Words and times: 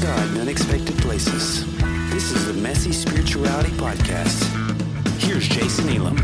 God 0.00 0.30
in 0.30 0.40
Unexpected 0.40 0.96
Places. 0.98 1.66
This 2.10 2.32
is 2.32 2.46
the 2.46 2.54
Messy 2.54 2.90
Spirituality 2.90 3.68
Podcast. 3.72 4.42
Here's 5.20 5.46
Jason 5.46 5.90
Elam. 5.90 6.16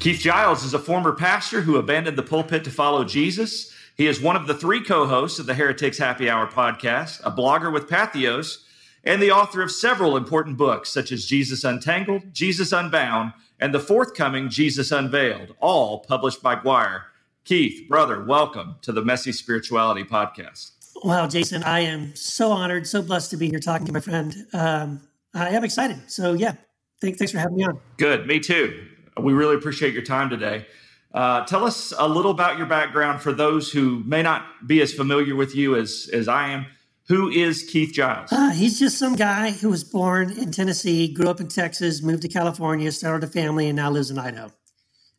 Keith 0.00 0.18
Giles 0.18 0.64
is 0.64 0.74
a 0.74 0.80
former 0.80 1.12
pastor 1.12 1.60
who 1.60 1.76
abandoned 1.76 2.18
the 2.18 2.24
pulpit 2.24 2.64
to 2.64 2.72
follow 2.72 3.04
Jesus. 3.04 3.72
He 3.96 4.08
is 4.08 4.20
one 4.20 4.34
of 4.34 4.48
the 4.48 4.54
three 4.54 4.82
co 4.82 5.06
hosts 5.06 5.38
of 5.38 5.46
the 5.46 5.54
Heretics 5.54 5.98
Happy 5.98 6.28
Hour 6.28 6.48
podcast, 6.48 7.20
a 7.22 7.30
blogger 7.30 7.72
with 7.72 7.88
Patheos, 7.88 8.64
and 9.04 9.22
the 9.22 9.30
author 9.30 9.62
of 9.62 9.70
several 9.70 10.16
important 10.16 10.56
books 10.56 10.90
such 10.90 11.12
as 11.12 11.26
Jesus 11.26 11.62
Untangled, 11.62 12.34
Jesus 12.34 12.72
Unbound, 12.72 13.32
and 13.60 13.72
the 13.72 13.78
forthcoming 13.78 14.48
Jesus 14.48 14.90
Unveiled, 14.90 15.54
all 15.60 16.00
published 16.00 16.42
by 16.42 16.56
Quoir. 16.56 17.04
Keith, 17.44 17.86
brother, 17.90 18.24
welcome 18.24 18.76
to 18.80 18.90
the 18.90 19.04
Messy 19.04 19.30
Spirituality 19.30 20.02
Podcast. 20.02 20.70
Wow, 21.04 21.26
Jason, 21.26 21.62
I 21.62 21.80
am 21.80 22.16
so 22.16 22.50
honored, 22.50 22.86
so 22.86 23.02
blessed 23.02 23.32
to 23.32 23.36
be 23.36 23.50
here 23.50 23.58
talking 23.58 23.86
to 23.86 23.92
my 23.92 24.00
friend. 24.00 24.34
Um, 24.54 25.02
I 25.34 25.50
am 25.50 25.62
excited. 25.62 26.10
So, 26.10 26.32
yeah, 26.32 26.54
thanks, 27.02 27.18
thanks 27.18 27.32
for 27.32 27.38
having 27.38 27.58
me 27.58 27.64
on. 27.64 27.78
Good, 27.98 28.26
me 28.26 28.40
too. 28.40 28.86
We 29.20 29.34
really 29.34 29.56
appreciate 29.56 29.92
your 29.92 30.04
time 30.04 30.30
today. 30.30 30.64
Uh, 31.12 31.44
tell 31.44 31.66
us 31.66 31.92
a 31.98 32.08
little 32.08 32.30
about 32.30 32.56
your 32.56 32.66
background 32.66 33.20
for 33.20 33.34
those 33.34 33.70
who 33.70 34.02
may 34.04 34.22
not 34.22 34.46
be 34.66 34.80
as 34.80 34.94
familiar 34.94 35.36
with 35.36 35.54
you 35.54 35.76
as, 35.76 36.08
as 36.14 36.28
I 36.28 36.48
am. 36.48 36.64
Who 37.08 37.28
is 37.28 37.62
Keith 37.62 37.92
Giles? 37.92 38.32
Uh, 38.32 38.52
he's 38.52 38.78
just 38.78 38.96
some 38.96 39.16
guy 39.16 39.50
who 39.50 39.68
was 39.68 39.84
born 39.84 40.30
in 40.30 40.50
Tennessee, 40.50 41.12
grew 41.12 41.28
up 41.28 41.42
in 41.42 41.48
Texas, 41.48 42.02
moved 42.02 42.22
to 42.22 42.28
California, 42.28 42.90
started 42.90 43.28
a 43.28 43.30
family, 43.30 43.68
and 43.68 43.76
now 43.76 43.90
lives 43.90 44.10
in 44.10 44.18
Idaho. 44.18 44.50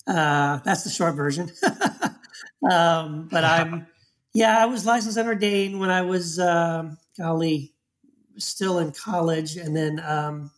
Uh, 0.08 0.58
that's 0.66 0.84
the 0.84 0.90
short 0.90 1.16
version. 1.16 1.52
um, 2.70 3.28
but 3.32 3.44
I'm, 3.44 3.88
yeah, 4.34 4.58
I 4.62 4.66
was 4.66 4.86
licensed 4.86 5.18
and 5.18 5.28
ordained 5.28 5.80
when 5.80 5.90
I 5.90 6.02
was, 6.02 6.40
um, 6.40 6.98
golly, 7.18 7.74
still 8.38 8.80
in 8.80 8.92
college. 8.92 9.56
And 9.56 9.76
then 9.76 10.00
um, 10.06 10.52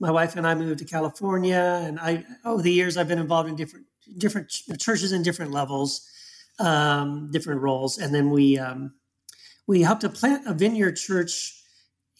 my 0.00 0.10
wife 0.10 0.36
and 0.36 0.46
I 0.46 0.54
moved 0.54 0.78
to 0.78 0.84
California. 0.84 1.82
And 1.84 1.98
I, 1.98 2.24
over 2.44 2.62
the 2.62 2.72
years, 2.72 2.96
I've 2.96 3.08
been 3.08 3.18
involved 3.18 3.48
in 3.48 3.56
different 3.56 3.86
different 4.18 4.50
churches 4.78 5.12
in 5.12 5.22
different 5.22 5.50
levels, 5.50 6.06
um, 6.58 7.30
different 7.30 7.62
roles. 7.62 7.98
And 7.98 8.14
then 8.14 8.30
we 8.30 8.58
um, 8.58 8.94
we 9.66 9.82
helped 9.82 10.02
to 10.02 10.08
plant 10.08 10.46
a 10.46 10.54
vineyard 10.54 10.96
church 10.96 11.60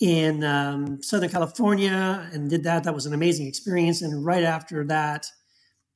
in 0.00 0.42
um, 0.42 1.02
Southern 1.02 1.30
California 1.30 2.28
and 2.32 2.50
did 2.50 2.64
that. 2.64 2.84
That 2.84 2.94
was 2.94 3.06
an 3.06 3.14
amazing 3.14 3.46
experience. 3.46 4.02
And 4.02 4.24
right 4.24 4.42
after 4.42 4.84
that, 4.86 5.26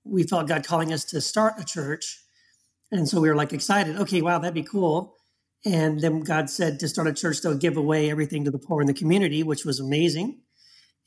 we 0.05 0.23
felt 0.23 0.49
God 0.49 0.65
calling 0.65 0.93
us 0.93 1.05
to 1.07 1.21
start 1.21 1.55
a 1.59 1.65
church. 1.65 2.23
And 2.91 3.09
so 3.09 3.21
we 3.21 3.29
were 3.29 3.37
like 3.37 3.53
excited. 3.53 3.97
Okay, 3.97 4.23
wow, 4.23 4.39
that'd 4.39 4.55
be 4.55 4.63
cool. 4.63 5.15
And 5.65 6.01
then 6.01 6.21
God 6.21 6.49
said 6.49 6.79
to 6.81 6.89
start 6.89 7.09
a 7.09 7.13
church 7.13 7.41
that 7.41 7.49
would 7.49 7.61
give 7.61 7.77
away 7.77 8.11
everything 8.11 8.45
to 8.45 8.51
the 8.51 8.59
poor 8.59 8.81
in 8.81 8.87
the 8.87 8.95
community, 8.95 9.43
which 9.43 9.65
was 9.65 9.81
amazing. 9.81 10.41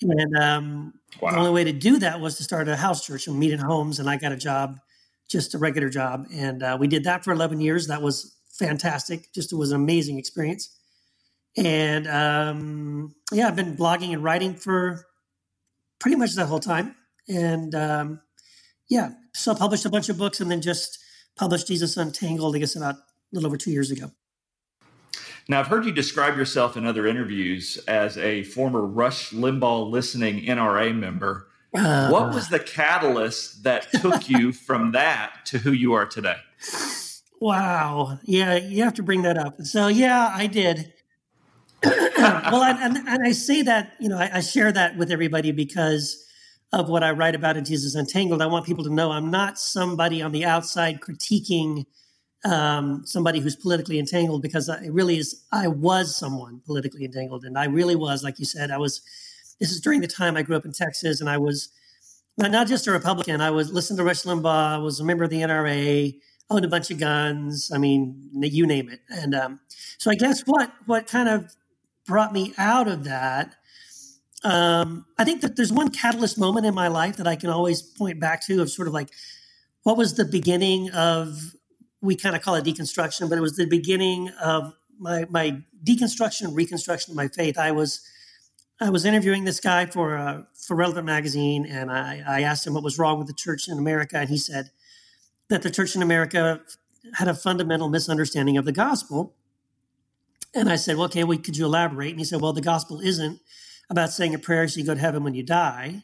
And 0.02 0.36
um, 0.36 0.94
wow. 1.22 1.32
the 1.32 1.38
only 1.38 1.52
way 1.52 1.64
to 1.64 1.74
do 1.74 2.00
that 2.00 2.20
was 2.20 2.38
to 2.38 2.44
start 2.44 2.68
a 2.68 2.76
house 2.76 3.06
church 3.06 3.28
and 3.28 3.38
meet 3.38 3.54
in 3.54 3.60
homes. 3.60 4.00
And 4.00 4.10
I 4.10 4.18
got 4.18 4.32
a 4.32 4.38
job, 4.38 4.78
just 5.30 5.54
a 5.54 5.58
regular 5.58 5.90
job. 5.90 6.28
And 6.34 6.64
uh, 6.64 6.78
we 6.80 6.88
did 6.88 7.04
that 7.06 7.24
for 7.24 7.32
11 7.32 7.62
years. 7.62 7.88
That 7.88 8.02
was 8.02 8.36
fantastic. 8.52 9.32
Just 9.34 9.54
it 9.54 9.56
was 9.56 9.72
an 9.72 9.82
amazing 9.82 10.18
experience. 10.18 10.76
And 11.58 12.08
um, 12.08 13.16
yeah, 13.32 13.48
I've 13.48 13.56
been 13.56 13.76
blogging 13.76 14.14
and 14.14 14.24
writing 14.24 14.56
for 14.56 15.06
pretty 16.00 16.18
much 16.18 16.36
that 16.36 16.48
whole 16.48 16.60
time. 16.60 16.96
And 17.28 17.74
um, 17.76 18.22
yeah, 18.90 19.12
so 19.34 19.52
I 19.52 19.56
published 19.56 19.86
a 19.86 19.90
bunch 19.90 20.10
of 20.10 20.18
books 20.18 20.40
and 20.40 20.50
then 20.50 20.62
just 20.62 20.98
published 21.36 21.68
Jesus 21.68 21.98
Untangled, 21.98 22.56
I 22.56 22.60
guess 22.60 22.76
about 22.76 22.96
a 22.96 23.02
little 23.32 23.48
over 23.48 23.58
two 23.58 23.72
years 23.72 23.92
ago. 23.92 24.12
Now, 25.48 25.60
I've 25.60 25.68
heard 25.68 25.86
you 25.86 25.92
describe 25.92 26.38
yourself 26.38 26.78
in 26.78 26.86
other 26.86 27.08
interviews 27.08 27.78
as 27.88 28.18
a 28.18 28.44
former 28.44 28.86
Rush 28.86 29.32
Limbaugh 29.32 29.90
listening 29.90 30.46
NRA 30.46 30.96
member. 30.96 31.48
Uh, 31.74 32.10
what 32.10 32.34
was 32.34 32.50
the 32.50 32.60
catalyst 32.60 33.64
that 33.64 33.92
took 33.92 34.30
you 34.30 34.52
from 34.52 34.92
that 34.92 35.46
to 35.46 35.58
who 35.58 35.72
you 35.72 35.94
are 35.94 36.06
today? 36.06 36.38
Wow. 37.40 38.20
Yeah, 38.24 38.56
you 38.56 38.84
have 38.84 38.94
to 38.96 39.04
bring 39.04 39.24
that 39.24 39.38
up. 39.38 39.62
So, 39.64 39.88
yeah, 39.88 40.32
I 40.34 40.48
did. 40.48 40.94
well, 41.84 42.64
and, 42.64 42.98
and, 42.98 43.26
I 43.26 43.32
say 43.32 43.64
that, 43.64 43.94
you 44.00 44.08
know, 44.08 44.18
I, 44.18 44.30
I 44.36 44.42
share 44.42 44.72
that 44.72 44.98
with 44.98 45.12
everybody 45.12 45.52
because 45.52 46.24
of 46.74 46.90
what 46.90 47.04
I 47.04 47.12
write 47.12 47.36
about 47.36 47.58
in 47.58 47.66
Jesus 47.66 47.96
Untangled. 47.96 48.42
I 48.42 48.46
want 48.46 48.66
people 48.66 48.84
to 48.86 48.94
know 48.94 49.12
I'm 49.12 49.30
not 49.30 49.60
somebody 49.60 50.22
on 50.22 50.32
the 50.32 50.46
outside 50.46 51.02
critiquing 51.02 51.86
um, 52.44 53.04
somebody 53.06 53.40
who's 53.40 53.56
politically 53.56 54.00
entangled 54.00 54.42
because 54.42 54.68
it 54.68 54.92
really 54.92 55.18
is 55.18 55.44
I 55.52 55.68
was 55.68 56.16
someone 56.16 56.62
politically 56.66 57.06
entangled, 57.06 57.46
and 57.46 57.58
I 57.58 57.66
really 57.66 57.96
was, 57.96 58.24
like 58.24 58.40
you 58.40 58.46
said, 58.46 58.72
I 58.72 58.78
was. 58.78 59.02
This 59.60 59.72
is 59.72 59.80
during 59.80 60.02
the 60.02 60.08
time 60.08 60.36
I 60.36 60.42
grew 60.42 60.56
up 60.56 60.66
in 60.66 60.72
Texas, 60.72 61.22
and 61.22 61.30
I 61.30 61.38
was 61.38 61.70
not, 62.38 62.50
not 62.52 62.68
just 62.68 62.88
a 62.88 62.92
Republican. 62.92 63.42
I 63.42 63.52
was 63.52 63.72
listened 63.72 63.98
to 64.00 64.04
Rush 64.04 64.24
Limbaugh. 64.24 64.76
I 64.76 64.78
was 64.78 65.00
a 65.00 65.04
member 65.04 65.24
of 65.24 65.30
the 65.30 65.42
NRA. 65.42 66.20
Owned 66.50 66.66
a 66.66 66.68
bunch 66.68 66.92
of 66.92 67.00
guns. 67.00 67.72
I 67.74 67.78
mean, 67.78 68.30
you 68.34 68.66
name 68.66 68.90
it. 68.90 69.00
And 69.10 69.36
um, 69.36 69.60
so 69.98 70.12
I 70.12 70.16
guess 70.16 70.42
what 70.42 70.74
what 70.86 71.08
kind 71.08 71.30
of 71.30 71.56
brought 72.06 72.34
me 72.34 72.54
out 72.58 72.88
of 72.88 73.04
that. 73.04 73.56
Um, 74.44 75.06
I 75.18 75.24
think 75.24 75.42
that 75.42 75.56
there's 75.56 75.72
one 75.72 75.90
catalyst 75.90 76.38
moment 76.38 76.66
in 76.66 76.74
my 76.74 76.88
life 76.88 77.18
that 77.18 77.28
I 77.28 77.36
can 77.36 77.50
always 77.50 77.82
point 77.82 78.20
back 78.20 78.46
to 78.48 78.62
of 78.62 78.72
sort 78.72 78.88
of 78.88 78.94
like 78.94 79.10
what 79.84 79.98
was 79.98 80.16
the 80.16 80.26
beginning 80.26 80.90
of 80.92 81.56
we 82.02 82.16
kind 82.16 82.36
of 82.36 82.42
call 82.42 82.56
it 82.56 82.66
deconstruction, 82.66 83.30
but 83.30 83.38
it 83.38 83.42
was 83.42 83.56
the 83.56 83.68
beginning 83.68 84.30
of 84.44 84.74
my 85.00 85.26
my 85.30 85.62
deconstruction, 85.84 86.56
reconstruction 86.56 87.12
of 87.12 87.18
my 87.18 87.28
faith. 87.28 87.58
I 87.58 87.72
was 87.72 88.02
I 88.80 88.90
was 88.90 89.06
interviewing 89.06 89.44
this 89.44 89.60
guy 89.60 89.86
for 89.86 90.18
uh, 90.18 90.42
for 90.56 90.76
Relevant 90.76 91.06
magazine, 91.06 91.66
and 91.66 91.92
I, 91.92 92.24
I 92.28 92.42
asked 92.42 92.66
him 92.66 92.74
what 92.74 92.84
was 92.84 92.98
wrong 92.98 93.20
with 93.20 93.28
the 93.28 93.34
church 93.34 93.68
in 93.68 93.78
America, 93.78 94.18
and 94.18 94.30
he 94.30 94.38
said 94.38 94.72
that 95.50 95.62
the 95.62 95.70
church 95.70 95.96
in 95.96 96.02
America 96.02 96.62
had 97.14 97.28
a 97.28 97.34
fundamental 97.34 97.90
misunderstanding 97.90 98.58
of 98.58 98.66
the 98.66 98.72
gospel. 98.72 99.36
And 100.54 100.70
I 100.70 100.76
said, 100.76 100.98
well, 100.98 101.06
okay, 101.06 101.24
well, 101.24 101.38
could 101.38 101.58
you 101.58 101.66
elaborate? 101.66 102.12
And 102.12 102.20
he 102.20 102.26
said, 102.26 102.42
well, 102.42 102.54
the 102.54 102.62
gospel 102.62 103.00
isn't 103.00 103.40
about 103.92 104.10
saying 104.10 104.34
a 104.34 104.40
prayer 104.40 104.68
so 104.68 104.80
you 104.80 104.86
go 104.86 104.96
to 104.96 105.00
heaven 105.00 105.24
when 105.24 105.36
you 105.36 105.44
die. 105.44 106.04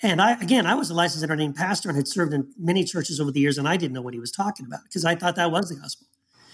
And 0.00 0.22
I, 0.22 0.40
again, 0.40 0.64
I 0.64 0.74
was 0.74 0.90
a 0.90 0.94
licensed 0.94 1.28
ordained 1.28 1.56
pastor 1.56 1.88
and 1.88 1.96
had 1.96 2.06
served 2.06 2.32
in 2.32 2.52
many 2.56 2.84
churches 2.84 3.20
over 3.20 3.32
the 3.32 3.40
years, 3.40 3.58
and 3.58 3.66
I 3.66 3.76
didn't 3.76 3.94
know 3.94 4.02
what 4.02 4.14
he 4.14 4.20
was 4.20 4.30
talking 4.30 4.64
about 4.64 4.84
because 4.84 5.04
I 5.04 5.16
thought 5.16 5.34
that 5.36 5.50
was 5.50 5.68
the 5.68 5.74
gospel. 5.74 6.06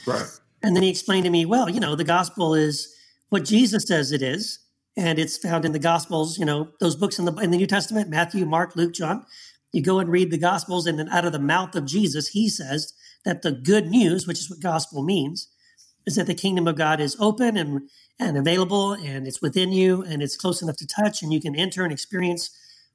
Right. 0.07 0.27
And 0.63 0.75
then 0.75 0.83
he 0.83 0.89
explained 0.89 1.25
to 1.25 1.31
me, 1.31 1.45
well, 1.45 1.69
you 1.69 1.79
know, 1.79 1.95
the 1.95 2.05
gospel 2.05 2.55
is 2.55 2.95
what 3.29 3.45
Jesus 3.45 3.87
says 3.87 4.13
it 4.13 4.23
is, 4.23 4.61
and 4.97 5.19
it's 5.19 5.37
found 5.37 5.65
in 5.65 5.73
the 5.73 5.79
gospels. 5.79 6.39
You 6.39 6.47
know, 6.47 6.71
those 6.81 6.97
books 6.97 7.19
in 7.19 7.27
the 7.27 7.35
in 7.35 7.51
the 7.51 7.59
New 7.59 7.67
Testament: 7.67 8.09
Matthew, 8.09 8.47
Mark, 8.47 8.77
Luke, 8.77 8.95
John. 8.95 9.27
You 9.73 9.83
go 9.83 10.01
and 10.01 10.11
read 10.11 10.31
the 10.31 10.39
gospels, 10.39 10.87
and 10.87 10.99
then 10.99 11.09
out 11.11 11.25
of 11.25 11.33
the 11.33 11.39
mouth 11.39 11.77
of 11.77 11.85
Jesus, 11.85 12.29
he 12.29 12.49
says 12.49 12.93
that 13.25 13.43
the 13.43 13.53
good 13.53 13.87
news, 13.87 14.27
which 14.27 14.39
is 14.39 14.51
what 14.51 14.61
gospel 14.61 15.03
means, 15.03 15.49
is 16.07 16.17
that 16.17 16.27
the 16.27 16.35
kingdom 16.35 16.67
of 16.67 16.77
God 16.77 17.01
is 17.01 17.17
open 17.21 17.57
and 17.57 17.89
and 18.19 18.37
available, 18.37 18.93
and 18.93 19.27
it's 19.27 19.41
within 19.41 19.73
you, 19.73 20.03
and 20.03 20.23
it's 20.23 20.37
close 20.37 20.61
enough 20.61 20.77
to 20.77 20.87
touch, 20.87 21.23
and 21.23 21.33
you 21.33 21.41
can 21.41 21.57
enter 21.57 21.85
and 21.85 21.93
experience 21.93 22.51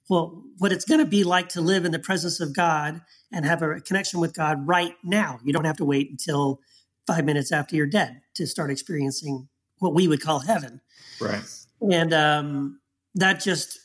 well, 0.10 0.44
what 0.60 0.72
it's 0.72 0.86
going 0.86 1.00
to 1.00 1.06
be 1.06 1.24
like 1.24 1.50
to 1.50 1.62
live 1.62 1.86
in 1.86 1.92
the 1.92 2.00
presence 2.00 2.40
of 2.40 2.54
God 2.54 3.02
and 3.32 3.46
have 3.46 3.62
a 3.62 3.82
connection 3.82 4.20
with 4.20 4.34
God 4.34 4.68
right 4.68 4.94
now. 5.04 5.40
You 5.44 5.52
don't 5.52 5.66
have 5.66 5.78
to 5.78 5.86
wait 5.86 6.12
until 6.12 6.60
five 7.08 7.26
minutes 7.26 7.52
after 7.52 7.76
you're 7.76 7.88
dead 7.88 8.22
to 8.36 8.46
start 8.46 8.70
experiencing 8.70 9.48
what 9.80 9.94
we 9.94 10.08
would 10.08 10.22
call 10.22 10.40
heaven. 10.40 10.82
Right. 11.20 11.44
And 11.92 12.14
um, 12.14 12.80
that 13.16 13.42
just 13.42 13.80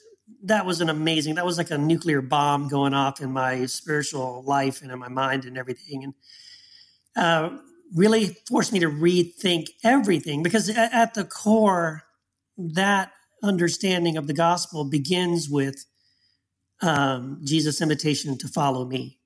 that 0.44 0.64
was 0.64 0.80
an 0.80 0.88
amazing. 0.88 1.34
That 1.34 1.46
was 1.46 1.58
like 1.58 1.70
a 1.70 1.78
nuclear 1.78 2.20
bomb 2.22 2.68
going 2.68 2.94
off 2.94 3.20
in 3.20 3.32
my 3.32 3.66
spiritual 3.66 4.42
life 4.46 4.82
and 4.82 4.92
in 4.92 4.98
my 4.98 5.08
mind 5.08 5.44
and 5.44 5.58
everything, 5.58 6.04
and 6.04 6.14
uh, 7.16 7.58
really 7.94 8.36
forced 8.48 8.72
me 8.72 8.80
to 8.80 8.88
rethink 8.88 9.68
everything 9.82 10.42
because 10.42 10.68
at, 10.68 11.14
the 11.14 11.24
core, 11.24 12.02
that 12.56 13.12
understanding 13.42 14.16
of 14.16 14.26
the 14.26 14.32
gospel 14.32 14.84
begins 14.84 15.48
with 15.48 15.84
um, 16.82 17.40
Jesus' 17.44 17.80
invitation 17.80 18.38
to 18.38 18.48
follow 18.48 18.84
me. 18.84 19.18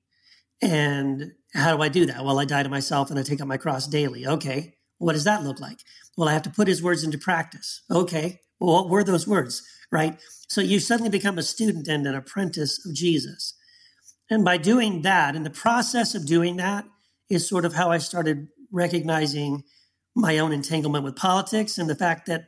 And 0.61 1.33
how 1.53 1.75
do 1.75 1.81
I 1.81 1.89
do 1.89 2.05
that? 2.05 2.23
Well, 2.23 2.39
I 2.39 2.45
die 2.45 2.63
to 2.63 2.69
myself 2.69 3.09
and 3.09 3.19
I 3.19 3.23
take 3.23 3.41
up 3.41 3.47
my 3.47 3.57
cross 3.57 3.87
daily. 3.87 4.25
Okay. 4.25 4.75
What 4.97 5.13
does 5.13 5.25
that 5.25 5.43
look 5.43 5.59
like? 5.59 5.79
Well, 6.17 6.29
I 6.29 6.33
have 6.33 6.43
to 6.43 6.49
put 6.49 6.67
his 6.67 6.81
words 6.81 7.03
into 7.03 7.17
practice. 7.17 7.81
Okay. 7.91 8.41
Well, 8.59 8.75
what 8.75 8.89
were 8.89 9.03
those 9.03 9.27
words? 9.27 9.61
Right. 9.91 10.17
So 10.47 10.61
you 10.61 10.79
suddenly 10.79 11.09
become 11.09 11.37
a 11.37 11.43
student 11.43 11.87
and 11.87 12.07
an 12.07 12.15
apprentice 12.15 12.85
of 12.85 12.93
Jesus. 12.93 13.53
And 14.29 14.43
by 14.43 14.57
doing 14.57 15.03
that, 15.03 15.35
in 15.35 15.43
the 15.43 15.49
process 15.49 16.15
of 16.15 16.25
doing 16.25 16.57
that, 16.57 16.85
is 17.29 17.47
sort 17.47 17.65
of 17.65 17.73
how 17.73 17.91
I 17.91 17.97
started 17.97 18.47
recognizing 18.75 19.63
my 20.15 20.37
own 20.37 20.51
entanglement 20.51 21.03
with 21.03 21.15
politics 21.15 21.77
and 21.77 21.89
the 21.89 21.95
fact 21.95 22.25
that 22.27 22.45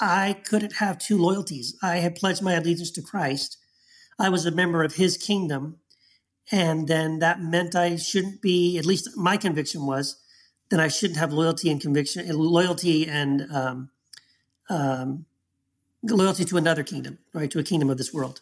I 0.00 0.40
couldn't 0.44 0.76
have 0.76 0.98
two 0.98 1.18
loyalties. 1.18 1.76
I 1.82 1.96
had 1.96 2.14
pledged 2.14 2.42
my 2.42 2.54
allegiance 2.54 2.90
to 2.92 3.02
Christ 3.02 3.58
I 4.18 4.28
was 4.28 4.46
a 4.46 4.50
member 4.50 4.82
of 4.82 4.94
his 4.94 5.16
kingdom. 5.16 5.78
And 6.50 6.88
then 6.88 7.20
that 7.20 7.40
meant 7.40 7.76
I 7.76 7.96
shouldn't 7.96 8.42
be, 8.42 8.78
at 8.78 8.86
least 8.86 9.16
my 9.16 9.36
conviction 9.36 9.86
was, 9.86 10.16
that 10.70 10.80
I 10.80 10.88
shouldn't 10.88 11.18
have 11.18 11.32
loyalty 11.32 11.70
and 11.70 11.80
conviction, 11.80 12.28
loyalty 12.36 13.06
and 13.06 13.46
um, 13.52 13.90
um, 14.68 15.26
loyalty 16.02 16.44
to 16.46 16.56
another 16.56 16.82
kingdom, 16.82 17.18
right? 17.32 17.50
To 17.50 17.58
a 17.58 17.62
kingdom 17.62 17.90
of 17.90 17.98
this 17.98 18.12
world. 18.12 18.40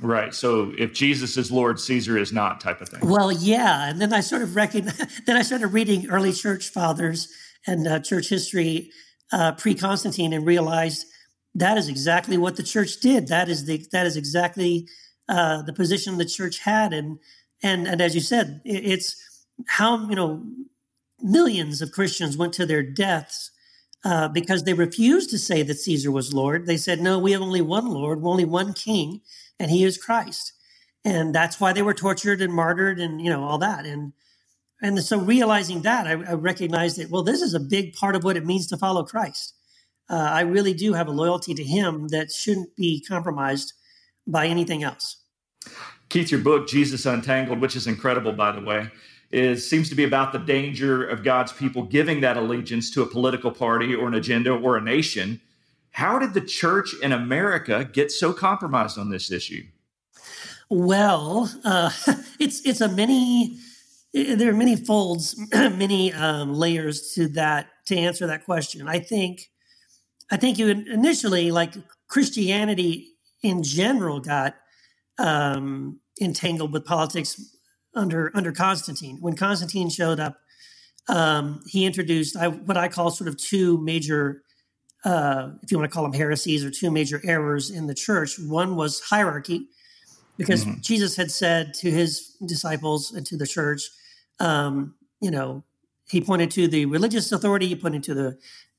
Right. 0.00 0.34
So 0.34 0.72
if 0.78 0.92
Jesus 0.92 1.36
is 1.36 1.50
Lord, 1.50 1.80
Caesar 1.80 2.16
is 2.16 2.32
not, 2.32 2.60
type 2.60 2.80
of 2.80 2.88
thing. 2.88 3.00
Well, 3.08 3.32
yeah. 3.32 3.88
And 3.88 4.00
then 4.00 4.12
I 4.12 4.20
sort 4.20 4.42
of 4.42 4.54
recognize. 4.54 5.20
then 5.26 5.36
I 5.36 5.42
started 5.42 5.68
reading 5.68 6.08
early 6.08 6.32
church 6.32 6.68
fathers 6.68 7.28
and 7.66 7.86
uh, 7.86 8.00
church 8.00 8.28
history 8.28 8.90
uh, 9.32 9.52
pre 9.52 9.74
Constantine 9.74 10.32
and 10.32 10.46
realized 10.46 11.06
that 11.54 11.76
is 11.76 11.88
exactly 11.88 12.36
what 12.36 12.56
the 12.56 12.62
church 12.62 13.00
did. 13.00 13.28
That 13.28 13.48
is 13.48 13.64
the 13.64 13.84
that 13.92 14.06
is 14.06 14.16
exactly 14.16 14.88
uh, 15.28 15.62
the 15.62 15.72
position 15.72 16.16
the 16.16 16.24
church 16.24 16.60
had. 16.60 16.92
And 16.92 17.18
and 17.62 17.88
and 17.88 18.00
as 18.00 18.14
you 18.14 18.20
said, 18.20 18.60
it's 18.64 19.16
how 19.66 20.08
you 20.08 20.14
know 20.14 20.44
millions 21.20 21.82
of 21.82 21.92
Christians 21.92 22.36
went 22.36 22.52
to 22.54 22.66
their 22.66 22.82
deaths 22.82 23.50
uh, 24.04 24.28
because 24.28 24.64
they 24.64 24.74
refused 24.74 25.30
to 25.30 25.38
say 25.38 25.62
that 25.62 25.78
Caesar 25.78 26.10
was 26.10 26.32
Lord. 26.32 26.66
They 26.66 26.76
said, 26.76 27.00
no, 27.00 27.18
we 27.18 27.32
have 27.32 27.42
only 27.42 27.60
one 27.60 27.86
Lord, 27.86 28.20
only 28.22 28.44
one 28.44 28.72
King, 28.72 29.20
and 29.58 29.70
He 29.70 29.84
is 29.84 29.98
Christ. 29.98 30.52
And 31.04 31.34
that's 31.34 31.60
why 31.60 31.72
they 31.72 31.82
were 31.82 31.94
tortured 31.94 32.40
and 32.40 32.52
martyred, 32.52 32.98
and 32.98 33.20
you 33.20 33.30
know 33.30 33.44
all 33.44 33.58
that. 33.58 33.86
And 33.86 34.12
and 34.80 35.02
so 35.02 35.18
realizing 35.18 35.82
that, 35.82 36.06
I, 36.06 36.12
I 36.12 36.34
recognized 36.34 36.98
that 36.98 37.10
well, 37.10 37.22
this 37.22 37.42
is 37.42 37.54
a 37.54 37.60
big 37.60 37.94
part 37.94 38.16
of 38.16 38.24
what 38.24 38.36
it 38.36 38.46
means 38.46 38.66
to 38.68 38.76
follow 38.76 39.04
Christ. 39.04 39.54
Uh, 40.10 40.16
I 40.16 40.40
really 40.40 40.72
do 40.74 40.94
have 40.94 41.08
a 41.08 41.12
loyalty 41.12 41.54
to 41.54 41.64
Him 41.64 42.08
that 42.08 42.32
shouldn't 42.32 42.74
be 42.76 43.04
compromised 43.06 43.74
by 44.26 44.46
anything 44.46 44.82
else. 44.82 45.16
Keith, 46.08 46.30
your 46.30 46.40
book, 46.40 46.68
Jesus 46.68 47.04
Untangled, 47.04 47.60
which 47.60 47.76
is 47.76 47.86
incredible, 47.86 48.32
by 48.32 48.52
the 48.52 48.62
way, 48.62 48.90
is 49.30 49.68
seems 49.68 49.90
to 49.90 49.94
be 49.94 50.04
about 50.04 50.32
the 50.32 50.38
danger 50.38 51.06
of 51.06 51.22
God's 51.22 51.52
people 51.52 51.82
giving 51.82 52.20
that 52.22 52.36
allegiance 52.36 52.90
to 52.92 53.02
a 53.02 53.06
political 53.06 53.50
party 53.50 53.94
or 53.94 54.08
an 54.08 54.14
agenda 54.14 54.52
or 54.52 54.76
a 54.76 54.80
nation. 54.80 55.40
How 55.98 56.16
did 56.20 56.32
the 56.32 56.40
church 56.40 56.94
in 57.02 57.10
America 57.10 57.84
get 57.84 58.12
so 58.12 58.32
compromised 58.32 58.98
on 58.98 59.10
this 59.10 59.32
issue? 59.32 59.64
Well, 60.70 61.52
uh, 61.64 61.90
it's 62.38 62.64
it's 62.64 62.80
a 62.80 62.86
many. 62.86 63.58
There 64.14 64.48
are 64.48 64.56
many 64.56 64.76
folds, 64.76 65.36
many 65.52 66.12
um, 66.12 66.54
layers 66.54 67.14
to 67.14 67.26
that 67.30 67.66
to 67.86 67.96
answer 67.96 68.28
that 68.28 68.44
question. 68.44 68.86
I 68.86 69.00
think, 69.00 69.50
I 70.30 70.36
think 70.36 70.56
you 70.56 70.68
initially 70.68 71.50
like 71.50 71.74
Christianity 72.06 73.14
in 73.42 73.64
general 73.64 74.20
got 74.20 74.54
um, 75.18 75.98
entangled 76.20 76.72
with 76.72 76.84
politics 76.84 77.56
under 77.92 78.30
under 78.36 78.52
Constantine. 78.52 79.18
When 79.20 79.34
Constantine 79.34 79.90
showed 79.90 80.20
up, 80.20 80.36
um, 81.08 81.60
he 81.66 81.84
introduced 81.84 82.36
I, 82.36 82.46
what 82.46 82.76
I 82.76 82.86
call 82.86 83.10
sort 83.10 83.26
of 83.26 83.36
two 83.36 83.78
major, 83.78 84.42
uh, 85.08 85.52
if 85.62 85.72
you 85.72 85.78
want 85.78 85.90
to 85.90 85.94
call 85.94 86.02
them 86.02 86.12
heresies 86.12 86.62
or 86.62 86.70
two 86.70 86.90
major 86.90 87.20
errors 87.24 87.70
in 87.70 87.86
the 87.86 87.94
church. 87.94 88.38
One 88.38 88.76
was 88.76 89.00
hierarchy, 89.00 89.68
because 90.36 90.66
mm-hmm. 90.66 90.80
Jesus 90.82 91.16
had 91.16 91.30
said 91.30 91.72
to 91.74 91.90
his 91.90 92.36
disciples 92.44 93.12
and 93.12 93.24
to 93.26 93.38
the 93.38 93.46
church, 93.46 93.88
um, 94.38 94.94
you 95.20 95.30
know, 95.30 95.64
he 96.10 96.20
pointed 96.20 96.50
to 96.52 96.68
the 96.68 96.84
religious 96.84 97.32
authority, 97.32 97.68
he 97.68 97.74
pointed 97.74 98.02
to 98.04 98.14
the 98.14 98.38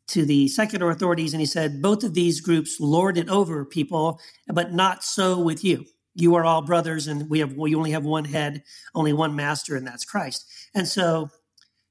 to 0.10 0.26
the 0.26 0.48
secular 0.48 0.90
authorities, 0.92 1.34
and 1.34 1.40
he 1.40 1.46
said 1.46 1.82
both 1.82 2.04
of 2.04 2.14
these 2.14 2.42
groups 2.42 2.80
lord 2.80 3.18
it 3.18 3.30
over 3.30 3.66
people, 3.66 4.20
but 4.48 4.72
not 4.72 5.04
so 5.04 5.40
with 5.40 5.64
you 5.64 5.86
you 6.16 6.36
are 6.36 6.44
all 6.44 6.62
brothers 6.62 7.08
and 7.08 7.30
we 7.30 7.40
have 7.40 7.54
we 7.54 7.76
only 7.76 7.92
have 7.92 8.04
one 8.04 8.26
head 8.26 8.64
only 8.96 9.14
one 9.14 9.36
master 9.36 9.76
and 9.76 9.86
that's 9.86 10.04
christ 10.04 10.46
and 10.74 10.88
so 10.88 11.30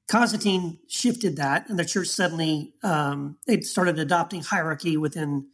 constantine 0.09 0.79
shifted 0.87 1.37
that 1.37 1.69
and 1.69 1.77
the 1.77 1.85
church 1.85 2.07
suddenly 2.07 2.73
um, 2.83 3.37
it 3.47 3.63
started 3.63 3.99
adopting 3.99 4.41
hierarchy 4.41 4.97
within 4.97 5.47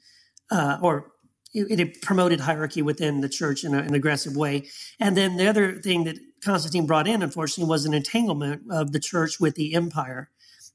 uh, 0.50 0.78
or 0.81 1.12
it, 1.54 1.80
it, 1.80 2.02
promoted 2.02 2.40
hierarchy 2.40 2.81
within 2.81 3.22
the 3.22 3.30
church 3.30 3.63
in 3.63 3.74
a, 3.74 3.80
an 3.80 3.94
aggressive 3.94 4.36
way. 4.36 4.68
And 5.00 5.16
then 5.16 5.38
the 5.38 5.48
other 5.48 5.80
thing 5.80 6.04
that 6.06 6.18
constantine 6.44 6.86
brought 6.86 7.07
in 7.07 7.24
unfortunately 7.24 7.69
was 7.69 7.86
an 7.86 7.94
entanglement 7.94 8.63
of 8.69 8.92
the 8.92 9.00
church 9.00 9.40
with 9.40 9.56
the 9.56 9.74
empire. 9.74 10.30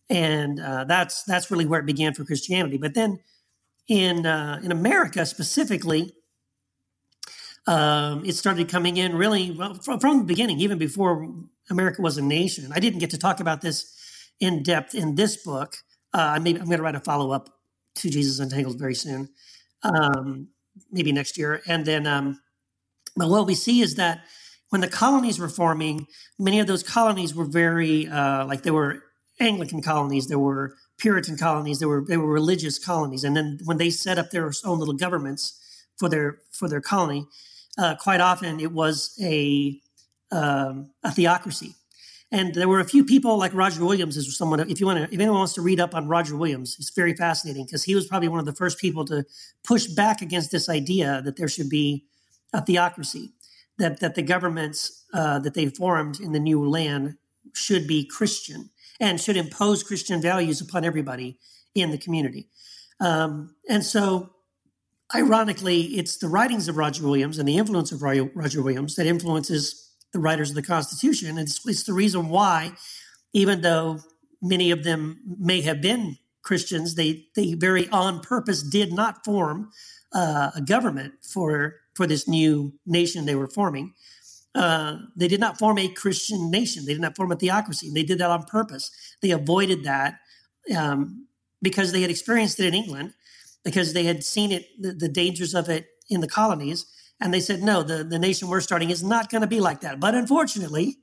And 0.09 0.61
uh, 0.61 0.85
that's 0.85 1.23
that's 1.25 1.51
really 1.51 1.67
where 1.67 1.81
it 1.81 1.87
began 1.87 2.15
for 2.15 2.25
christianity. 2.25 2.79
But 2.79 2.95
then 2.95 3.21
in 3.89 4.27
uh, 4.27 4.61
in 4.63 4.73
america 4.73 5.25
specifically 5.25 6.13
um, 7.67 8.25
it 8.25 8.35
started 8.35 8.69
coming 8.69 8.97
in 8.97 9.15
really 9.15 9.51
well, 9.51 9.75
from, 9.75 10.01
from, 10.01 10.19
the 10.19 10.25
beginning, 10.25 10.61
even 10.61 10.79
before 10.79 11.31
America 11.71 12.03
was 12.03 12.19
a 12.19 12.23
nation. 12.23 12.73
I 12.75 12.81
didn't 12.81 12.99
get 12.99 13.11
to 13.11 13.19
talk 13.19 13.41
about 13.41 13.61
this 13.61 13.95
in 14.41 14.63
depth 14.63 14.95
in 14.95 15.15
this 15.15 15.37
book. 15.37 15.77
Uh, 16.13 16.39
maybe 16.43 16.59
I'm 16.59 16.67
going 16.67 16.79
to 16.79 16.83
write 16.83 16.97
a 16.97 17.01
follow 17.01 17.31
up 17.31 17.49
to 17.97 18.11
Jesus 18.11 18.39
Untangled 18.41 18.79
very 18.79 18.95
soon, 18.95 19.29
um, 19.83 20.49
maybe 20.91 21.13
next 21.13 21.39
year. 21.39 21.63
And 21.67 21.85
then, 21.85 22.07
um, 22.07 22.41
but 23.17 23.29
what 23.29 23.47
we 23.47 23.55
see 23.55 23.81
is 23.81 23.97
that 23.97 24.23
when 24.71 24.81
the 24.81 24.89
colonies 24.89 25.39
were 25.39 25.49
forming, 25.49 26.07
many 26.39 26.61
of 26.61 26.67
those 26.67 26.83
colonies 26.83 27.35
were 27.35 27.45
very 27.45 28.09
uh, 28.09 28.47
like 28.47 28.63
they 28.63 28.71
were 28.71 29.03
Anglican 29.41 29.83
colonies, 29.83 30.29
there 30.29 30.39
were 30.39 30.75
Puritan 30.99 31.37
colonies, 31.37 31.79
there 31.79 31.89
were 31.89 32.05
they 32.07 32.17
were 32.17 32.31
religious 32.31 32.79
colonies, 32.79 33.25
and 33.25 33.37
then 33.37 33.59
when 33.65 33.79
they 33.79 33.91
set 33.91 34.19
up 34.19 34.31
their 34.31 34.53
own 34.65 34.79
little 34.79 34.95
governments 34.95 35.59
for 35.99 36.09
their 36.09 36.39
for 36.53 36.69
their 36.69 36.81
colony, 36.81 37.27
uh, 37.79 37.97
quite 37.97 38.21
often 38.21 38.61
it 38.61 38.73
was 38.73 39.17
a 39.21 39.81
um, 40.33 40.91
a 41.03 41.11
theocracy. 41.11 41.75
And 42.33 42.55
there 42.55 42.69
were 42.69 42.79
a 42.79 42.85
few 42.85 43.05
people 43.05 43.37
like 43.39 43.53
Roger 43.55 43.85
Williams 43.85 44.17
is 44.17 44.37
someone. 44.37 44.61
If 44.61 44.79
you 44.79 44.87
want 44.87 44.99
to, 44.99 45.05
if 45.05 45.21
anyone 45.21 45.39
wants 45.39 45.55
to 45.55 45.63
read 45.63 45.81
up 45.81 45.95
on 45.97 46.07
Roger 46.07 46.37
Williams, 46.37 46.77
it's 46.79 46.91
very 46.91 47.15
fascinating 47.15 47.65
because 47.65 47.83
he 47.83 47.97
was 47.97 48.07
probably 48.07 48.29
one 48.29 48.39
of 48.39 48.47
the 48.47 48.53
first 48.53 48.79
people 48.79 49.05
to 49.07 49.25
push 49.65 49.87
back 49.87 50.23
against 50.23 50.53
this 50.53 50.69
idea 50.69 51.23
that 51.25 51.37
there 51.37 51.49
should 51.49 51.69
be 51.69 52.07
a 52.53 52.65
theocracy, 52.65 53.33
that 53.79 53.99
that 53.99 54.15
the 54.15 54.23
governments 54.23 55.05
uh, 55.13 55.41
that 55.41 55.55
they 55.55 55.69
formed 55.69 56.21
in 56.21 56.31
the 56.31 56.39
new 56.39 56.69
land 56.69 57.17
should 57.53 57.89
be 57.89 58.05
Christian 58.05 58.71
and 59.01 59.21
should 59.21 59.37
impose 59.37 59.83
Christian 59.83 60.23
values 60.23 60.61
upon 60.61 60.85
everybody 60.85 61.39
in 61.75 61.91
the 61.91 61.99
community. 61.99 62.49
Um, 63.01 63.57
and 63.69 63.85
so 63.85 64.31
ironically, 65.13 65.81
it's 65.99 66.19
the 66.19 66.29
writings 66.29 66.69
of 66.69 66.77
Roger 66.77 67.03
Williams 67.03 67.39
and 67.39 67.49
the 67.49 67.59
influence 67.59 67.91
of 67.91 68.03
Roger 68.03 68.63
Williams 68.63 68.95
that 68.97 69.07
influences 69.07 69.90
the 70.13 70.19
writers 70.19 70.51
of 70.51 70.57
the 70.57 70.63
Constitution. 70.63 71.29
And 71.29 71.39
it's, 71.39 71.67
it's 71.67 71.85
the 71.85 71.93
reason 71.93 72.29
why, 72.29 72.73
even 73.33 73.61
though 73.61 74.01
many 74.43 74.71
of 74.71 74.85
them 74.85 75.21
may 75.39 75.61
have 75.63 75.81
been 75.81 76.19
Christians, 76.43 76.95
they, 76.95 77.27
they 77.37 77.55
very 77.55 77.89
on 77.89 78.21
purpose 78.21 78.63
did 78.63 78.93
not 78.93 79.25
form 79.25 79.71
uh, 80.13 80.51
a 80.55 80.61
government 80.61 81.15
for, 81.23 81.77
for 81.95 82.07
this 82.07 82.27
new 82.27 82.73
nation 82.87 83.27
they 83.27 83.35
were 83.35 83.49
forming. 83.49 83.95
Uh, 84.55 84.97
they 85.15 85.29
did 85.29 85.39
not 85.39 85.59
form 85.59 85.79
a 85.79 85.89
Christian 85.89 86.51
nation. 86.51 86.85
They 86.85 86.93
did 86.93 87.03
not 87.03 87.17
form 87.17 87.31
a 87.31 87.37
theocracy. 87.37 87.91
They 87.93 88.03
did 88.03 88.19
that 88.19 88.31
on 88.31 88.45
purpose. 88.45 88.91
They 89.23 89.31
avoided 89.31 89.85
that 89.85 90.19
um, 90.77 91.27
because 91.63 91.93
they 91.93 92.01
had 92.01 92.11
experienced 92.11 92.59
it 92.59 92.67
in 92.67 92.75
England 92.75 93.15
because 93.65 93.93
they 93.93 94.05
had 94.05 94.25
seen 94.25 94.51
it, 94.53 94.67
the, 94.81 94.93
the 94.93 95.09
dangers 95.09 95.55
of 95.55 95.69
it 95.69 95.87
in 96.09 96.21
the 96.21 96.29
colonies. 96.29 96.87
And 97.21 97.35
they 97.35 97.41
said, 97.41 97.63
no, 97.63 97.83
the, 97.83 98.03
the 98.03 98.19
nation 98.19 98.49
we're 98.49 98.61
starting 98.61 98.91
is 98.91 99.03
not 99.03 99.31
going 99.31 99.43
to 99.43 99.47
be 99.47 99.61
like 99.61 99.83
that. 99.83 100.01
But 100.01 100.15
unfortunately, 100.15 100.99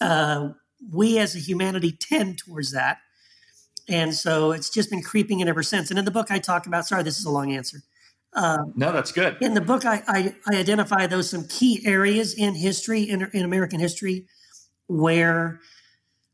uh, 0.00 0.50
we 0.92 1.18
as 1.18 1.34
a 1.34 1.40
humanity 1.40 1.92
tend 1.92 2.38
towards 2.38 2.72
that. 2.72 2.98
And 3.88 4.14
so 4.14 4.52
it's 4.52 4.70
just 4.70 4.90
been 4.90 5.02
creeping 5.02 5.40
in 5.40 5.48
ever 5.48 5.62
since. 5.62 5.90
And 5.90 5.98
in 5.98 6.04
the 6.04 6.10
book, 6.10 6.30
I 6.30 6.38
talk 6.38 6.66
about, 6.66 6.86
sorry, 6.86 7.02
this 7.02 7.18
is 7.18 7.24
a 7.24 7.30
long 7.30 7.52
answer. 7.52 7.78
Uh, 8.34 8.64
no, 8.76 8.92
that's 8.92 9.10
good. 9.10 9.38
In 9.40 9.54
the 9.54 9.60
book, 9.60 9.84
I, 9.84 10.02
I, 10.06 10.34
I 10.46 10.56
identify 10.58 11.06
those 11.06 11.30
some 11.30 11.48
key 11.48 11.82
areas 11.86 12.34
in 12.34 12.54
history, 12.54 13.02
in, 13.02 13.28
in 13.32 13.44
American 13.44 13.80
history, 13.80 14.26
where 14.86 15.60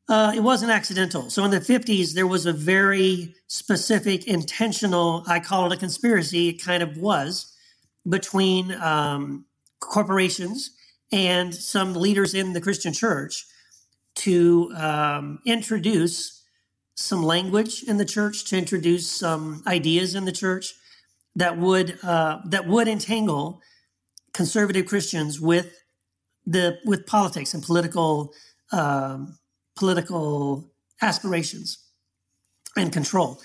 uh, 0.09 0.33
it 0.35 0.41
wasn't 0.41 0.71
accidental. 0.71 1.31
So 1.31 1.45
in 1.45 1.51
the 1.51 1.61
50s, 1.61 2.13
there 2.13 2.27
was 2.27 2.47
a 2.47 2.53
very 2.53 3.37
specific, 3.47 4.27
intentional, 4.27 5.25
I 5.27 5.41
call 5.41 5.71
it 5.71 5.77
a 5.77 5.79
conspiracy, 5.79 6.51
it 6.51 6.63
kind 6.63 6.83
of 6.83 6.97
was, 6.99 7.54
between 8.09 8.73
um, 8.73 9.47
corporations 9.81 10.71
and 11.13 11.55
some 11.55 11.95
leaders 11.95 12.35
in 12.35 12.53
the 12.53 12.61
Christian 12.61 12.93
church 12.93 13.47
to 14.17 14.73
um, 14.77 15.41
introduce 15.47 16.43
some 16.95 17.23
language 17.23 17.83
in 17.83 17.97
the 17.97 18.05
church, 18.05 18.45
to 18.45 18.57
introduce 18.57 19.11
some 19.11 19.63
ideas 19.67 20.15
in 20.15 20.25
the 20.25 20.33
church 20.33 20.75
that 21.37 21.59
would 21.59 21.99
uh, 22.05 22.39
that 22.45 22.67
would 22.67 22.89
entangle 22.89 23.61
conservative 24.33 24.87
Christians 24.87 25.41
with 25.41 25.83
the 26.47 26.79
with 26.85 27.07
politics 27.07 27.55
and 27.55 27.63
political 27.63 28.33
um, 28.73 29.39
political 29.77 30.71
aspirations 31.03 31.79
and 32.77 32.93
control. 32.93 33.41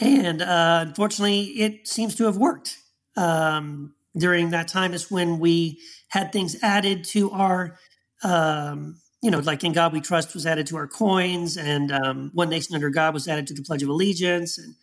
And 0.00 0.42
uh, 0.42 0.84
unfortunately, 0.88 1.42
it 1.42 1.86
seems 1.86 2.14
to 2.16 2.24
have 2.24 2.36
worked. 2.36 2.78
Um, 3.16 3.94
during 4.16 4.50
that 4.50 4.68
time 4.68 4.92
is 4.92 5.10
when 5.10 5.38
we 5.38 5.80
had 6.08 6.32
things 6.32 6.56
added 6.62 7.04
to 7.04 7.30
our 7.30 7.78
um, 8.22 9.00
you 9.22 9.30
know, 9.30 9.38
like 9.40 9.64
in 9.64 9.72
God 9.72 9.92
we 9.92 10.00
trust 10.00 10.34
was 10.34 10.46
added 10.46 10.66
to 10.68 10.76
our 10.76 10.86
coins, 10.86 11.56
and 11.56 11.92
um, 11.92 12.30
One 12.32 12.48
Nation 12.48 12.74
Under 12.74 12.90
God 12.90 13.12
was 13.12 13.28
added 13.28 13.46
to 13.48 13.54
the 13.54 13.62
Pledge 13.62 13.82
of 13.82 13.88
Allegiance, 13.88 14.58
and 14.58 14.74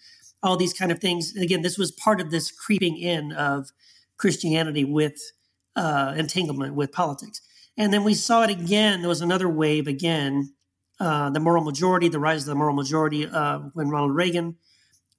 all 0.43 0.57
these 0.57 0.74
kind 0.74 0.91
of 0.91 1.00
things. 1.00 1.34
And 1.34 1.43
again, 1.43 1.63
this 1.63 1.77
was 1.77 1.91
part 1.91 2.22
of 2.22 2.29
this 2.29 2.51
creeping 2.51 2.98
in 2.98 3.31
of 3.31 3.72
Christianity 4.17 4.84
with 4.84 5.19
uh, 5.75 6.13
entanglement 6.15 6.75
with 6.75 6.91
politics. 6.91 7.41
And 7.77 7.91
then 7.91 8.03
we 8.03 8.13
saw 8.13 8.43
it 8.43 8.50
again. 8.50 9.01
There 9.01 9.10
was 9.10 9.22
another 9.22 9.50
wave 9.50 9.88
again, 9.88 10.53
uh, 11.00 11.29
the 11.29 11.39
moral 11.39 11.63
majority, 11.63 12.07
the 12.07 12.19
rise 12.19 12.41
of 12.41 12.48
the 12.48 12.55
moral 12.55 12.75
majority 12.75 13.27
uh, 13.27 13.60
when 13.74 13.89
Ronald 13.89 14.15
Reagan 14.15 14.55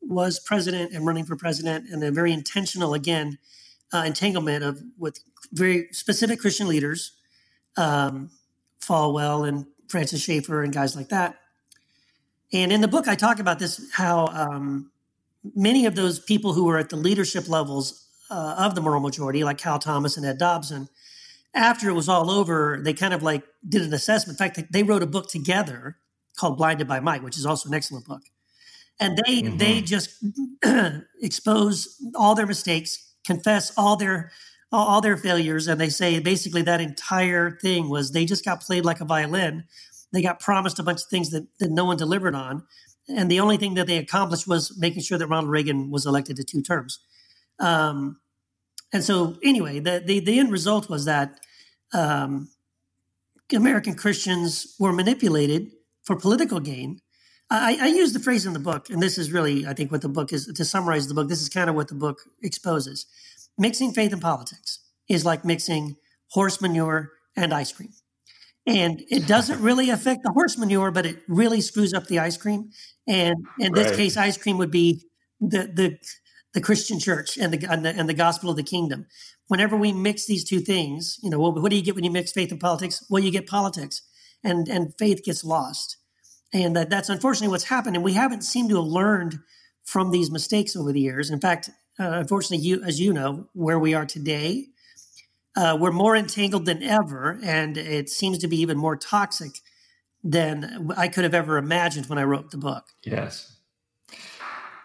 was 0.08 0.40
president 0.40 0.92
and 0.92 1.06
running 1.06 1.24
for 1.24 1.36
president, 1.36 1.88
and 1.90 2.02
a 2.02 2.10
very 2.10 2.32
intentional 2.32 2.94
again 2.94 3.38
uh, 3.92 4.02
entanglement 4.06 4.64
of 4.64 4.82
with 4.98 5.20
very 5.52 5.88
specific 5.92 6.40
Christian 6.40 6.66
leaders, 6.68 7.12
um, 7.76 8.30
Falwell 8.80 9.46
and 9.46 9.66
Francis 9.88 10.20
Schaeffer 10.20 10.62
and 10.62 10.72
guys 10.72 10.96
like 10.96 11.08
that. 11.10 11.36
And 12.52 12.72
in 12.72 12.80
the 12.80 12.88
book, 12.88 13.08
I 13.08 13.14
talk 13.14 13.38
about 13.38 13.58
this 13.58 13.90
how 13.92 14.26
um, 14.26 14.90
many 15.54 15.86
of 15.86 15.94
those 15.94 16.18
people 16.18 16.52
who 16.54 16.64
were 16.64 16.78
at 16.78 16.88
the 16.88 16.96
leadership 16.96 17.48
levels 17.48 18.06
uh, 18.30 18.56
of 18.58 18.74
the 18.74 18.80
moral 18.80 19.00
majority, 19.00 19.44
like 19.44 19.58
Cal 19.58 19.78
Thomas 19.78 20.16
and 20.16 20.24
Ed 20.24 20.38
Dobson, 20.38 20.88
after 21.54 21.88
it 21.88 21.94
was 21.94 22.08
all 22.08 22.30
over, 22.30 22.78
they 22.82 22.92
kind 22.92 23.14
of 23.14 23.22
like 23.22 23.42
did 23.66 23.82
an 23.82 23.92
assessment. 23.92 24.38
In 24.38 24.46
fact, 24.46 24.72
they 24.72 24.82
wrote 24.82 25.02
a 25.02 25.06
book 25.06 25.28
together 25.28 25.96
called 26.36 26.56
Blinded 26.56 26.86
by 26.86 27.00
Might, 27.00 27.22
which 27.22 27.36
is 27.36 27.44
also 27.44 27.68
an 27.68 27.74
excellent 27.74 28.06
book. 28.06 28.22
And 29.00 29.19
they 29.25 29.43
mm-hmm. 29.43 29.57
they 29.57 29.81
just 29.81 30.11
expose 31.23 31.97
all 32.14 32.35
their 32.35 32.47
mistakes, 32.47 33.14
confess 33.25 33.73
all 33.76 33.97
their 33.97 34.33
all 34.71 35.00
their 35.00 35.17
failures, 35.17 35.67
and 35.67 35.81
they 35.81 35.88
say 35.88 36.19
basically 36.19 36.62
that 36.62 36.81
entire 36.81 37.52
thing 37.62 37.88
was 37.88 38.12
they 38.12 38.26
just 38.26 38.45
got 38.45 38.61
played 38.61 38.85
like 38.85 39.00
a 39.00 39.05
violin. 39.05 39.64
They 40.12 40.23
got 40.23 40.40
promised 40.40 40.78
a 40.78 40.83
bunch 40.83 41.02
of 41.02 41.09
things 41.09 41.31
that, 41.31 41.47
that 41.59 41.71
no 41.71 41.85
one 41.85 41.97
delivered 41.97 42.35
on. 42.35 42.64
And 43.09 43.31
the 43.31 43.40
only 43.40 43.57
thing 43.57 43.75
that 43.75 43.87
they 43.87 43.97
accomplished 43.97 44.47
was 44.47 44.76
making 44.78 45.02
sure 45.02 45.19
that 45.19 45.26
Ronald 45.26 45.50
Reagan 45.50 45.90
was 45.90 46.05
elected 46.05 46.37
to 46.37 46.45
two 46.45 46.62
terms. 46.62 46.99
Um, 47.59 48.21
and 48.93 49.02
so, 49.02 49.37
anyway, 49.43 49.81
the, 49.81 50.02
the, 50.05 50.21
the 50.21 50.38
end 50.38 50.50
result 50.50 50.88
was 50.88 51.05
that 51.07 51.40
um, 51.95 52.49
American 53.52 53.95
Christians 53.95 54.75
were 54.78 54.93
manipulated 54.93 55.73
for 56.02 56.17
political 56.17 56.61
gain. 56.61 57.00
I, 57.50 57.78
I, 57.81 57.87
use 57.87 58.12
the 58.12 58.21
phrase 58.21 58.45
in 58.45 58.52
the 58.52 58.59
book, 58.59 58.90
and 58.90 59.02
this 59.02 59.17
is 59.17 59.33
really, 59.33 59.67
I 59.67 59.73
think, 59.73 59.90
what 59.90 60.02
the 60.02 60.09
book 60.09 60.33
is 60.33 60.47
to 60.47 60.64
summarize 60.64 61.09
the 61.09 61.14
book. 61.14 61.28
This 61.28 61.40
is 61.40 61.49
kind 61.49 61.71
of 61.71 61.76
what 61.76 61.88
the 61.88 61.95
book 61.95 62.21
exposes. 62.43 63.07
Mixing 63.57 63.93
faith 63.93 64.12
and 64.12 64.21
politics 64.21 64.81
is 65.09 65.25
like 65.25 65.45
mixing 65.45 65.97
horse 66.33 66.61
manure 66.61 67.12
and 67.37 67.55
ice 67.55 67.73
cream. 67.73 67.93
And 68.67 69.02
it 69.09 69.26
doesn't 69.26 69.62
really 69.62 69.88
affect 69.88 70.25
the 70.25 70.33
horse 70.33 70.59
manure, 70.59 70.90
but 70.90 71.07
it 71.07 71.23
really 71.26 71.62
screws 71.62 71.95
up 71.95 72.07
the 72.07 72.19
ice 72.19 72.37
cream. 72.37 72.71
And 73.07 73.37
in 73.59 73.73
this 73.73 73.88
right. 73.88 73.97
case, 73.97 74.17
ice 74.19 74.37
cream 74.37 74.59
would 74.59 74.71
be 74.71 75.07
the, 75.40 75.71
the 75.75 75.99
the 76.55 76.61
Christian 76.61 76.99
church 76.99 77.37
and 77.37 77.52
the, 77.52 77.71
and 77.71 77.85
the, 77.85 77.90
and 77.90 78.09
the 78.09 78.14
gospel 78.14 78.50
of 78.50 78.57
the 78.57 78.62
kingdom. 78.62 79.07
Whenever 79.49 79.76
we 79.76 79.93
mix 79.93 80.26
these 80.26 80.45
two 80.45 80.61
things, 80.61 81.19
you 81.23 81.31
know, 81.31 81.38
what, 81.38 81.55
what 81.61 81.71
do 81.71 81.76
you 81.76 81.83
get 81.83 81.95
when 81.95 82.05
you 82.05 82.11
mix 82.11 82.33
faith 82.33 82.50
and 82.50 82.61
politics? 82.61 83.05
Well, 83.09 83.23
you 83.23 83.31
get 83.31 83.47
politics, 83.47 84.02
and 84.43 84.69
and 84.69 84.93
faith 84.99 85.25
gets 85.25 85.45
lost, 85.45 85.97
and 86.52 86.76
that, 86.76 86.90
that's 86.90 87.09
unfortunately 87.09 87.49
what's 87.49 87.64
happened. 87.64 87.97
And 87.97 88.05
we 88.05 88.14
haven't 88.14 88.43
seemed 88.43 88.71
to 88.71 88.76
have 88.76 88.85
learned 88.85 89.38
from 89.85 90.11
these 90.11 90.31
mistakes 90.31 90.76
over 90.76 90.93
the 90.93 91.00
years. 91.00 91.31
In 91.31 91.40
fact, 91.40 91.71
uh, 91.99 92.11
unfortunately, 92.11 92.64
you 92.64 92.83
as 92.85 93.00
you 93.00 93.12
know, 93.12 93.49
where 93.55 93.78
we 93.78 93.95
are 93.95 94.07
today, 94.07 94.67
uh, 95.57 95.76
we're 95.81 95.93
more 95.93 96.14
entangled 96.14 96.67
than 96.67 96.83
ever, 96.83 97.40
and 97.43 97.76
it 97.76 98.09
seems 98.09 98.38
to 98.38 98.49
be 98.49 98.61
even 98.61 98.78
more 98.78 98.97
toxic 98.97 99.61
than 100.23 100.90
I 100.97 101.09
could 101.09 101.25
have 101.25 101.35
ever 101.35 101.59
imagined 101.59 102.07
when 102.07 102.19
I 102.19 102.25
wrote 102.25 102.50
the 102.50 102.59
book. 102.59 102.85
Yes. 103.02 103.57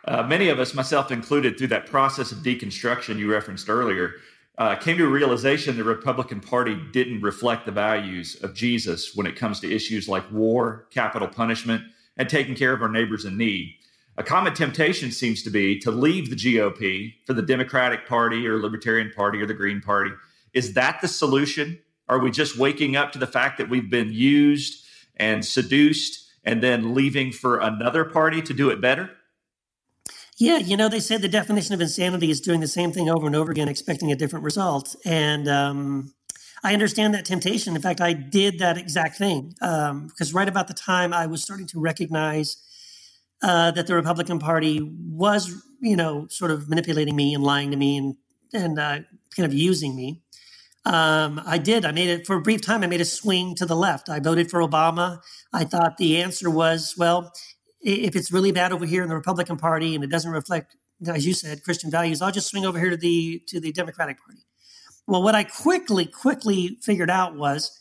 Uh, 0.05 0.24
many 0.24 0.50
of 0.50 0.60
us, 0.60 0.74
myself 0.74 1.12
included, 1.12 1.58
through 1.58 1.67
that 1.67 1.86
process 1.86 2.32
of 2.32 2.39
deconstruction 2.39 3.17
you 3.17 3.32
referenced 3.32 3.70
earlier, 3.70 4.15
uh, 4.57 4.75
came 4.75 4.98
to 4.98 5.05
a 5.05 5.10
realization 5.10 5.75
the 5.75 5.83
Republican 5.83 6.39
Party 6.39 6.77
didn't 6.91 7.22
reflect 7.22 7.65
the 7.65 7.72
values 7.72 8.36
of 8.43 8.53
Jesus 8.53 9.15
when 9.15 9.25
it 9.25 9.36
comes 9.36 9.60
to 9.60 9.74
issues 9.74 10.07
like 10.07 10.31
war, 10.31 10.88
capital 10.91 11.27
punishment, 11.27 11.83
and 12.17 12.29
taking 12.29 12.55
care 12.55 12.74
of 12.74 12.81
our 12.81 12.89
neighbors 12.89 13.25
in 13.25 13.38
need. 13.38 13.75
A 14.15 14.24
common 14.24 14.53
temptation 14.53 15.12
seems 15.12 15.41
to 15.41 15.50
be 15.50 15.79
to 15.79 15.89
leave 15.89 16.29
the 16.29 16.36
GOP 16.36 17.15
for 17.25 17.33
the 17.33 17.41
Democratic 17.41 18.07
Party 18.07 18.48
or 18.48 18.60
Libertarian 18.60 19.12
Party 19.12 19.41
or 19.41 19.48
the 19.48 19.55
Green 19.55 19.81
Party. 19.81 20.12
Is 20.53 20.74
that 20.74 21.01
the 21.01 21.07
solution? 21.07 21.79
Are 22.07 22.19
we 22.19 22.29
just 22.29 22.57
waking 22.57 22.95
up 22.95 23.12
to 23.13 23.19
the 23.19 23.25
fact 23.25 23.57
that 23.57 23.69
we've 23.69 23.89
been 23.89 24.13
used 24.13 24.86
and 25.15 25.43
seduced 25.43 26.29
and 26.43 26.62
then 26.62 26.93
leaving 26.93 27.31
for 27.31 27.57
another 27.57 28.05
party 28.05 28.41
to 28.43 28.53
do 28.53 28.69
it 28.69 28.79
better? 28.79 29.10
Yeah, 30.43 30.57
you 30.57 30.75
know, 30.75 30.89
they 30.89 31.00
said 31.00 31.21
the 31.21 31.29
definition 31.29 31.73
of 31.73 31.79
insanity 31.79 32.29
is 32.29 32.41
doing 32.41 32.59
the 32.59 32.67
same 32.67 32.91
thing 32.91 33.09
over 33.09 33.25
and 33.25 33.33
over 33.33 33.50
again, 33.50 33.69
expecting 33.69 34.12
a 34.12 34.15
different 34.17 34.43
result. 34.43 34.93
And 35.05 35.47
um, 35.47 36.13
I 36.65 36.73
understand 36.73 37.13
that 37.13 37.23
temptation. 37.23 37.77
In 37.77 37.81
fact, 37.81 38.01
I 38.01 38.12
did 38.12 38.59
that 38.59 38.77
exact 38.77 39.17
thing 39.17 39.53
um, 39.62 40.07
because 40.07 40.33
right 40.33 40.50
about 40.50 40.67
the 40.67 40.73
time 40.73 41.13
I 41.13 41.27
was 41.27 41.41
starting 41.41 41.65
to 41.67 41.79
recognize 41.79 42.57
uh, 43.41 43.71
that 43.71 43.88
the 43.88 43.95
Republican 43.95 44.38
Party 44.38 44.81
was, 44.81 45.63
you 45.79 45.95
know, 45.95 46.27
sort 46.29 46.51
of 46.51 46.67
manipulating 46.67 47.15
me 47.15 47.33
and 47.33 47.41
lying 47.41 47.71
to 47.71 47.77
me 47.77 47.95
and 47.95 48.15
and 48.53 48.77
uh, 48.77 49.00
kind 49.33 49.45
of 49.45 49.53
using 49.53 49.95
me. 49.95 50.23
Um, 50.85 51.41
I 51.45 51.57
did. 51.57 51.85
I 51.85 51.93
made 51.93 52.09
it 52.09 52.27
for 52.27 52.35
a 52.35 52.41
brief 52.41 52.62
time. 52.62 52.83
I 52.83 52.88
made 52.88 53.00
a 53.00 53.05
swing 53.05 53.55
to 53.55 53.65
the 53.65 53.77
left. 53.77 54.09
I 54.09 54.19
voted 54.19 54.51
for 54.51 54.59
Obama. 54.59 55.21
I 55.53 55.63
thought 55.63 55.95
the 55.95 56.21
answer 56.21 56.50
was, 56.50 56.95
well, 56.97 57.31
if 57.83 58.15
it's 58.15 58.31
really 58.31 58.51
bad 58.51 58.71
over 58.71 58.85
here 58.85 59.03
in 59.03 59.09
the 59.09 59.15
Republican 59.15 59.57
Party 59.57 59.95
and 59.95 60.03
it 60.03 60.09
doesn't 60.09 60.31
reflect, 60.31 60.75
as 61.05 61.25
you 61.25 61.33
said, 61.33 61.63
Christian 61.63 61.91
values, 61.91 62.21
I'll 62.21 62.31
just 62.31 62.49
swing 62.49 62.65
over 62.65 62.79
here 62.79 62.89
to 62.89 62.97
the 62.97 63.41
to 63.47 63.59
the 63.59 63.71
Democratic 63.71 64.17
Party. 64.23 64.41
Well, 65.05 65.21
what 65.21 65.35
I 65.35 65.43
quickly 65.43 66.05
quickly 66.05 66.79
figured 66.81 67.09
out 67.09 67.35
was 67.35 67.77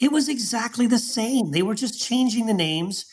it 0.00 0.10
was 0.10 0.28
exactly 0.28 0.86
the 0.86 0.98
same. 0.98 1.50
They 1.50 1.62
were 1.62 1.74
just 1.74 2.00
changing 2.00 2.46
the 2.46 2.54
names. 2.54 3.06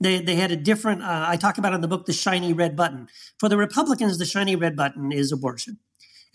They 0.00 0.20
they 0.20 0.36
had 0.36 0.50
a 0.50 0.56
different. 0.56 1.02
Uh, 1.02 1.26
I 1.28 1.36
talk 1.36 1.58
about 1.58 1.74
in 1.74 1.80
the 1.80 1.88
book 1.88 2.06
the 2.06 2.12
shiny 2.12 2.52
red 2.52 2.76
button. 2.76 3.08
For 3.38 3.48
the 3.48 3.56
Republicans, 3.58 4.18
the 4.18 4.24
shiny 4.24 4.56
red 4.56 4.76
button 4.76 5.12
is 5.12 5.32
abortion. 5.32 5.78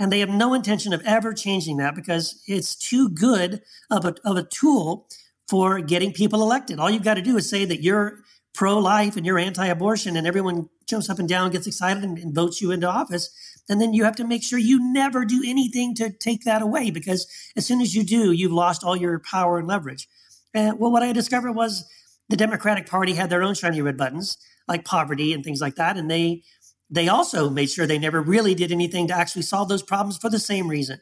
And 0.02 0.14
they 0.14 0.22
have 0.22 0.30
no 0.30 0.54
intention 0.54 0.94
of 0.94 1.02
ever 1.06 1.34
changing 1.34 1.76
that 1.78 1.94
because 1.94 2.42
it's 2.48 2.74
too 2.74 3.10
good 3.10 3.62
of 3.92 4.06
a, 4.06 4.16
of 4.24 4.38
a 4.38 4.44
tool 4.44 5.10
for 5.50 5.82
getting 5.82 6.14
people 6.14 6.42
elected. 6.42 6.80
All 6.80 6.90
you've 6.90 7.04
got 7.04 7.16
to 7.16 7.22
do 7.22 7.36
is 7.36 7.50
say 7.50 7.66
that 7.66 7.84
you're 7.84 8.20
pro-life 8.54 9.16
and 9.16 9.26
you're 9.26 9.40
anti-abortion 9.40 10.18
and 10.18 10.26
everyone 10.26 10.68
jumps 10.88 11.10
up 11.10 11.20
and 11.20 11.30
down 11.30 11.52
gets 11.52 11.68
excited 11.68 12.04
and, 12.04 12.18
and, 12.18 12.34
votes 12.34 12.62
you 12.62 12.72
into 12.72 12.88
office 12.88 13.30
and 13.70 13.80
then 13.80 13.94
you 13.94 14.04
have 14.04 14.16
to 14.16 14.26
make 14.26 14.44
sure 14.44 14.58
you 14.58 14.92
never 14.92 15.24
do 15.24 15.44
anything 15.46 15.94
to 15.94 16.10
take 16.10 16.44
that 16.44 16.62
away 16.62 16.90
because 16.90 17.28
as 17.56 17.66
soon 17.66 17.80
as 17.80 17.96
you 17.96 18.04
do 18.04 18.32
you've 18.32 18.52
lost 18.52 18.84
all 18.84 18.96
your 18.96 19.20
power 19.20 19.60
and 19.60 19.68
leverage. 19.68 20.08
And 20.54 20.80
well 20.80 20.92
what 20.92 21.04
i 21.04 21.14
discovered 21.14 21.54
was 21.54 21.86
the 22.28 22.38
democratic 22.38 22.88
party 22.88 23.14
had 23.14 23.30
their 23.30 23.44
own 23.44 23.54
shiny 23.54 23.82
red 23.82 23.98
buttons 23.98 24.38
like 24.68 24.84
poverty 24.84 25.32
and 25.34 25.44
things 25.44 25.62
like 25.62 25.76
that 25.76 25.98
and 25.98 26.10
they 26.10 26.44
they 26.90 27.08
also 27.08 27.50
made 27.50 27.70
sure 27.70 27.86
they 27.86 28.00
never 28.00 28.22
really 28.22 28.56
did 28.56 28.72
anything 28.72 29.08
to 29.08 29.14
actually 29.14 29.44
solve 29.44 29.70
those 29.70 29.84
problems 29.84 30.18
for 30.18 30.30
the 30.30 30.40
same 30.40 30.68
reason. 30.68 31.00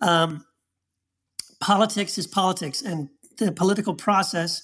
Um, 0.00 0.44
politics 1.60 2.18
is 2.18 2.26
politics 2.26 2.82
and 2.82 3.08
the 3.38 3.52
political 3.52 3.94
process 3.94 4.62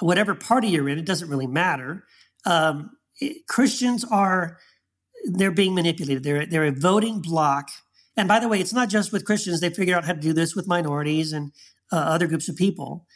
whatever 0.00 0.34
party 0.34 0.68
you're 0.68 0.88
in, 0.88 0.98
it 0.98 1.06
doesn't 1.06 1.28
really 1.28 1.46
matter. 1.46 2.04
Um, 2.44 2.90
it, 3.20 3.46
Christians 3.46 4.04
are 4.04 4.58
they're 5.24 5.50
being 5.50 5.74
manipulated. 5.74 6.22
They're 6.22 6.46
they're 6.46 6.66
a 6.66 6.72
voting 6.72 7.20
block. 7.20 7.70
And 8.16 8.28
by 8.28 8.38
the 8.38 8.48
way, 8.48 8.60
it's 8.60 8.72
not 8.72 8.88
just 8.88 9.12
with 9.12 9.24
Christians. 9.24 9.60
They 9.60 9.70
figured 9.70 9.96
out 9.96 10.04
how 10.04 10.14
to 10.14 10.20
do 10.20 10.32
this 10.32 10.54
with 10.54 10.66
minorities 10.66 11.32
and 11.32 11.52
uh, 11.92 11.96
other 11.96 12.26
groups 12.26 12.48
of 12.48 12.56
people. 12.56 13.06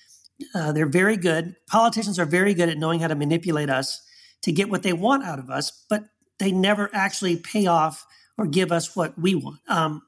Uh, 0.55 0.73
they're 0.73 0.87
very 0.87 1.17
good. 1.17 1.57
Politicians 1.69 2.19
are 2.19 2.27
very 2.27 2.55
good 2.55 2.69
at 2.69 2.79
knowing 2.79 3.01
how 3.01 3.09
to 3.09 3.15
manipulate 3.15 3.71
us 3.71 4.03
to 4.43 4.53
get 4.53 4.71
what 4.71 4.83
they 4.83 4.93
want 4.93 5.25
out 5.25 5.39
of 5.39 5.51
us, 5.51 5.85
but 5.89 6.05
they 6.39 6.51
never 6.53 6.91
actually 6.93 7.37
pay 7.37 7.67
off 7.67 8.07
or 8.39 8.47
give 8.47 8.73
us 8.73 8.97
what 8.97 9.19
we 9.19 9.35
want. 9.35 9.61
Um, 9.69 10.03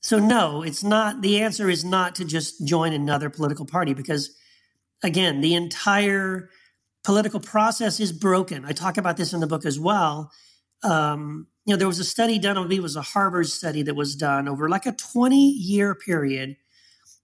so 0.00 0.18
no, 0.18 0.62
it's 0.62 0.82
not. 0.82 1.20
The 1.20 1.40
answer 1.40 1.68
is 1.68 1.84
not 1.84 2.14
to 2.16 2.24
just 2.24 2.66
join 2.66 2.92
another 2.92 3.28
political 3.28 3.66
party 3.66 3.92
because 3.92 4.30
again, 5.02 5.40
the 5.40 5.54
entire 5.54 6.50
political 7.04 7.40
process 7.40 8.00
is 8.00 8.12
broken. 8.12 8.64
I 8.64 8.72
talk 8.72 8.96
about 8.96 9.16
this 9.16 9.32
in 9.32 9.40
the 9.40 9.46
book 9.46 9.64
as 9.64 9.78
well. 9.78 10.30
Um, 10.82 11.46
you 11.64 11.74
know, 11.74 11.78
there 11.78 11.88
was 11.88 11.98
a 11.98 12.04
study 12.04 12.38
done, 12.38 12.58
I 12.58 12.62
believe 12.62 12.80
it 12.80 12.82
was 12.82 12.96
a 12.96 13.02
Harvard 13.02 13.48
study 13.48 13.82
that 13.82 13.94
was 13.94 14.16
done 14.16 14.48
over 14.48 14.68
like 14.68 14.86
a 14.86 14.92
20 14.92 15.36
year 15.36 15.94
period. 15.94 16.56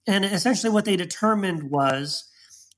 And 0.06 0.25
essentially, 0.25 0.73
what 0.73 0.85
they 0.85 0.97
determined 0.97 1.71
was 1.71 2.25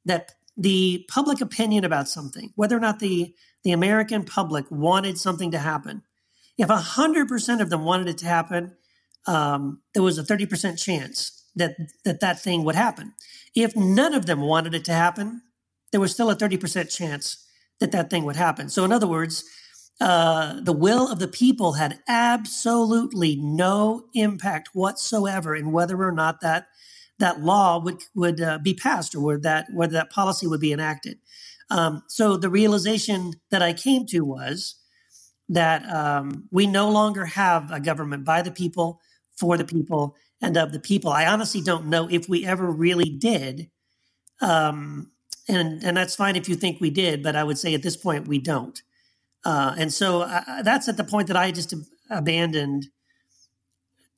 that 0.04 0.32
the 0.56 1.04
public 1.08 1.40
opinion 1.40 1.84
about 1.84 2.08
something, 2.08 2.52
whether 2.56 2.76
or 2.76 2.80
not 2.80 3.00
the, 3.00 3.34
the 3.64 3.72
American 3.72 4.24
public 4.24 4.64
wanted 4.70 5.18
something 5.18 5.50
to 5.50 5.58
happen, 5.58 6.02
if 6.56 6.68
100% 6.68 7.60
of 7.60 7.70
them 7.70 7.84
wanted 7.84 8.08
it 8.08 8.18
to 8.18 8.26
happen, 8.26 8.76
um, 9.26 9.82
there 9.94 10.02
was 10.02 10.18
a 10.18 10.22
30% 10.22 10.82
chance 10.82 11.44
that, 11.54 11.76
that 12.04 12.20
that 12.20 12.40
thing 12.40 12.64
would 12.64 12.74
happen 12.74 13.14
if 13.62 13.76
none 13.76 14.14
of 14.14 14.26
them 14.26 14.40
wanted 14.40 14.74
it 14.74 14.84
to 14.86 14.92
happen, 14.92 15.42
there 15.90 16.00
was 16.00 16.12
still 16.12 16.30
a 16.30 16.36
30% 16.36 16.94
chance 16.94 17.44
that 17.80 17.92
that 17.92 18.10
thing 18.10 18.24
would 18.24 18.36
happen. 18.36 18.68
So, 18.68 18.84
in 18.84 18.92
other 18.92 19.06
words, 19.06 19.44
uh, 20.00 20.60
the 20.60 20.72
will 20.72 21.10
of 21.10 21.18
the 21.18 21.28
people 21.28 21.72
had 21.72 21.98
absolutely 22.08 23.36
no 23.36 24.04
impact 24.14 24.70
whatsoever 24.72 25.56
in 25.56 25.72
whether 25.72 26.02
or 26.02 26.12
not 26.12 26.40
that 26.40 26.66
that 27.18 27.40
law 27.40 27.80
would 27.80 28.02
would 28.14 28.40
uh, 28.40 28.58
be 28.58 28.74
passed 28.74 29.14
or 29.14 29.20
whether 29.20 29.40
that 29.40 29.66
whether 29.72 29.94
that 29.94 30.10
policy 30.10 30.46
would 30.46 30.60
be 30.60 30.72
enacted. 30.72 31.18
Um, 31.70 32.02
so 32.08 32.36
the 32.36 32.48
realization 32.48 33.34
that 33.50 33.60
I 33.60 33.72
came 33.72 34.06
to 34.06 34.20
was 34.20 34.76
that 35.48 35.88
um, 35.92 36.44
we 36.50 36.66
no 36.66 36.90
longer 36.90 37.24
have 37.24 37.70
a 37.72 37.80
government 37.80 38.24
by 38.24 38.42
the 38.42 38.50
people, 38.52 39.00
for 39.36 39.56
the 39.56 39.64
people, 39.64 40.14
and 40.40 40.56
of 40.56 40.72
the 40.72 40.80
people. 40.80 41.10
I 41.10 41.26
honestly 41.26 41.60
don't 41.60 41.86
know 41.86 42.08
if 42.10 42.28
we 42.28 42.46
ever 42.46 42.70
really 42.70 43.10
did. 43.10 43.70
Um, 44.40 45.10
and 45.48 45.82
and 45.82 45.96
that's 45.96 46.14
fine 46.14 46.36
if 46.36 46.48
you 46.48 46.54
think 46.54 46.80
we 46.80 46.90
did, 46.90 47.22
but 47.22 47.34
I 47.34 47.42
would 47.42 47.58
say 47.58 47.74
at 47.74 47.82
this 47.82 47.96
point 47.96 48.28
we 48.28 48.38
don't. 48.38 48.80
Uh, 49.44 49.74
and 49.78 49.92
so 49.92 50.22
uh, 50.22 50.62
that's 50.62 50.88
at 50.88 50.96
the 50.96 51.04
point 51.04 51.28
that 51.28 51.36
I 51.36 51.50
just 51.50 51.74
abandoned 52.10 52.86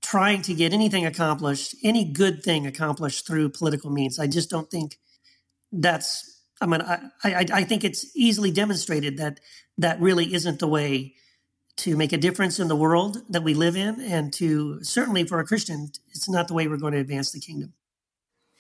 trying 0.03 0.43
to 0.43 0.55
get 0.55 0.73
anything 0.73 1.07
accomplished, 1.07 1.75
any 1.85 2.05
good 2.05 2.43
thing 2.43 2.67
accomplished 2.67 3.27
through 3.27 3.51
political 3.51 3.91
means. 3.91 4.19
I 4.19 4.27
just 4.27 4.51
don't 4.51 4.71
think 4.71 4.99
that's. 5.73 6.27
I 6.61 6.67
mean, 6.67 6.83
I, 6.83 7.01
I, 7.25 7.47
I 7.55 7.65
think 7.65 7.85
it's 7.85 8.15
easily 8.15 8.51
demonstrated 8.51 9.17
that 9.17 9.41
that 9.79 10.01
really 10.01 10.35
isn't 10.35 10.59
the 10.59 10.69
way 10.69 11.15
to 11.77 11.97
make 11.97 12.13
a 12.13 12.19
difference 12.19 12.59
in 12.59 12.69
the 12.69 12.77
world 12.77 13.23
that 13.29 13.43
we 13.43 13.55
live 13.55 13.77
in, 13.77 14.01
and 14.01 14.33
to 14.35 14.83
certainly 14.83 15.25
for 15.25 15.41
a 15.41 15.45
Christian, 15.45 15.91
it's 16.11 16.29
not 16.29 16.49
the 16.49 16.55
way 16.55 16.69
we're 16.69 16.77
going 16.77 16.93
to 16.93 16.99
advance 16.99 17.33
the 17.33 17.41
kingdom. 17.41 17.73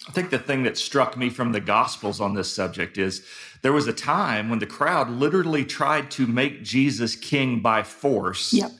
I 0.08 0.12
think 0.12 0.30
the 0.30 0.38
thing 0.38 0.62
that 0.62 0.78
struck 0.78 1.16
me 1.16 1.28
from 1.28 1.52
the 1.52 1.60
Gospels 1.60 2.20
on 2.20 2.34
this 2.34 2.50
subject 2.50 2.96
is 2.96 3.24
there 3.62 3.72
was 3.72 3.86
a 3.86 3.92
time 3.92 4.48
when 4.48 4.58
the 4.58 4.66
crowd 4.66 5.10
literally 5.10 5.64
tried 5.64 6.10
to 6.12 6.26
make 6.26 6.62
Jesus 6.62 7.14
king 7.14 7.60
by 7.60 7.82
force, 7.82 8.52
yep. 8.52 8.70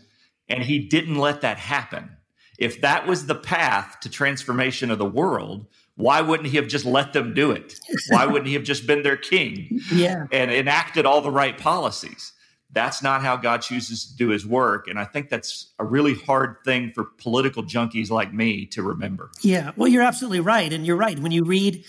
and 0.49 0.63
he 0.63 0.79
didn't 0.79 1.17
let 1.17 1.43
that 1.43 1.59
happen. 1.59 2.17
If 2.59 2.81
that 2.81 3.07
was 3.07 3.27
the 3.27 3.35
path 3.35 4.01
to 4.01 4.09
transformation 4.09 4.91
of 4.91 4.99
the 4.99 5.05
world, 5.05 5.67
why 5.97 6.23
wouldn't 6.23 6.49
he 6.49 6.57
have 6.57 6.69
just 6.69 6.87
let 6.87 7.13
them 7.13 7.35
do 7.35 7.51
it? 7.51 7.79
Why 8.09 8.25
wouldn't 8.25 8.47
he 8.47 8.55
have 8.55 8.63
just 8.63 8.87
been 8.87 9.03
their 9.03 9.19
king 9.19 9.81
yeah. 9.93 10.27
and 10.33 10.51
enacted 10.51 11.05
all 11.05 11.21
the 11.21 11.31
right 11.31 11.59
policies? 11.59 12.33
That's 12.73 13.03
not 13.03 13.23
how 13.23 13.37
God 13.37 13.63
chooses 13.63 14.05
to 14.07 14.17
do 14.17 14.29
his 14.29 14.47
work. 14.47 14.87
And 14.87 14.99
I 14.99 15.05
think 15.05 15.29
that's 15.29 15.73
a 15.79 15.85
really 15.85 16.15
hard 16.15 16.57
thing 16.65 16.93
for 16.95 17.05
political 17.05 17.65
junkies 17.65 18.11
like 18.11 18.33
me 18.33 18.67
to 18.67 18.83
remember. 18.83 19.31
Yeah. 19.43 19.73
Well, 19.77 19.89
you're 19.89 20.03
absolutely 20.03 20.41
right. 20.41 20.73
And 20.73 20.87
you're 20.87 20.97
right. 20.97 21.19
When 21.19 21.33
you 21.33 21.45
read 21.45 21.85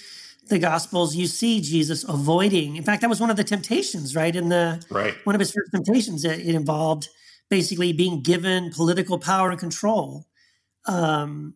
the 0.47 0.57
gospels 0.59 1.15
you 1.15 1.27
see 1.27 1.61
jesus 1.61 2.03
avoiding 2.09 2.75
in 2.75 2.83
fact 2.83 2.99
that 2.99 3.09
was 3.09 3.21
one 3.21 3.29
of 3.29 3.37
the 3.37 3.43
temptations 3.43 4.17
right 4.17 4.35
in 4.35 4.49
the 4.49 4.83
right 4.89 5.13
one 5.23 5.33
of 5.33 5.39
his 5.39 5.51
first 5.51 5.71
temptations 5.71 6.25
it, 6.25 6.41
it 6.41 6.55
involved 6.55 7.07
basically 7.49 7.93
being 7.93 8.21
given 8.21 8.71
political 8.71 9.19
power 9.19 9.51
and 9.51 9.59
control 9.59 10.25
um, 10.87 11.53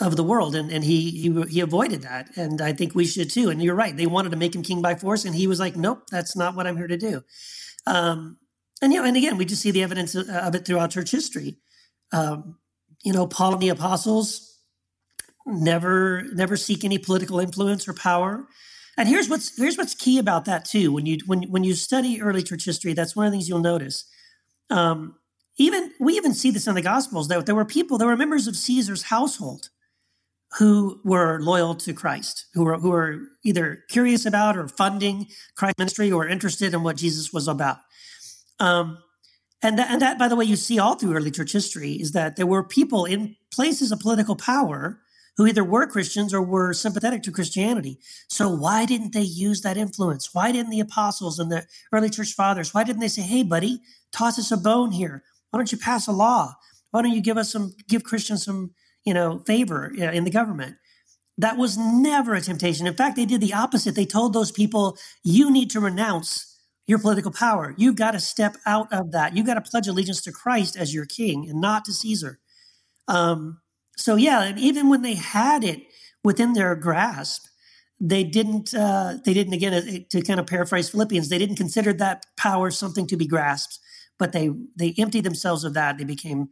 of 0.00 0.16
the 0.16 0.24
world, 0.24 0.54
and 0.54 0.70
and 0.70 0.84
he, 0.84 1.10
he 1.10 1.42
he 1.42 1.60
avoided 1.60 2.02
that, 2.02 2.36
and 2.36 2.60
I 2.60 2.72
think 2.72 2.94
we 2.94 3.06
should 3.06 3.30
too. 3.30 3.50
And 3.50 3.62
you're 3.62 3.74
right; 3.74 3.96
they 3.96 4.06
wanted 4.06 4.30
to 4.30 4.36
make 4.36 4.54
him 4.54 4.62
king 4.62 4.82
by 4.82 4.94
force, 4.94 5.24
and 5.24 5.34
he 5.34 5.46
was 5.46 5.60
like, 5.60 5.76
"Nope, 5.76 6.04
that's 6.10 6.36
not 6.36 6.54
what 6.54 6.66
I'm 6.66 6.76
here 6.76 6.88
to 6.88 6.96
do." 6.96 7.22
Um, 7.86 8.38
and 8.82 8.92
you 8.92 9.00
know, 9.00 9.06
and 9.06 9.16
again, 9.16 9.36
we 9.36 9.44
just 9.44 9.62
see 9.62 9.70
the 9.70 9.82
evidence 9.82 10.14
of 10.14 10.54
it 10.54 10.66
throughout 10.66 10.90
church 10.90 11.10
history. 11.10 11.56
Um, 12.12 12.58
you 13.02 13.12
know, 13.12 13.26
Paul 13.26 13.54
and 13.54 13.62
the 13.62 13.70
apostles 13.70 14.58
never 15.46 16.24
never 16.32 16.56
seek 16.56 16.84
any 16.84 16.98
political 16.98 17.40
influence 17.40 17.86
or 17.88 17.94
power. 17.94 18.46
And 18.98 19.08
here's 19.08 19.28
what's 19.28 19.56
here's 19.56 19.76
what's 19.76 19.94
key 19.94 20.18
about 20.18 20.44
that 20.46 20.64
too. 20.64 20.92
When 20.92 21.06
you 21.06 21.18
when 21.26 21.44
when 21.44 21.64
you 21.64 21.74
study 21.74 22.20
early 22.20 22.42
church 22.42 22.64
history, 22.64 22.92
that's 22.92 23.14
one 23.14 23.26
of 23.26 23.32
the 23.32 23.36
things 23.36 23.48
you'll 23.48 23.60
notice. 23.60 24.04
Um, 24.70 25.16
even 25.58 25.92
we 25.98 26.14
even 26.14 26.34
see 26.34 26.50
this 26.50 26.66
in 26.66 26.74
the 26.74 26.82
gospels 26.82 27.28
that 27.28 27.46
there 27.46 27.54
were 27.54 27.64
people 27.64 27.98
there 27.98 28.08
were 28.08 28.16
members 28.16 28.46
of 28.46 28.56
caesar's 28.56 29.04
household 29.04 29.70
who 30.58 31.00
were 31.04 31.40
loyal 31.40 31.74
to 31.74 31.92
christ 31.92 32.46
who 32.54 32.64
were 32.64 32.78
who 32.78 32.90
were 32.90 33.20
either 33.44 33.84
curious 33.88 34.26
about 34.26 34.56
or 34.56 34.68
funding 34.68 35.26
christ 35.56 35.78
ministry 35.78 36.10
or 36.10 36.26
interested 36.26 36.74
in 36.74 36.82
what 36.82 36.96
jesus 36.96 37.32
was 37.32 37.48
about 37.48 37.78
um, 38.60 38.98
and 39.62 39.78
that, 39.78 39.90
and 39.90 40.02
that 40.02 40.18
by 40.18 40.28
the 40.28 40.36
way 40.36 40.44
you 40.44 40.56
see 40.56 40.78
all 40.78 40.94
through 40.94 41.14
early 41.14 41.30
church 41.30 41.52
history 41.52 41.92
is 41.92 42.12
that 42.12 42.36
there 42.36 42.46
were 42.46 42.62
people 42.62 43.04
in 43.04 43.36
places 43.52 43.90
of 43.90 44.00
political 44.00 44.36
power 44.36 45.00
who 45.36 45.46
either 45.46 45.64
were 45.64 45.86
christians 45.86 46.32
or 46.32 46.42
were 46.42 46.72
sympathetic 46.72 47.22
to 47.22 47.32
christianity 47.32 47.98
so 48.28 48.48
why 48.48 48.84
didn't 48.84 49.12
they 49.12 49.22
use 49.22 49.62
that 49.62 49.76
influence 49.76 50.34
why 50.34 50.52
didn't 50.52 50.70
the 50.70 50.80
apostles 50.80 51.38
and 51.38 51.50
the 51.50 51.64
early 51.92 52.10
church 52.10 52.32
fathers 52.32 52.74
why 52.74 52.84
didn't 52.84 53.00
they 53.00 53.08
say 53.08 53.22
hey 53.22 53.42
buddy 53.42 53.80
toss 54.12 54.38
us 54.38 54.52
a 54.52 54.56
bone 54.56 54.92
here 54.92 55.22
why 55.56 55.58
don't 55.58 55.72
you 55.72 55.78
pass 55.78 56.06
a 56.06 56.12
law? 56.12 56.54
Why 56.90 57.00
don't 57.00 57.12
you 57.12 57.22
give 57.22 57.38
us 57.38 57.50
some, 57.50 57.74
give 57.88 58.04
Christians 58.04 58.44
some, 58.44 58.72
you 59.04 59.14
know, 59.14 59.38
favor 59.46 59.86
in 59.86 60.24
the 60.24 60.30
government? 60.30 60.76
That 61.38 61.56
was 61.56 61.78
never 61.78 62.34
a 62.34 62.42
temptation. 62.42 62.86
In 62.86 62.94
fact, 62.94 63.16
they 63.16 63.24
did 63.24 63.40
the 63.40 63.54
opposite. 63.54 63.94
They 63.94 64.04
told 64.06 64.32
those 64.34 64.52
people, 64.52 64.98
you 65.22 65.50
need 65.50 65.70
to 65.70 65.80
renounce 65.80 66.55
your 66.86 66.98
political 66.98 67.32
power. 67.32 67.74
You've 67.76 67.96
got 67.96 68.12
to 68.12 68.20
step 68.20 68.56
out 68.64 68.92
of 68.92 69.12
that. 69.12 69.36
You've 69.36 69.46
got 69.46 69.54
to 69.54 69.60
pledge 69.60 69.88
allegiance 69.88 70.22
to 70.22 70.32
Christ 70.32 70.76
as 70.76 70.94
your 70.94 71.06
king 71.06 71.48
and 71.48 71.60
not 71.60 71.84
to 71.86 71.92
Caesar. 71.92 72.38
Um, 73.08 73.60
so 73.96 74.16
yeah, 74.16 74.42
and 74.42 74.58
even 74.58 74.88
when 74.88 75.02
they 75.02 75.14
had 75.14 75.64
it 75.64 75.82
within 76.22 76.52
their 76.52 76.74
grasp, 76.74 77.46
they 77.98 78.24
didn't. 78.24 78.74
Uh, 78.74 79.16
they 79.24 79.32
didn't 79.32 79.54
again 79.54 79.72
uh, 79.72 79.98
to 80.10 80.20
kind 80.22 80.38
of 80.38 80.46
paraphrase 80.46 80.90
Philippians. 80.90 81.30
They 81.30 81.38
didn't 81.38 81.56
consider 81.56 81.94
that 81.94 82.26
power 82.36 82.70
something 82.70 83.06
to 83.06 83.16
be 83.16 83.26
grasped 83.26 83.78
but 84.18 84.32
they 84.32 84.50
they 84.76 84.94
emptied 84.98 85.24
themselves 85.24 85.64
of 85.64 85.74
that. 85.74 85.98
They 85.98 86.04
became 86.04 86.50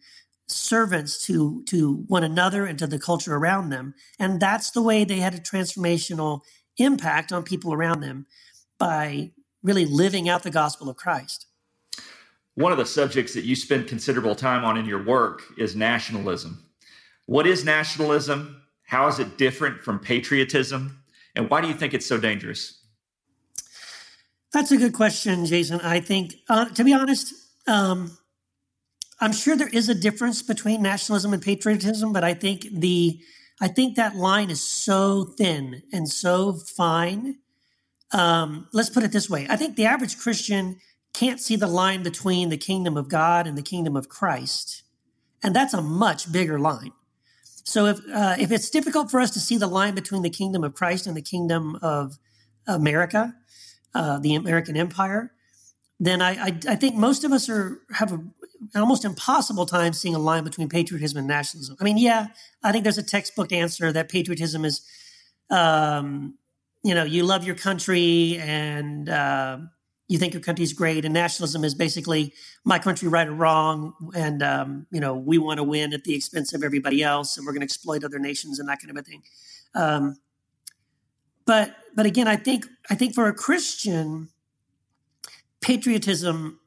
servants 0.48 1.24
to 1.26 1.62
to 1.64 2.04
one 2.06 2.24
another 2.24 2.66
and 2.66 2.78
to 2.78 2.86
the 2.86 2.98
culture 2.98 3.34
around 3.34 3.70
them, 3.70 3.94
and 4.18 4.40
that's 4.40 4.70
the 4.70 4.82
way 4.82 5.04
they 5.04 5.18
had 5.18 5.34
a 5.34 5.38
transformational 5.38 6.40
impact 6.76 7.32
on 7.32 7.42
people 7.42 7.72
around 7.72 8.00
them 8.00 8.26
by 8.78 9.30
really 9.64 9.86
living 9.86 10.28
out 10.28 10.44
the 10.44 10.50
gospel 10.50 10.88
of 10.88 10.96
Christ. 10.96 11.46
One 12.54 12.70
of 12.70 12.78
the 12.78 12.86
subjects 12.86 13.34
that 13.34 13.44
you 13.44 13.56
spend 13.56 13.88
considerable 13.88 14.36
time 14.36 14.64
on 14.64 14.76
in 14.76 14.86
your 14.86 15.02
work 15.02 15.42
is 15.58 15.74
nationalism. 15.74 16.64
What 17.26 17.48
is 17.48 17.64
nationalism? 17.64 18.62
How 18.84 19.08
is 19.08 19.18
it 19.18 19.36
different 19.38 19.80
from 19.80 19.98
patriotism? 19.98 21.02
And 21.34 21.50
why 21.50 21.60
do 21.60 21.66
you 21.66 21.74
think 21.74 21.94
it's 21.94 22.06
so 22.06 22.18
dangerous? 22.18 22.80
That's 24.52 24.70
a 24.70 24.76
good 24.76 24.92
question, 24.92 25.46
Jason. 25.46 25.80
I 25.80 25.98
think, 25.98 26.36
uh, 26.48 26.66
to 26.66 26.84
be 26.84 26.94
honest, 26.94 27.34
um, 27.66 28.16
I'm 29.20 29.32
sure 29.32 29.56
there 29.56 29.68
is 29.68 29.88
a 29.88 29.94
difference 29.94 30.42
between 30.42 30.82
nationalism 30.82 31.32
and 31.32 31.42
patriotism, 31.42 32.12
but 32.12 32.22
I 32.22 32.34
think 32.34 32.68
the 32.70 33.20
I 33.60 33.68
think 33.68 33.96
that 33.96 34.16
line 34.16 34.50
is 34.50 34.60
so 34.60 35.24
thin 35.38 35.82
and 35.92 36.08
so 36.08 36.52
fine. 36.52 37.36
Um, 38.12 38.68
let's 38.72 38.90
put 38.90 39.02
it 39.02 39.12
this 39.12 39.28
way: 39.28 39.46
I 39.48 39.56
think 39.56 39.76
the 39.76 39.86
average 39.86 40.18
Christian 40.18 40.78
can't 41.12 41.40
see 41.40 41.56
the 41.56 41.66
line 41.66 42.02
between 42.02 42.48
the 42.48 42.56
kingdom 42.56 42.96
of 42.96 43.08
God 43.08 43.46
and 43.46 43.56
the 43.56 43.62
kingdom 43.62 43.96
of 43.96 44.08
Christ, 44.08 44.82
and 45.42 45.54
that's 45.54 45.74
a 45.74 45.82
much 45.82 46.30
bigger 46.30 46.58
line. 46.58 46.92
So 47.64 47.86
if 47.86 47.98
uh, 48.12 48.36
if 48.38 48.52
it's 48.52 48.70
difficult 48.70 49.10
for 49.10 49.20
us 49.20 49.30
to 49.32 49.40
see 49.40 49.56
the 49.56 49.66
line 49.66 49.94
between 49.94 50.22
the 50.22 50.30
kingdom 50.30 50.64
of 50.64 50.74
Christ 50.74 51.06
and 51.06 51.16
the 51.16 51.22
kingdom 51.22 51.76
of 51.82 52.18
America, 52.66 53.34
uh, 53.94 54.18
the 54.18 54.34
American 54.34 54.76
Empire, 54.76 55.32
then 55.98 56.20
I, 56.20 56.30
I, 56.30 56.58
I 56.68 56.76
think 56.76 56.96
most 56.96 57.24
of 57.24 57.32
us 57.32 57.48
are 57.48 57.80
have 57.92 58.12
a, 58.12 58.16
an 58.16 58.80
almost 58.80 59.04
impossible 59.04 59.66
time 59.66 59.92
seeing 59.92 60.14
a 60.14 60.18
line 60.18 60.44
between 60.44 60.68
patriotism 60.68 61.18
and 61.18 61.26
nationalism. 61.26 61.76
I 61.80 61.84
mean, 61.84 61.98
yeah, 61.98 62.28
I 62.62 62.72
think 62.72 62.84
there's 62.84 62.98
a 62.98 63.02
textbook 63.02 63.52
answer 63.52 63.92
that 63.92 64.08
patriotism 64.08 64.64
is, 64.64 64.82
um, 65.50 66.34
you 66.84 66.94
know, 66.94 67.04
you 67.04 67.24
love 67.24 67.44
your 67.44 67.54
country 67.54 68.38
and 68.38 69.08
uh, 69.08 69.58
you 70.06 70.18
think 70.18 70.34
your 70.34 70.42
country's 70.42 70.74
great, 70.74 71.04
and 71.04 71.14
nationalism 71.14 71.64
is 71.64 71.74
basically 71.74 72.34
my 72.64 72.78
country 72.78 73.08
right 73.08 73.26
or 73.26 73.32
wrong, 73.32 73.94
and 74.14 74.42
um, 74.42 74.86
you 74.90 75.00
know, 75.00 75.16
we 75.16 75.38
want 75.38 75.58
to 75.58 75.64
win 75.64 75.94
at 75.94 76.04
the 76.04 76.14
expense 76.14 76.52
of 76.52 76.62
everybody 76.62 77.02
else, 77.02 77.36
and 77.36 77.46
we're 77.46 77.52
going 77.52 77.62
to 77.62 77.64
exploit 77.64 78.04
other 78.04 78.18
nations 78.18 78.60
and 78.60 78.68
that 78.68 78.80
kind 78.80 78.90
of 78.90 78.96
a 78.98 79.02
thing. 79.02 79.22
Um, 79.74 80.18
but 81.46 81.74
but 81.96 82.04
again, 82.04 82.28
I 82.28 82.36
think 82.36 82.66
I 82.90 82.94
think 82.94 83.14
for 83.14 83.28
a 83.28 83.34
Christian 83.34 84.28
patriotism 85.62 86.60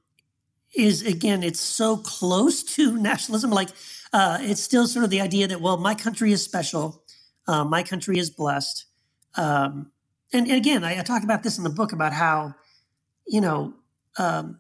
is 0.75 1.05
again 1.05 1.43
it's 1.43 1.59
so 1.59 1.97
close 1.97 2.63
to 2.63 2.97
nationalism 3.01 3.51
like 3.51 3.69
uh, 4.13 4.39
it's 4.41 4.61
still 4.61 4.87
sort 4.87 5.05
of 5.05 5.11
the 5.11 5.21
idea 5.21 5.47
that 5.47 5.61
well 5.61 5.77
my 5.77 5.93
country 5.93 6.31
is 6.31 6.43
special 6.43 7.03
uh, 7.47 7.63
my 7.63 7.83
country 7.83 8.17
is 8.17 8.31
blessed 8.31 8.85
um, 9.35 9.91
and, 10.33 10.51
again 10.51 10.83
I, 10.83 10.99
I, 10.99 11.03
talk 11.03 11.23
about 11.23 11.43
this 11.43 11.57
in 11.57 11.63
the 11.63 11.69
book 11.69 11.93
about 11.93 12.13
how 12.13 12.55
you 13.27 13.41
know 13.41 13.73
um, 14.17 14.59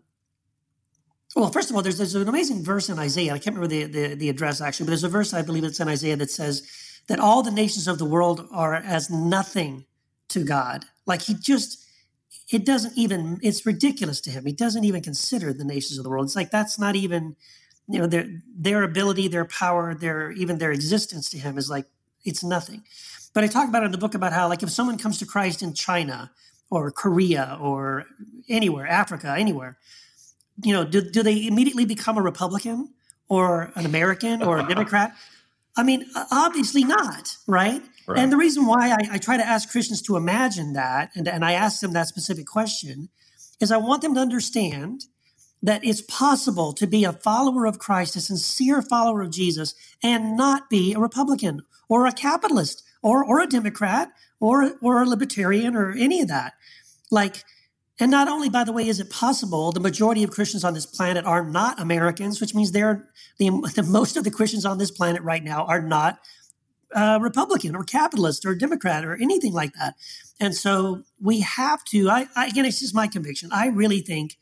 well 1.35 1.51
first 1.51 1.69
of 1.69 1.75
all 1.75 1.81
there's, 1.81 1.97
there's 1.97 2.15
an 2.15 2.27
amazing 2.27 2.63
verse 2.63 2.89
in 2.89 2.99
isaiah 2.99 3.33
i 3.33 3.39
can't 3.39 3.55
remember 3.55 3.67
the, 3.67 3.83
the, 3.85 4.15
the 4.15 4.29
address 4.29 4.61
actually 4.61 4.85
but 4.85 4.91
there's 4.91 5.03
a 5.03 5.09
verse 5.09 5.33
i 5.33 5.41
believe 5.41 5.63
it's 5.63 5.79
in 5.79 5.87
isaiah 5.87 6.15
that 6.15 6.31
says 6.31 6.69
that 7.07 7.19
all 7.19 7.41
the 7.41 7.51
nations 7.51 7.87
of 7.87 7.97
the 7.97 8.05
world 8.05 8.47
are 8.51 8.75
as 8.75 9.09
nothing 9.09 9.85
to 10.29 10.43
God. 10.43 10.85
Like 11.05 11.21
he 11.21 11.33
just, 11.33 11.85
it 12.51 12.65
doesn't 12.65 12.97
even, 12.97 13.39
it's 13.41 13.65
ridiculous 13.65 14.21
to 14.21 14.29
him. 14.29 14.45
He 14.45 14.51
doesn't 14.51 14.83
even 14.83 15.01
consider 15.01 15.53
the 15.53 15.63
nations 15.63 15.97
of 15.97 16.03
the 16.03 16.09
world. 16.09 16.25
It's 16.25 16.35
like 16.35 16.51
that's 16.51 16.77
not 16.77 16.95
even, 16.95 17.35
you 17.87 17.99
know, 17.99 18.07
their 18.07 18.27
their 18.53 18.83
ability, 18.83 19.29
their 19.29 19.45
power, 19.45 19.95
their 19.95 20.31
even 20.31 20.57
their 20.57 20.73
existence 20.73 21.29
to 21.29 21.37
him 21.37 21.57
is 21.57 21.69
like 21.69 21.85
it's 22.27 22.43
nothing. 22.43 22.83
But 23.33 23.43
I 23.43 23.47
talk 23.47 23.69
about 23.69 23.83
in 23.83 23.91
the 23.91 23.97
book 23.97 24.13
about 24.13 24.33
how 24.33 24.47
like 24.47 24.63
if 24.63 24.69
someone 24.69 24.97
comes 24.97 25.19
to 25.19 25.25
Christ 25.25 25.61
in 25.61 25.73
China 25.73 26.31
or 26.69 26.91
Korea 26.91 27.57
or 27.61 28.05
anywhere, 28.49 28.87
Africa, 28.87 29.35
anywhere, 29.37 29.77
you 30.63 30.73
know, 30.73 30.83
do, 30.83 31.01
do 31.01 31.23
they 31.23 31.47
immediately 31.47 31.85
become 31.85 32.17
a 32.17 32.21
Republican 32.21 32.93
or 33.29 33.71
an 33.75 33.85
American 33.85 34.41
or 34.43 34.59
a 34.59 34.67
Democrat? 34.67 35.13
I 35.75 35.83
mean, 35.83 36.05
obviously 36.31 36.83
not, 36.83 37.37
right? 37.45 37.83
right. 38.07 38.19
And 38.19 38.31
the 38.31 38.37
reason 38.37 38.65
why 38.65 38.89
I, 38.89 39.15
I, 39.15 39.17
try 39.19 39.37
to 39.37 39.45
ask 39.45 39.69
Christians 39.69 40.01
to 40.03 40.17
imagine 40.17 40.73
that, 40.73 41.11
and, 41.15 41.27
and 41.27 41.45
I 41.45 41.53
ask 41.53 41.81
them 41.81 41.93
that 41.93 42.07
specific 42.07 42.47
question, 42.47 43.09
is 43.59 43.71
I 43.71 43.77
want 43.77 44.01
them 44.01 44.15
to 44.15 44.19
understand 44.19 45.03
that 45.63 45.83
it's 45.83 46.01
possible 46.01 46.73
to 46.73 46.87
be 46.87 47.03
a 47.03 47.13
follower 47.13 47.65
of 47.65 47.79
Christ, 47.79 48.15
a 48.15 48.21
sincere 48.21 48.81
follower 48.81 49.21
of 49.21 49.31
Jesus, 49.31 49.73
and 50.03 50.37
not 50.37 50.69
be 50.69 50.93
a 50.93 50.99
Republican 50.99 51.63
or 51.89 52.05
a 52.05 52.11
capitalist 52.11 52.83
or, 53.01 53.23
or 53.23 53.39
a 53.39 53.47
Democrat 53.47 54.11
or, 54.39 54.73
or 54.81 55.01
a 55.01 55.07
libertarian 55.07 55.75
or 55.75 55.91
any 55.91 56.21
of 56.21 56.27
that. 56.27 56.53
Like, 57.09 57.43
and 57.99 58.11
not 58.11 58.27
only, 58.27 58.49
by 58.49 58.63
the 58.63 58.71
way, 58.71 58.87
is 58.87 58.99
it 58.99 59.09
possible, 59.09 59.71
the 59.71 59.79
majority 59.79 60.23
of 60.23 60.29
Christians 60.29 60.63
on 60.63 60.75
this 60.75 60.85
planet 60.85 61.25
are 61.25 61.43
not 61.43 61.81
Americans, 61.81 62.39
which 62.39 62.53
means 62.53 62.71
they're 62.71 63.09
the, 63.39 63.49
the 63.75 63.83
most 63.83 64.17
of 64.17 64.23
the 64.23 64.31
Christians 64.31 64.65
on 64.65 64.77
this 64.77 64.91
planet 64.91 65.23
right 65.23 65.43
now 65.43 65.65
are 65.65 65.81
not 65.81 66.19
uh, 66.93 67.17
Republican 67.21 67.75
or 67.75 67.83
capitalist 67.83 68.45
or 68.45 68.53
Democrat 68.55 69.03
or 69.03 69.15
anything 69.15 69.51
like 69.51 69.73
that. 69.73 69.95
And 70.39 70.55
so 70.55 71.03
we 71.19 71.41
have 71.41 71.83
to, 71.85 72.09
I, 72.09 72.27
I, 72.35 72.47
again, 72.47 72.65
it's 72.65 72.79
just 72.79 72.93
my 72.93 73.07
conviction. 73.07 73.49
I 73.51 73.67
really 73.67 74.01
think 74.01 74.37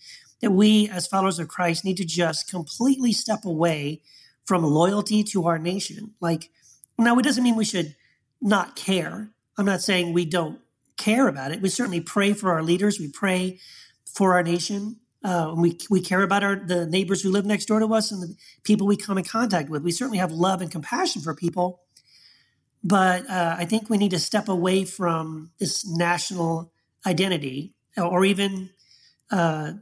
that 0.45 0.51
we 0.51 0.88
as 0.89 1.08
followers 1.08 1.39
of 1.39 1.47
Christ 1.47 1.84
need 1.84 1.97
to 1.97 2.05
just 2.05 2.47
completely 2.47 3.12
step 3.12 3.45
away 3.45 4.01
from 4.45 4.63
loyalty 4.63 5.23
to 5.23 5.47
our 5.47 5.58
nation. 5.58 6.13
Like, 6.21 6.51
now 6.99 7.17
it 7.17 7.23
doesn't 7.23 7.43
mean 7.43 7.55
we 7.55 7.65
should 7.65 7.95
not 8.39 8.75
care. 8.75 9.31
I'm 9.58 9.65
not 9.65 9.81
saying 9.81 10.13
we 10.13 10.23
don't 10.23 10.60
care 10.97 11.27
about 11.27 11.51
it. 11.51 11.62
We 11.62 11.69
certainly 11.69 11.99
pray 11.99 12.34
for 12.34 12.51
our 12.51 12.62
leaders. 12.62 12.99
We 12.99 13.08
pray 13.08 13.60
for 14.05 14.34
our 14.34 14.43
nation. 14.43 14.97
Uh, 15.23 15.55
we 15.58 15.79
we 15.89 15.99
care 15.99 16.21
about 16.21 16.43
our 16.43 16.55
the 16.55 16.86
neighbors 16.86 17.23
who 17.23 17.31
live 17.31 17.47
next 17.47 17.65
door 17.65 17.79
to 17.79 17.91
us 17.95 18.12
and 18.12 18.21
the 18.21 18.36
people 18.63 18.86
we 18.86 18.95
come 18.95 19.17
in 19.17 19.23
contact 19.23 19.71
with. 19.71 19.81
We 19.81 19.91
certainly 19.91 20.19
have 20.19 20.31
love 20.31 20.62
and 20.62 20.69
compassion 20.69 21.23
for 21.23 21.34
people, 21.34 21.81
but 22.84 23.27
uh, 23.27 23.55
I 23.58 23.65
think 23.65 23.89
we 23.89 23.97
need 23.97 24.12
to 24.12 24.19
step 24.19 24.47
away 24.47 24.86
from 24.86 25.49
this 25.58 25.88
national 25.88 26.71
identity, 27.08 27.73
or 27.97 28.23
even, 28.23 28.69
uh, 29.31 29.73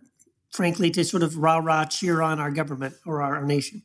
frankly, 0.54 0.92
to 0.92 1.04
sort 1.04 1.24
of 1.24 1.38
rah 1.38 1.58
rah 1.58 1.86
cheer 1.86 2.22
on 2.22 2.40
our 2.40 2.52
government 2.52 2.96
or 3.06 3.22
our, 3.22 3.38
our 3.38 3.46
nation. 3.46 3.82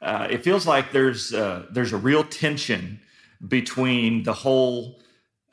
Uh, 0.00 0.26
it 0.30 0.42
feels 0.42 0.66
like 0.66 0.92
there's 0.92 1.32
uh, 1.32 1.66
there's 1.70 1.92
a 1.92 1.96
real 1.96 2.24
tension 2.24 3.00
between 3.46 4.24
the 4.24 4.32
whole 4.32 5.00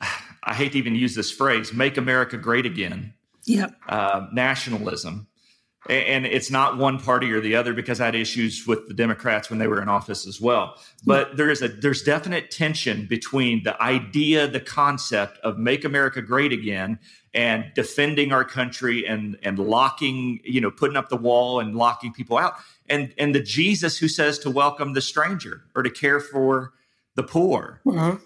I 0.00 0.54
hate 0.54 0.72
to 0.72 0.78
even 0.78 0.94
use 0.94 1.14
this 1.14 1.30
phrase, 1.30 1.72
make 1.72 1.96
America 1.96 2.36
great 2.36 2.66
again. 2.66 3.14
Yep. 3.44 3.76
Uh, 3.88 4.26
nationalism. 4.32 5.28
And 5.88 6.26
it's 6.26 6.50
not 6.50 6.78
one 6.78 6.98
party 6.98 7.30
or 7.30 7.40
the 7.40 7.54
other 7.54 7.72
because 7.72 8.00
I 8.00 8.06
had 8.06 8.16
issues 8.16 8.66
with 8.66 8.88
the 8.88 8.94
Democrats 8.94 9.50
when 9.50 9.60
they 9.60 9.68
were 9.68 9.80
in 9.80 9.88
office 9.88 10.26
as 10.26 10.40
well. 10.40 10.74
But 11.04 11.36
there 11.36 11.48
is 11.48 11.62
a 11.62 11.68
there's 11.68 12.02
definite 12.02 12.50
tension 12.50 13.06
between 13.06 13.62
the 13.62 13.80
idea, 13.80 14.48
the 14.48 14.58
concept 14.58 15.38
of 15.44 15.58
make 15.58 15.84
America 15.84 16.22
great 16.22 16.52
again 16.52 16.98
and 17.36 17.70
defending 17.74 18.32
our 18.32 18.44
country 18.44 19.06
and 19.06 19.38
and 19.42 19.58
locking, 19.58 20.40
you 20.42 20.60
know, 20.60 20.70
putting 20.70 20.96
up 20.96 21.10
the 21.10 21.16
wall 21.16 21.60
and 21.60 21.76
locking 21.76 22.12
people 22.12 22.38
out. 22.38 22.54
And 22.88 23.14
and 23.18 23.34
the 23.34 23.42
Jesus 23.42 23.98
who 23.98 24.08
says 24.08 24.38
to 24.40 24.50
welcome 24.50 24.94
the 24.94 25.02
stranger 25.02 25.62
or 25.76 25.82
to 25.82 25.90
care 25.90 26.18
for 26.18 26.72
the 27.14 27.22
poor. 27.22 27.80
Mm-hmm. 27.86 28.16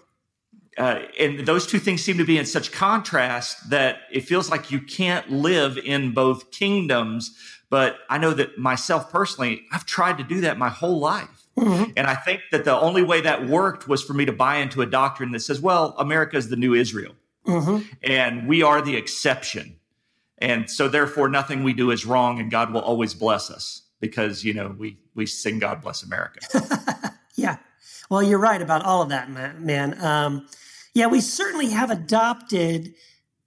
Uh, 0.77 1.01
and 1.19 1.45
those 1.45 1.67
two 1.67 1.79
things 1.79 2.01
seem 2.01 2.17
to 2.17 2.23
be 2.23 2.37
in 2.37 2.45
such 2.45 2.71
contrast 2.71 3.69
that 3.69 4.03
it 4.09 4.21
feels 4.21 4.49
like 4.49 4.71
you 4.71 4.79
can't 4.79 5.29
live 5.29 5.77
in 5.77 6.13
both 6.13 6.49
kingdoms. 6.51 7.37
But 7.69 7.97
I 8.09 8.17
know 8.17 8.33
that 8.33 8.57
myself 8.57 9.11
personally, 9.11 9.63
I've 9.71 9.85
tried 9.85 10.17
to 10.19 10.23
do 10.23 10.41
that 10.41 10.57
my 10.57 10.69
whole 10.69 10.99
life. 10.99 11.47
Mm-hmm. 11.57 11.91
And 11.97 12.07
I 12.07 12.15
think 12.15 12.41
that 12.51 12.63
the 12.63 12.77
only 12.79 13.03
way 13.03 13.19
that 13.21 13.47
worked 13.47 13.87
was 13.87 14.01
for 14.01 14.13
me 14.13 14.25
to 14.25 14.31
buy 14.31 14.57
into 14.57 14.81
a 14.81 14.85
doctrine 14.85 15.31
that 15.31 15.41
says, 15.41 15.59
well, 15.59 15.93
America 15.97 16.37
is 16.37 16.47
the 16.47 16.55
new 16.55 16.73
Israel. 16.73 17.13
Mm-hmm. 17.45 17.87
And 18.03 18.47
we 18.47 18.63
are 18.63 18.81
the 18.81 18.95
exception. 18.95 19.77
And 20.37 20.69
so 20.69 20.87
therefore 20.87 21.29
nothing 21.29 21.63
we 21.63 21.73
do 21.73 21.91
is 21.91 22.05
wrong 22.05 22.39
and 22.39 22.49
God 22.49 22.73
will 22.73 22.81
always 22.81 23.13
bless 23.13 23.49
us 23.49 23.83
because, 23.99 24.43
you 24.43 24.53
know, 24.53 24.75
we 24.77 24.97
we 25.13 25.25
sing 25.25 25.59
God 25.59 25.81
bless 25.81 26.03
America. 26.03 26.39
yeah. 27.35 27.57
Well, 28.09 28.23
you're 28.23 28.39
right 28.39 28.61
about 28.61 28.83
all 28.83 29.01
of 29.01 29.09
that, 29.09 29.29
man. 29.29 30.03
Um, 30.03 30.47
yeah, 30.93 31.07
we 31.07 31.21
certainly 31.21 31.69
have 31.69 31.89
adopted 31.89 32.93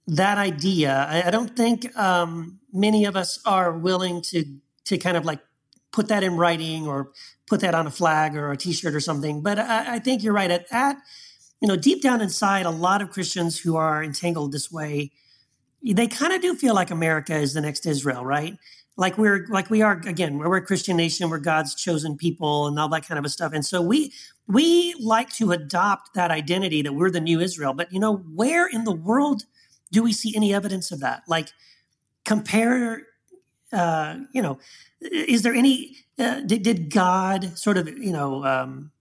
that 0.07 0.37
idea. 0.37 1.07
I, 1.09 1.27
I 1.27 1.31
don't 1.31 1.55
think 1.55 1.95
um, 1.97 2.59
many 2.73 3.05
of 3.05 3.15
us 3.15 3.39
are 3.45 3.77
willing 3.77 4.21
to 4.23 4.45
to 4.85 4.97
kind 4.97 5.17
of 5.17 5.25
like 5.25 5.39
put 5.91 6.07
that 6.09 6.23
in 6.23 6.35
writing 6.37 6.87
or 6.87 7.11
put 7.47 7.61
that 7.61 7.73
on 7.73 7.87
a 7.87 7.91
flag 7.91 8.35
or 8.35 8.51
a 8.51 8.57
T-shirt 8.57 8.93
or 8.93 8.99
something. 8.99 9.41
But 9.41 9.59
I, 9.59 9.95
I 9.95 9.99
think 9.99 10.23
you're 10.23 10.33
right. 10.33 10.51
At, 10.51 10.65
at 10.71 10.97
you 11.61 11.67
know, 11.67 11.75
deep 11.75 12.01
down 12.01 12.21
inside, 12.21 12.65
a 12.65 12.71
lot 12.71 13.01
of 13.01 13.11
Christians 13.11 13.59
who 13.59 13.75
are 13.75 14.03
entangled 14.03 14.51
this 14.51 14.71
way, 14.71 15.11
they 15.83 16.07
kind 16.07 16.33
of 16.33 16.41
do 16.41 16.55
feel 16.55 16.73
like 16.73 16.91
America 16.91 17.35
is 17.35 17.53
the 17.53 17.61
next 17.61 17.85
Israel, 17.85 18.25
right? 18.25 18.57
Like 18.97 19.17
we're 19.17 19.45
like 19.49 19.69
we 19.69 19.81
are 19.81 20.01
again, 20.05 20.37
we're 20.37 20.55
a 20.55 20.61
Christian 20.61 20.95
nation, 20.97 21.29
we're 21.29 21.39
God's 21.39 21.75
chosen 21.75 22.15
people, 22.17 22.67
and 22.67 22.79
all 22.79 22.87
that 22.89 23.07
kind 23.07 23.19
of 23.19 23.25
a 23.25 23.29
stuff. 23.29 23.51
And 23.53 23.65
so 23.65 23.81
we 23.81 24.13
we 24.47 24.95
like 24.99 25.29
to 25.33 25.51
adopt 25.51 26.13
that 26.13 26.31
identity 26.31 26.81
that 26.81 26.93
we're 26.93 27.11
the 27.11 27.19
new 27.19 27.39
Israel. 27.39 27.73
But 27.73 27.91
you 27.91 27.99
know, 27.99 28.17
where 28.17 28.67
in 28.67 28.85
the 28.85 28.95
world 28.95 29.43
do 29.91 30.03
we 30.03 30.13
see 30.13 30.35
any 30.35 30.53
evidence 30.53 30.91
of 30.91 30.99
that? 30.99 31.23
Like, 31.27 31.49
compare, 32.25 33.03
uh, 33.71 34.17
you 34.33 34.41
know, 34.41 34.59
is 35.01 35.41
there 35.41 35.53
any, 35.53 35.97
uh, 36.19 36.41
did, 36.41 36.63
did, 36.63 36.89
God 36.89 37.57
sort 37.57 37.77
of, 37.77 37.87
you 37.87 38.11
know, 38.11 38.43
um, 38.45 38.91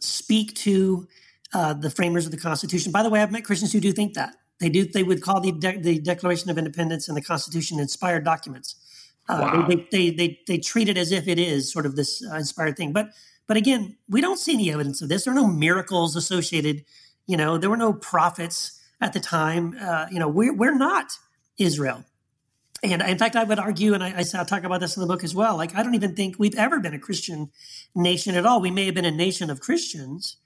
speak 0.00 0.54
to 0.56 1.08
uh, 1.54 1.72
the 1.72 1.90
framers 1.90 2.26
of 2.26 2.32
the 2.32 2.38
Constitution? 2.38 2.92
By 2.92 3.02
the 3.02 3.10
way, 3.10 3.22
I've 3.22 3.32
met 3.32 3.44
Christians 3.44 3.72
who 3.72 3.80
do 3.80 3.92
think 3.92 4.14
that. 4.14 4.34
They 4.60 4.68
do. 4.68 4.84
They 4.84 5.02
would 5.02 5.22
call 5.22 5.40
the 5.40 5.52
de- 5.52 5.78
the 5.78 5.98
Declaration 5.98 6.50
of 6.50 6.58
Independence 6.58 7.08
and 7.08 7.16
the 7.16 7.22
Constitution 7.22 7.80
inspired 7.80 8.24
documents. 8.24 8.76
Uh, 9.28 9.38
wow. 9.40 9.66
they, 9.66 9.88
they, 9.90 10.10
they, 10.10 10.40
they 10.46 10.58
treat 10.58 10.88
it 10.88 10.98
as 10.98 11.10
if 11.10 11.26
it 11.26 11.38
is 11.38 11.72
sort 11.72 11.86
of 11.86 11.96
this 11.96 12.22
uh, 12.30 12.36
inspired 12.36 12.76
thing. 12.76 12.92
But 12.92 13.10
but 13.46 13.56
again, 13.56 13.96
we 14.08 14.20
don't 14.20 14.38
see 14.38 14.54
any 14.54 14.72
evidence 14.72 15.02
of 15.02 15.08
this. 15.08 15.24
There 15.24 15.32
are 15.32 15.36
no 15.36 15.46
miracles 15.46 16.16
associated. 16.16 16.84
You 17.26 17.36
know, 17.36 17.58
there 17.58 17.70
were 17.70 17.76
no 17.76 17.92
prophets 17.92 18.80
at 19.00 19.12
the 19.12 19.20
time. 19.20 19.76
Uh, 19.80 20.06
you 20.10 20.18
know, 20.18 20.28
we're, 20.28 20.54
we're 20.54 20.76
not 20.76 21.12
Israel. 21.58 22.04
And 22.82 23.00
in 23.02 23.16
fact, 23.16 23.34
I 23.34 23.44
would 23.44 23.58
argue, 23.58 23.94
and 23.94 24.02
I, 24.02 24.18
I 24.18 24.44
talk 24.44 24.64
about 24.64 24.80
this 24.80 24.96
in 24.96 25.00
the 25.00 25.06
book 25.06 25.24
as 25.24 25.34
well. 25.34 25.56
Like, 25.56 25.74
I 25.74 25.82
don't 25.82 25.94
even 25.94 26.14
think 26.14 26.36
we've 26.38 26.54
ever 26.54 26.80
been 26.80 26.92
a 26.92 26.98
Christian 26.98 27.50
nation 27.94 28.34
at 28.34 28.44
all. 28.44 28.60
We 28.60 28.70
may 28.70 28.84
have 28.86 28.94
been 28.94 29.06
a 29.06 29.10
nation 29.10 29.48
of 29.48 29.60
Christians, 29.60 30.36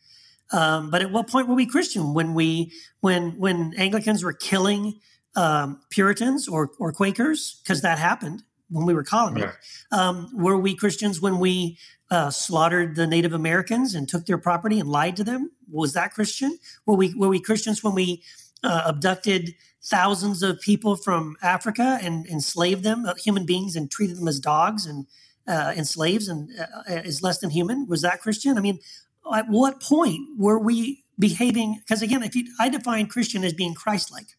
um, 0.53 0.91
but 0.91 1.03
at 1.03 1.11
what 1.11 1.29
point 1.29 1.49
were 1.49 1.55
we 1.55 1.67
Christian? 1.67 2.15
When 2.15 2.35
we, 2.35 2.73
when 3.01 3.39
when 3.39 3.75
Anglicans 3.77 4.25
were 4.25 4.33
killing 4.33 5.01
um, 5.37 5.81
Puritans 5.91 6.49
or 6.49 6.71
or 6.79 6.93
Quakers, 6.93 7.61
because 7.63 7.83
that 7.83 7.99
happened 7.99 8.43
when 8.71 8.87
we 8.87 8.95
were 8.95 9.05
colonies. 9.05 9.45
Yeah. 9.45 10.09
Um, 10.09 10.31
were 10.35 10.59
we 10.59 10.75
Christians 10.75 11.21
when 11.21 11.39
we 11.39 11.79
uh, 12.11 12.31
slaughtered 12.31 12.97
the 12.97 13.07
Native 13.07 13.33
Americans 13.33 13.95
and 13.95 14.09
took 14.09 14.27
their 14.27 14.39
property 14.39 14.79
and 14.79 14.89
lied 14.89 15.17
to 15.17 15.25
them? 15.25 15.51
Was 15.71 15.93
that 15.95 16.15
Christian? 16.15 16.59
Were 16.87 16.95
we 16.95 17.15
were 17.15 17.29
we 17.29 17.41
Christians 17.41 17.83
when 17.83 17.95
we 17.95 18.23
uh, 18.63 18.83
abducted 18.87 19.55
thousands 19.83 20.43
of 20.43 20.61
people 20.61 20.97
from 20.97 21.37
Africa 21.43 21.99
and 22.03 22.27
enslaved 22.27 22.83
them, 22.83 23.07
uh, 23.07 23.15
human 23.15 23.47
beings, 23.47 23.77
and 23.77 23.91
treated 23.91 24.17
them 24.17 24.29
as 24.29 24.41
dogs 24.41 24.87
and 24.87 25.07
uh, 25.47 25.73
and 25.77 25.87
slaves 25.87 26.29
and 26.29 26.51
uh, 26.59 26.83
as 26.87 27.23
less 27.23 27.39
than 27.39 27.51
human? 27.51 27.87
Was 27.87 28.03
that 28.03 28.21
Christian? 28.21 28.59
I 28.59 28.61
mean, 28.61 28.79
at 29.35 29.47
what 29.49 29.81
point 29.81 30.21
were 30.39 30.59
we 30.59 31.05
behaving? 31.19 31.81
Because 31.81 32.03
again, 32.03 32.23
if 32.23 32.35
you, 32.35 32.45
I 32.59 32.69
define 32.69 33.07
Christian 33.07 33.45
as 33.45 33.53
being 33.53 33.75
Christ-like, 33.75 34.37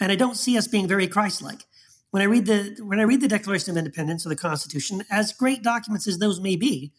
and 0.00 0.10
I 0.10 0.16
don't 0.16 0.36
see 0.36 0.56
us 0.58 0.66
being 0.66 0.88
very 0.88 1.06
Christ-like 1.06 1.64
when 2.14 2.22
I 2.22 2.26
read 2.26 2.46
the 2.46 2.76
when 2.84 3.00
I 3.00 3.02
read 3.02 3.22
the 3.22 3.26
Declaration 3.26 3.72
of 3.72 3.76
Independence 3.76 4.24
or 4.24 4.28
the 4.28 4.36
Constitution, 4.36 5.02
as 5.10 5.32
great 5.32 5.64
documents 5.64 6.06
as 6.06 6.18
those 6.18 6.40
may 6.40 6.54
be, 6.54 6.92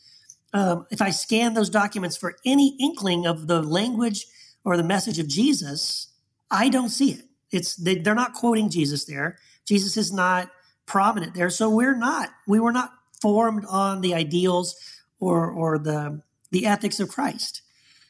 um, 0.53 0.85
if 0.91 1.01
I 1.01 1.09
scan 1.09 1.53
those 1.53 1.69
documents 1.69 2.17
for 2.17 2.35
any 2.45 2.75
inkling 2.81 3.25
of 3.25 3.47
the 3.47 3.61
language 3.61 4.25
or 4.65 4.75
the 4.75 4.83
message 4.83 5.17
of 5.17 5.29
Jesus, 5.29 6.09
I 6.51 6.67
don't 6.67 6.89
see 6.89 7.11
it. 7.11 7.21
It's 7.49 7.77
they, 7.77 7.95
they're 7.95 8.13
not 8.13 8.33
quoting 8.33 8.69
Jesus 8.69 9.05
there. 9.05 9.37
Jesus 9.65 9.95
is 9.95 10.11
not 10.11 10.49
prominent 10.85 11.33
there, 11.33 11.49
so 11.49 11.69
we're 11.69 11.95
not. 11.95 12.31
We 12.45 12.59
were 12.59 12.73
not 12.73 12.91
formed 13.21 13.63
on 13.69 14.01
the 14.01 14.13
ideals 14.13 14.75
or 15.21 15.49
or 15.49 15.79
the 15.79 16.23
the 16.55 16.65
ethics 16.65 17.01
of 17.01 17.09
Christ. 17.09 17.61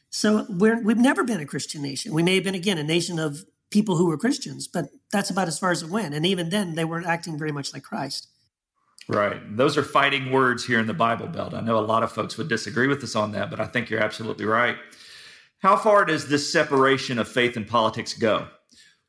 So 0.08 0.46
we're 0.48 0.80
we've 0.80 0.96
never 0.96 1.24
been 1.24 1.40
a 1.40 1.46
Christian 1.46 1.82
nation. 1.82 2.14
We 2.14 2.22
may 2.22 2.36
have 2.36 2.44
been 2.44 2.54
again 2.54 2.78
a 2.78 2.84
nation 2.84 3.18
of 3.18 3.44
people 3.70 3.96
who 3.96 4.06
were 4.06 4.16
Christians, 4.16 4.68
but 4.68 4.86
that's 5.10 5.30
about 5.30 5.48
as 5.48 5.58
far 5.58 5.72
as 5.72 5.82
it 5.82 5.90
went. 5.90 6.14
And 6.14 6.24
even 6.24 6.50
then, 6.50 6.76
they 6.76 6.84
weren't 6.84 7.08
acting 7.08 7.36
very 7.36 7.50
much 7.50 7.74
like 7.74 7.82
Christ. 7.82 8.28
Right. 9.08 9.40
Those 9.56 9.76
are 9.76 9.82
fighting 9.82 10.30
words 10.30 10.64
here 10.64 10.78
in 10.78 10.86
the 10.86 10.94
Bible 10.94 11.26
Belt. 11.26 11.54
I 11.54 11.60
know 11.60 11.76
a 11.76 11.80
lot 11.80 12.04
of 12.04 12.12
folks 12.12 12.38
would 12.38 12.48
disagree 12.48 12.86
with 12.86 13.02
us 13.02 13.16
on 13.16 13.32
that, 13.32 13.50
but 13.50 13.58
I 13.58 13.66
think 13.66 13.90
you're 13.90 14.02
absolutely 14.02 14.44
right. 14.44 14.76
How 15.58 15.76
far 15.76 16.04
does 16.04 16.28
this 16.28 16.52
separation 16.52 17.18
of 17.18 17.26
faith 17.26 17.56
and 17.56 17.66
politics 17.66 18.14
go? 18.14 18.46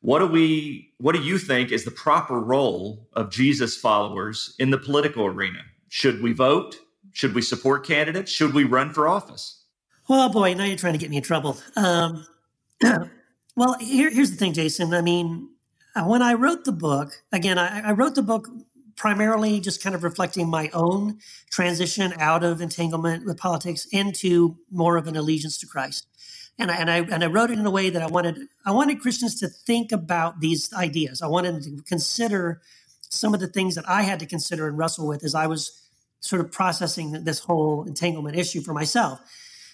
What 0.01 0.17
do 0.19 0.25
we 0.25 0.93
what 0.97 1.13
do 1.13 1.21
you 1.21 1.37
think 1.37 1.71
is 1.71 1.85
the 1.85 1.91
proper 1.91 2.39
role 2.39 3.07
of 3.13 3.29
Jesus 3.29 3.77
followers 3.77 4.55
in 4.57 4.71
the 4.71 4.79
political 4.79 5.27
arena? 5.27 5.59
Should 5.89 6.23
we 6.23 6.33
vote? 6.33 6.79
Should 7.17 7.33
we 7.33 7.41
support 7.41 7.83
candidates? 7.83 8.31
Should 8.31 8.53
we 8.53 8.63
run 8.63 8.93
for 8.93 9.07
office? 9.07 9.63
Well, 10.07 10.29
boy, 10.29 10.53
now 10.53 10.65
you're 10.65 10.77
trying 10.77 10.93
to 10.93 10.99
get 10.99 11.09
me 11.09 11.17
in 11.17 11.23
trouble. 11.23 11.57
Um, 11.75 12.27
well, 13.55 13.75
here, 13.79 14.11
here's 14.11 14.29
the 14.29 14.37
thing, 14.37 14.53
Jason. 14.53 14.93
I 14.93 15.01
mean, 15.01 15.49
uh, 15.95 16.03
when 16.03 16.21
I 16.21 16.35
wrote 16.35 16.63
the 16.63 16.71
book, 16.71 17.23
again, 17.31 17.57
I, 17.57 17.89
I 17.89 17.91
wrote 17.93 18.13
the 18.13 18.21
book 18.21 18.47
primarily 18.95 19.59
just 19.59 19.81
kind 19.81 19.95
of 19.95 20.03
reflecting 20.03 20.47
my 20.47 20.69
own 20.75 21.17
transition 21.49 22.13
out 22.19 22.43
of 22.43 22.61
entanglement 22.61 23.25
with 23.25 23.39
politics 23.39 23.87
into 23.91 24.55
more 24.69 24.95
of 24.95 25.07
an 25.07 25.15
allegiance 25.15 25.57
to 25.57 25.65
Christ. 25.65 26.05
And 26.59 26.69
I, 26.69 26.75
and 26.75 26.91
I 26.91 26.97
and 26.99 27.23
I 27.23 27.27
wrote 27.27 27.49
it 27.49 27.57
in 27.57 27.65
a 27.65 27.71
way 27.71 27.89
that 27.89 28.03
I 28.03 28.07
wanted 28.07 28.47
I 28.63 28.69
wanted 28.69 29.01
Christians 29.01 29.39
to 29.39 29.47
think 29.47 29.91
about 29.91 30.39
these 30.39 30.71
ideas. 30.71 31.23
I 31.23 31.27
wanted 31.27 31.63
to 31.63 31.81
consider 31.81 32.61
some 33.09 33.33
of 33.33 33.39
the 33.39 33.47
things 33.47 33.73
that 33.73 33.89
I 33.89 34.03
had 34.03 34.19
to 34.19 34.27
consider 34.27 34.67
and 34.67 34.77
wrestle 34.77 35.07
with 35.07 35.23
as 35.23 35.33
I 35.33 35.47
was 35.47 35.81
sort 36.19 36.41
of 36.41 36.51
processing 36.51 37.23
this 37.23 37.39
whole 37.39 37.83
entanglement 37.83 38.35
issue 38.35 38.61
for 38.61 38.73
myself. 38.73 39.19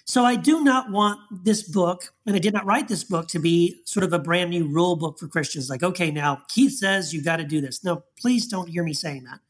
So 0.06 0.24
I 0.24 0.36
do 0.36 0.62
not 0.62 0.90
want 0.90 1.18
this 1.30 1.62
book, 1.62 2.12
and 2.26 2.36
I 2.36 2.38
did 2.38 2.52
not 2.52 2.66
write 2.66 2.88
this 2.88 3.04
book 3.04 3.26
to 3.28 3.38
be 3.38 3.80
sort 3.86 4.04
of 4.04 4.12
a 4.12 4.18
brand 4.18 4.50
new 4.50 4.66
rule 4.66 4.96
book 4.96 5.18
for 5.18 5.28
Christians. 5.28 5.70
Like, 5.70 5.82
okay, 5.82 6.10
now 6.10 6.42
Keith 6.48 6.74
says 6.74 7.14
you 7.14 7.22
got 7.22 7.36
to 7.36 7.44
do 7.44 7.62
this. 7.62 7.82
No, 7.82 8.04
please 8.20 8.46
don't 8.46 8.68
hear 8.68 8.84
me 8.84 8.92
saying 8.92 9.24
that. 9.24 9.40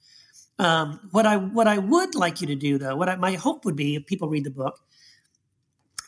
Um, 0.64 1.08
what 1.10 1.26
I 1.26 1.36
what 1.36 1.66
I 1.66 1.78
would 1.78 2.14
like 2.14 2.40
you 2.40 2.46
to 2.46 2.54
do, 2.54 2.78
though, 2.78 2.94
what 2.94 3.08
I, 3.08 3.16
my 3.16 3.32
hope 3.32 3.64
would 3.64 3.74
be 3.74 3.96
if 3.96 4.06
people 4.06 4.28
read 4.28 4.44
the 4.44 4.50
book, 4.50 4.78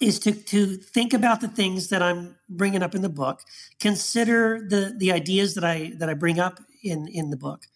is 0.00 0.20
to 0.20 0.32
to 0.32 0.76
think 0.76 1.12
about 1.12 1.40
the 1.40 1.48
things 1.48 1.88
that 1.88 2.00
I'm 2.00 2.36
bringing 2.48 2.84
up 2.84 2.94
in 2.94 3.02
the 3.02 3.08
book, 3.08 3.42
consider 3.80 4.64
the 4.68 4.94
the 4.96 5.10
ideas 5.10 5.54
that 5.54 5.64
I 5.64 5.94
that 5.98 6.08
I 6.08 6.14
bring 6.14 6.38
up 6.38 6.60
in 6.84 7.08
in 7.08 7.30
the 7.30 7.36
book, 7.36 7.66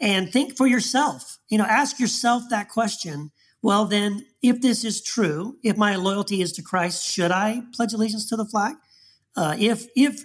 and 0.00 0.32
think 0.32 0.56
for 0.56 0.66
yourself. 0.66 1.38
You 1.48 1.58
know, 1.58 1.64
ask 1.64 1.98
yourself 1.98 2.44
that 2.50 2.68
question 2.68 3.30
well, 3.60 3.86
then, 3.86 4.24
if 4.40 4.60
this 4.60 4.84
is 4.84 5.02
true, 5.02 5.58
if 5.64 5.76
my 5.76 5.96
loyalty 5.96 6.42
is 6.42 6.52
to 6.52 6.62
Christ, 6.62 7.04
should 7.04 7.32
I 7.32 7.62
pledge 7.74 7.92
allegiance 7.92 8.28
to 8.28 8.36
the 8.36 8.44
flag? 8.44 8.76
Uh, 9.36 9.56
if 9.58 9.86
if 9.96 10.24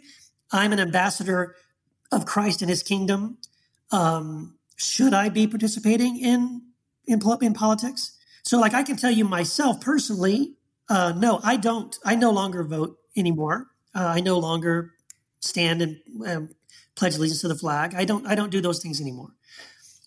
I'm 0.51 0.71
an 0.71 0.79
ambassador 0.79 1.55
of 2.11 2.25
Christ 2.25 2.61
and 2.61 2.69
His 2.69 2.83
kingdom, 2.83 3.39
um, 3.91 4.55
should 4.75 5.13
I 5.13 5.29
be 5.29 5.47
participating 5.47 6.19
in 6.19 6.61
in, 7.07 7.21
in 7.41 7.53
politics? 7.53 8.17
So, 8.43 8.59
like, 8.59 8.73
I 8.73 8.83
can 8.83 8.97
tell 8.97 9.11
you 9.11 9.25
myself 9.25 9.81
personally, 9.81 10.53
uh, 10.89 11.13
no, 11.17 11.39
I 11.43 11.57
don't. 11.57 11.97
I 12.05 12.15
no 12.15 12.29
longer 12.29 12.63
vote 12.63 12.97
anymore. 13.17 13.67
Uh, 13.95 14.05
I 14.05 14.19
no 14.19 14.37
longer 14.37 14.93
stand 15.39 15.81
and 15.81 15.97
um, 16.27 16.49
pledge 16.95 17.15
allegiance 17.15 17.41
to 17.41 17.47
the 17.47 17.55
flag. 17.55 17.95
I 17.95 18.05
don't. 18.05 18.27
I 18.27 18.35
don't 18.35 18.51
do 18.51 18.61
those 18.61 18.79
things 18.79 19.01
anymore. 19.01 19.31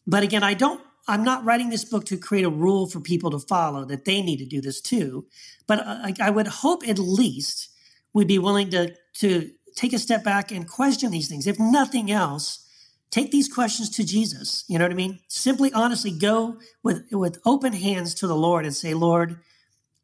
But 0.06 0.22
again, 0.22 0.42
I 0.42 0.54
don't 0.54 0.80
I'm 1.08 1.22
not 1.22 1.44
writing 1.44 1.70
this 1.70 1.84
book 1.84 2.04
to 2.06 2.16
create 2.16 2.44
a 2.44 2.50
rule 2.50 2.86
for 2.88 3.00
people 3.00 3.30
to 3.30 3.38
follow 3.38 3.84
that 3.84 4.04
they 4.04 4.22
need 4.22 4.38
to 4.38 4.46
do 4.46 4.60
this 4.60 4.80
too. 4.80 5.26
But 5.66 5.80
uh, 5.80 5.98
I, 6.02 6.14
I 6.20 6.30
would 6.30 6.48
hope 6.48 6.86
at 6.86 6.98
least 6.98 7.68
we'd 8.12 8.26
be 8.26 8.38
willing 8.38 8.70
to, 8.70 8.94
to 9.18 9.50
take 9.76 9.92
a 9.92 9.98
step 9.98 10.24
back 10.24 10.50
and 10.50 10.68
question 10.68 11.10
these 11.10 11.28
things. 11.28 11.46
If 11.46 11.60
nothing 11.60 12.10
else, 12.10 12.66
take 13.10 13.30
these 13.30 13.52
questions 13.52 13.90
to 13.90 14.04
Jesus. 14.04 14.64
You 14.68 14.78
know 14.78 14.84
what 14.84 14.92
I 14.92 14.96
mean? 14.96 15.20
Simply, 15.28 15.72
honestly, 15.72 16.10
go 16.10 16.58
with, 16.82 17.04
with 17.12 17.40
open 17.44 17.72
hands 17.72 18.14
to 18.14 18.26
the 18.26 18.36
Lord 18.36 18.64
and 18.64 18.74
say, 18.74 18.94
Lord, 18.94 19.38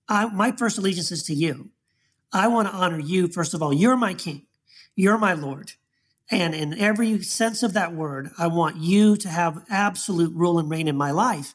I, 0.09 0.27
my 0.27 0.53
first 0.53 0.79
allegiance 0.79 1.11
is 1.11 1.25
to 1.25 1.35
you. 1.35 1.71
I 2.33 2.47
want 2.47 2.69
to 2.69 2.75
honor 2.75 3.01
you, 3.01 3.29
first 3.29 3.55
of 3.55 3.63
all. 3.63 3.73
You're 3.73 3.97
my 3.97 4.15
king. 4.15 4.47
You're 4.95 5.19
my 5.19 5.33
Lord. 5.33 5.73
And 6.33 6.55
in 6.55 6.79
every 6.79 7.23
sense 7.23 7.63
of 7.63 7.75
that 7.75 7.93
word, 7.93 8.31
I 8.39 8.47
want 8.47 8.79
you 8.79 9.17
to 9.19 9.29
have 9.29 9.65
absolute 9.69 10.35
rule 10.35 10.59
and 10.59 10.71
reign 10.71 10.89
in 10.89 10.97
my 10.97 11.11
life. 11.11 11.55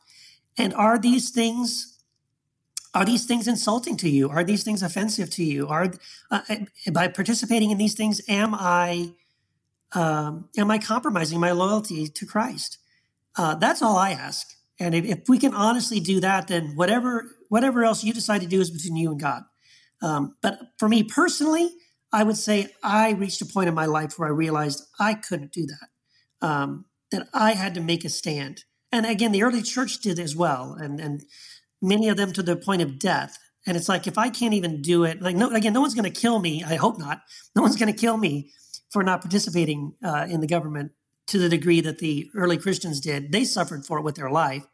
And 0.55 0.71
are 0.75 0.99
these 0.99 1.31
things 1.31 1.95
are 2.93 3.05
these 3.05 3.25
things 3.25 3.47
insulting 3.47 3.95
to 3.97 4.09
you? 4.09 4.29
Are 4.29 4.43
these 4.43 4.63
things 4.63 4.81
offensive 4.81 5.29
to 5.31 5.43
you? 5.43 5.67
Are 5.67 5.93
uh, 6.31 6.41
by 6.91 7.07
participating 7.09 7.69
in 7.69 7.77
these 7.77 7.93
things, 7.93 8.21
am 8.27 8.55
I 8.55 9.13
um, 9.93 10.49
am 10.57 10.71
I 10.71 10.77
compromising 10.77 11.39
my 11.39 11.51
loyalty 11.51 12.07
to 12.07 12.25
Christ? 12.25 12.77
Uh, 13.35 13.55
that's 13.55 13.81
all 13.81 13.97
I 13.97 14.11
ask. 14.11 14.47
And 14.79 14.93
if, 14.93 15.05
if, 15.05 15.29
we 15.29 15.39
can 15.39 15.53
honestly 15.53 15.99
do 15.99 16.19
that, 16.19 16.47
then 16.47 16.75
whatever 16.75 17.25
whatever 17.49 17.83
else 17.83 18.03
you 18.03 18.13
decide 18.13 18.41
to 18.41 18.47
do 18.47 18.61
is 18.61 18.69
between 18.69 18.95
you 18.95 19.11
and 19.11 19.19
God. 19.19 19.43
Um, 20.01 20.35
but 20.41 20.59
for 20.77 20.87
me 20.87 21.03
personally, 21.03 21.71
I 22.11 22.23
would 22.23 22.37
say 22.37 22.69
I 22.83 23.11
reached 23.11 23.41
a 23.41 23.45
point 23.45 23.69
in 23.69 23.75
my 23.75 23.85
life 23.85 24.17
where 24.17 24.29
I 24.29 24.31
realized 24.31 24.83
I 24.99 25.13
couldn't 25.13 25.51
do 25.51 25.65
that, 25.65 26.47
um, 26.47 26.85
that 27.11 27.27
I 27.33 27.53
had 27.53 27.73
to 27.75 27.81
make 27.81 28.05
a 28.05 28.09
stand. 28.09 28.63
And 28.91 29.05
again, 29.05 29.31
the 29.31 29.43
early 29.43 29.61
church 29.61 29.99
did 29.99 30.19
as 30.19 30.35
well, 30.35 30.73
and 30.79 30.99
and 30.99 31.23
many 31.81 32.09
of 32.09 32.17
them 32.17 32.31
to 32.33 32.43
the 32.43 32.55
point 32.55 32.81
of 32.81 32.99
death. 32.99 33.37
And 33.65 33.75
it's 33.75 33.89
like 33.89 34.07
if 34.07 34.17
I 34.17 34.29
can't 34.29 34.53
even 34.53 34.81
do 34.81 35.03
it, 35.03 35.21
like 35.21 35.35
no, 35.35 35.49
again, 35.49 35.73
no 35.73 35.81
one's 35.81 35.93
going 35.93 36.11
to 36.11 36.21
kill 36.21 36.39
me. 36.39 36.63
I 36.63 36.75
hope 36.75 36.97
not. 36.97 37.21
No 37.55 37.61
one's 37.61 37.75
going 37.75 37.93
to 37.93 37.99
kill 37.99 38.17
me 38.17 38.51
for 38.89 39.03
not 39.03 39.21
participating 39.21 39.93
uh, 40.03 40.25
in 40.29 40.39
the 40.39 40.47
government 40.47 40.93
to 41.27 41.37
the 41.37 41.49
degree 41.49 41.81
that 41.81 41.99
the 41.99 42.29
early 42.33 42.57
Christians 42.57 43.01
did. 43.01 43.31
They 43.31 43.43
suffered 43.43 43.85
for 43.85 43.99
it 43.99 44.03
with 44.03 44.15
their 44.15 44.29
life. 44.29 44.65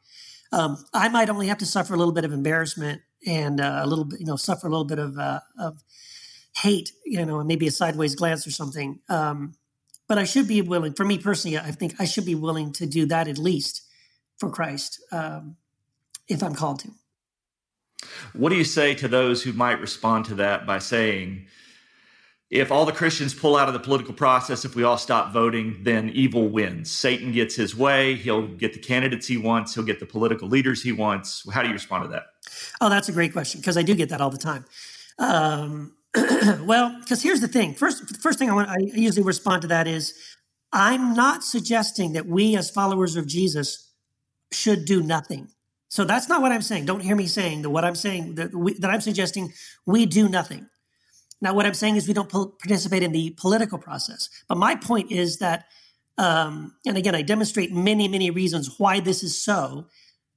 Um, 0.51 0.77
I 0.93 1.09
might 1.09 1.29
only 1.29 1.47
have 1.47 1.57
to 1.59 1.65
suffer 1.65 1.95
a 1.95 1.97
little 1.97 2.13
bit 2.13 2.25
of 2.25 2.31
embarrassment 2.31 3.01
and 3.25 3.59
uh, 3.59 3.81
a 3.83 3.87
little 3.87 4.05
bit, 4.05 4.19
you 4.19 4.25
know, 4.27 4.35
suffer 4.35 4.67
a 4.67 4.69
little 4.69 4.85
bit 4.85 4.99
of, 4.99 5.17
uh, 5.17 5.39
of 5.57 5.81
hate, 6.55 6.91
you 7.05 7.25
know, 7.25 7.43
maybe 7.43 7.67
a 7.67 7.71
sideways 7.71 8.15
glance 8.15 8.45
or 8.45 8.51
something. 8.51 8.99
Um, 9.09 9.53
but 10.07 10.17
I 10.17 10.25
should 10.25 10.47
be 10.47 10.61
willing, 10.61 10.93
for 10.93 11.05
me 11.05 11.17
personally, 11.17 11.57
I 11.57 11.71
think 11.71 11.95
I 11.99 12.05
should 12.05 12.25
be 12.25 12.35
willing 12.35 12.71
to 12.73 12.85
do 12.85 13.05
that 13.07 13.27
at 13.27 13.37
least 13.37 13.83
for 14.37 14.49
Christ 14.49 15.01
um, 15.11 15.55
if 16.27 16.43
I'm 16.43 16.53
called 16.53 16.79
to. 16.79 16.89
What 18.33 18.49
do 18.49 18.55
you 18.55 18.65
say 18.65 18.93
to 18.95 19.07
those 19.07 19.43
who 19.43 19.53
might 19.53 19.79
respond 19.79 20.25
to 20.25 20.35
that 20.35 20.65
by 20.65 20.79
saying, 20.79 21.47
if 22.49 22.71
all 22.71 22.85
the 22.85 22.91
Christians 22.91 23.33
pull 23.33 23.55
out 23.55 23.67
of 23.67 23.73
the 23.73 23.79
political 23.79 24.13
process, 24.13 24.63
if 24.63 24.75
we 24.75 24.83
all 24.83 24.97
stop 24.97 25.33
voting, 25.33 25.79
then 25.81 26.09
evil 26.09 26.47
wins. 26.49 26.91
Satan 26.91 27.31
gets 27.31 27.55
his 27.55 27.75
way. 27.75 28.13
He'll 28.13 28.45
get 28.45 28.73
the 28.73 28.79
candidates 28.79 29.25
he 29.25 29.37
wants. 29.37 29.73
He'll 29.73 29.83
get 29.83 29.99
the 29.99 30.05
political 30.05 30.47
leaders 30.47 30.83
he 30.83 30.91
wants. 30.91 31.49
How 31.51 31.63
do 31.63 31.69
you 31.69 31.73
respond 31.73 32.03
to 32.03 32.09
that? 32.09 32.25
Oh, 32.79 32.89
that's 32.89 33.09
a 33.09 33.11
great 33.11 33.33
question 33.33 33.59
because 33.59 33.75
I 33.75 33.81
do 33.81 33.95
get 33.95 34.09
that 34.09 34.21
all 34.21 34.29
the 34.29 34.37
time. 34.37 34.65
Um, 35.17 35.95
well, 36.63 36.95
because 36.99 37.21
here's 37.23 37.41
the 37.41 37.47
thing. 37.47 37.73
First, 37.73 38.21
first 38.21 38.37
thing 38.37 38.49
I 38.49 38.53
want, 38.53 38.69
I 38.69 38.77
usually 38.79 39.23
respond 39.23 39.63
to 39.63 39.67
that 39.69 39.87
is, 39.87 40.13
I'm 40.71 41.13
not 41.13 41.43
suggesting 41.43 42.13
that 42.13 42.25
we 42.25 42.55
as 42.55 42.69
followers 42.69 43.15
of 43.15 43.27
Jesus 43.27 43.91
should 44.51 44.85
do 44.85 45.01
nothing. 45.01 45.49
So 45.89 46.03
that's 46.03 46.27
not 46.27 46.41
what 46.41 46.51
I'm 46.51 46.61
saying. 46.61 46.85
Don't 46.85 47.01
hear 47.01 47.15
me 47.15 47.27
saying 47.27 47.61
that. 47.61 47.69
What 47.69 47.85
I'm 47.85 47.95
saying 47.95 48.35
that, 48.35 48.53
we, 48.53 48.73
that 48.75 48.89
I'm 48.89 49.01
suggesting 49.01 49.53
we 49.85 50.05
do 50.05 50.27
nothing. 50.27 50.67
Now, 51.41 51.53
what 51.53 51.65
I'm 51.65 51.73
saying 51.73 51.97
is 51.97 52.07
we 52.07 52.13
don't 52.13 52.29
participate 52.29 53.03
in 53.03 53.11
the 53.11 53.31
political 53.37 53.77
process. 53.77 54.29
But 54.47 54.57
my 54.57 54.75
point 54.75 55.11
is 55.11 55.39
that, 55.39 55.65
um, 56.17 56.73
and 56.85 56.97
again, 56.97 57.15
I 57.15 57.21
demonstrate 57.21 57.71
many, 57.71 58.07
many 58.07 58.31
reasons 58.31 58.79
why 58.79 59.01
this 59.01 59.23
is 59.23 59.39
so 59.39 59.87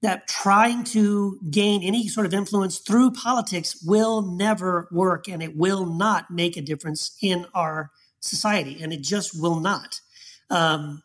that 0.07 0.29
trying 0.29 0.85
to 0.85 1.37
gain 1.51 1.83
any 1.83 2.07
sort 2.07 2.27
of 2.27 2.33
influence 2.33 2.79
through 2.79 3.11
politics 3.11 3.83
will 3.85 4.23
never 4.23 4.87
work 4.93 5.27
and 5.27 5.43
it 5.43 5.57
will 5.57 5.85
not 5.85 6.31
make 6.31 6.57
a 6.57 6.63
difference 6.63 7.17
in 7.21 7.45
our 7.55 7.91
society 8.21 8.81
and 8.81 8.93
it 8.93 9.03
just 9.03 9.43
will 9.43 9.59
not. 9.59 10.01
Um, 10.49 11.03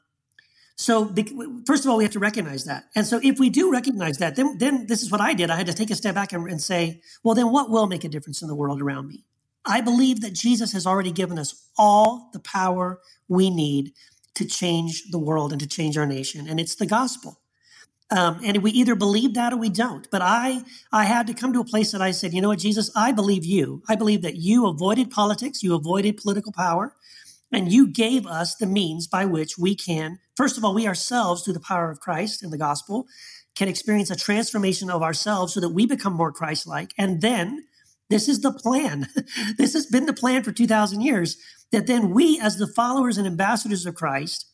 so 0.75 1.11
first 1.65 1.83
of 1.83 1.89
all 1.89 1.97
we 1.97 2.03
have 2.03 2.13
to 2.13 2.19
recognize 2.19 2.65
that. 2.65 2.83
And 2.95 3.07
so 3.07 3.19
if 3.23 3.39
we 3.39 3.49
do 3.49 3.71
recognize 3.71 4.19
that 4.19 4.35
then, 4.35 4.59
then 4.59 4.85
this 4.85 5.01
is 5.01 5.09
what 5.09 5.19
i 5.19 5.33
did. 5.33 5.49
I 5.49 5.55
had 5.55 5.65
to 5.65 5.73
take 5.73 5.89
a 5.89 5.95
step 5.95 6.13
back 6.13 6.31
and, 6.31 6.47
and 6.47 6.61
say 6.61 7.01
well 7.23 7.33
then 7.33 7.51
what 7.51 7.71
will 7.71 7.87
make 7.87 8.03
a 8.03 8.09
difference 8.09 8.43
in 8.43 8.47
the 8.47 8.55
world 8.55 8.83
around 8.83 9.07
me? 9.07 9.25
I 9.65 9.81
believe 9.81 10.21
that 10.21 10.33
jesus 10.33 10.73
has 10.73 10.85
already 10.85 11.11
given 11.11 11.39
us 11.39 11.69
all 11.75 12.29
the 12.33 12.39
power 12.39 12.99
we 13.27 13.49
need 13.49 13.93
to 14.35 14.45
change 14.45 15.09
the 15.09 15.19
world 15.19 15.51
and 15.51 15.59
to 15.59 15.67
change 15.67 15.97
our 15.97 16.05
nation 16.05 16.47
and 16.47 16.59
it's 16.59 16.75
the 16.75 16.85
gospel 16.85 17.40
um, 18.11 18.39
and 18.43 18.57
we 18.57 18.71
either 18.71 18.95
believe 18.95 19.33
that 19.35 19.53
or 19.53 19.57
we 19.57 19.69
don't. 19.69 20.09
But 20.11 20.21
I, 20.21 20.61
I 20.91 21.05
had 21.05 21.27
to 21.27 21.33
come 21.33 21.53
to 21.53 21.61
a 21.61 21.65
place 21.65 21.91
that 21.93 22.01
I 22.01 22.11
said, 22.11 22.33
you 22.33 22.41
know 22.41 22.49
what, 22.49 22.59
Jesus, 22.59 22.91
I 22.95 23.11
believe 23.13 23.45
you. 23.45 23.83
I 23.87 23.95
believe 23.95 24.21
that 24.23 24.35
you 24.35 24.67
avoided 24.67 25.09
politics, 25.09 25.63
you 25.63 25.75
avoided 25.75 26.17
political 26.17 26.51
power, 26.51 26.93
and 27.51 27.71
you 27.71 27.87
gave 27.87 28.27
us 28.27 28.55
the 28.55 28.67
means 28.67 29.07
by 29.07 29.25
which 29.25 29.57
we 29.57 29.75
can, 29.75 30.19
first 30.35 30.57
of 30.57 30.65
all, 30.65 30.73
we 30.73 30.87
ourselves, 30.87 31.43
through 31.43 31.53
the 31.53 31.59
power 31.59 31.89
of 31.89 31.99
Christ 32.01 32.43
and 32.43 32.51
the 32.51 32.57
gospel, 32.57 33.07
can 33.55 33.67
experience 33.67 34.09
a 34.09 34.15
transformation 34.15 34.89
of 34.89 35.01
ourselves 35.01 35.53
so 35.53 35.59
that 35.59 35.69
we 35.69 35.85
become 35.85 36.13
more 36.13 36.31
Christ 36.31 36.67
like. 36.67 36.93
And 36.97 37.21
then 37.21 37.65
This 38.09 38.27
is 38.27 38.41
the 38.41 38.51
plan. 38.51 39.07
this 39.57 39.73
has 39.73 39.85
been 39.85 40.05
the 40.05 40.13
plan 40.13 40.43
for 40.43 40.51
2,000 40.51 40.99
years 40.99 41.37
that 41.71 41.87
then 41.87 42.11
we, 42.11 42.39
as 42.41 42.57
the 42.57 42.67
followers 42.67 43.17
and 43.17 43.25
ambassadors 43.25 43.85
of 43.85 43.95
Christ, 43.95 44.47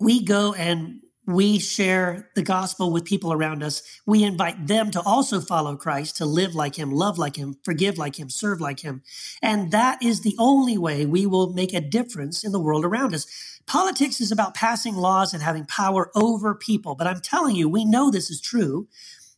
we 0.00 0.24
go 0.24 0.54
and 0.54 1.00
we 1.28 1.58
share 1.58 2.30
the 2.34 2.42
gospel 2.42 2.90
with 2.90 3.04
people 3.04 3.34
around 3.34 3.62
us. 3.62 3.82
We 4.06 4.24
invite 4.24 4.66
them 4.66 4.90
to 4.92 5.02
also 5.02 5.42
follow 5.42 5.76
Christ, 5.76 6.16
to 6.16 6.24
live 6.24 6.54
like 6.54 6.76
him, 6.76 6.90
love 6.90 7.18
like 7.18 7.36
him, 7.36 7.58
forgive 7.62 7.98
like 7.98 8.18
him, 8.18 8.30
serve 8.30 8.62
like 8.62 8.80
him. 8.80 9.02
And 9.42 9.70
that 9.70 10.02
is 10.02 10.22
the 10.22 10.34
only 10.38 10.78
way 10.78 11.04
we 11.04 11.26
will 11.26 11.52
make 11.52 11.74
a 11.74 11.82
difference 11.82 12.44
in 12.44 12.52
the 12.52 12.58
world 12.58 12.82
around 12.82 13.14
us. 13.14 13.26
Politics 13.66 14.22
is 14.22 14.32
about 14.32 14.54
passing 14.54 14.96
laws 14.96 15.34
and 15.34 15.42
having 15.42 15.66
power 15.66 16.10
over 16.14 16.54
people. 16.54 16.94
But 16.94 17.06
I'm 17.06 17.20
telling 17.20 17.56
you, 17.56 17.68
we 17.68 17.84
know 17.84 18.10
this 18.10 18.30
is 18.30 18.40
true. 18.40 18.88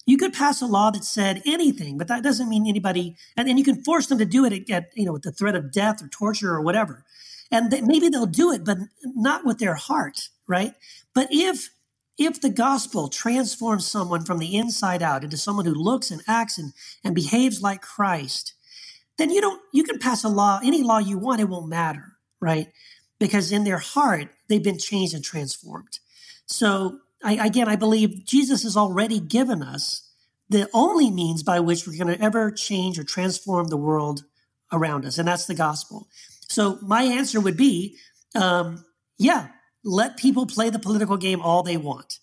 You 0.06 0.16
could 0.16 0.32
pass 0.32 0.62
a 0.62 0.66
law 0.66 0.92
that 0.92 1.02
said 1.02 1.42
anything, 1.44 1.98
but 1.98 2.06
that 2.06 2.22
doesn't 2.22 2.48
mean 2.48 2.68
anybody, 2.68 3.16
and 3.36 3.48
then 3.48 3.58
you 3.58 3.64
can 3.64 3.82
force 3.82 4.06
them 4.06 4.18
to 4.18 4.24
do 4.24 4.44
it 4.44 4.70
at, 4.70 4.90
you 4.94 5.04
know, 5.04 5.12
with 5.12 5.22
the 5.22 5.32
threat 5.32 5.56
of 5.56 5.72
death 5.72 6.00
or 6.04 6.06
torture 6.06 6.54
or 6.54 6.60
whatever. 6.60 7.04
And 7.50 7.72
they, 7.72 7.80
maybe 7.80 8.08
they'll 8.08 8.26
do 8.26 8.52
it, 8.52 8.64
but 8.64 8.78
not 9.02 9.44
with 9.44 9.58
their 9.58 9.74
heart, 9.74 10.28
right? 10.46 10.74
But 11.14 11.28
if 11.32 11.68
if 12.18 12.40
the 12.40 12.50
gospel 12.50 13.08
transforms 13.08 13.86
someone 13.86 14.24
from 14.24 14.38
the 14.38 14.56
inside 14.56 15.02
out 15.02 15.24
into 15.24 15.36
someone 15.36 15.64
who 15.64 15.74
looks 15.74 16.10
and 16.10 16.22
acts 16.26 16.58
and, 16.58 16.72
and 17.02 17.14
behaves 17.14 17.62
like 17.62 17.80
Christ, 17.80 18.54
then 19.16 19.30
you 19.30 19.40
don't 19.40 19.60
you 19.72 19.84
can 19.84 19.98
pass 19.98 20.24
a 20.24 20.28
law, 20.28 20.60
any 20.62 20.82
law 20.82 20.98
you 20.98 21.18
want, 21.18 21.40
it 21.40 21.48
won't 21.48 21.68
matter, 21.68 22.16
right? 22.40 22.68
Because 23.18 23.52
in 23.52 23.64
their 23.64 23.78
heart, 23.78 24.28
they've 24.48 24.62
been 24.62 24.78
changed 24.78 25.14
and 25.14 25.24
transformed. 25.24 25.98
So 26.46 27.00
I, 27.22 27.46
again, 27.46 27.68
I 27.68 27.76
believe 27.76 28.24
Jesus 28.24 28.62
has 28.62 28.76
already 28.76 29.20
given 29.20 29.62
us 29.62 30.08
the 30.48 30.68
only 30.74 31.10
means 31.10 31.42
by 31.42 31.60
which 31.60 31.86
we're 31.86 31.96
going 31.96 32.16
to 32.16 32.24
ever 32.24 32.50
change 32.50 32.98
or 32.98 33.04
transform 33.04 33.68
the 33.68 33.76
world 33.76 34.24
around 34.72 35.04
us, 35.04 35.18
and 35.18 35.28
that's 35.28 35.46
the 35.46 35.54
gospel. 35.54 36.08
So 36.48 36.78
my 36.82 37.02
answer 37.02 37.40
would 37.40 37.56
be, 37.56 37.96
um, 38.34 38.84
yeah, 39.18 39.48
let 39.84 40.16
people 40.16 40.46
play 40.46 40.70
the 40.70 40.78
political 40.78 41.16
game 41.16 41.40
all 41.40 41.62
they 41.62 41.76
want. 41.76 42.18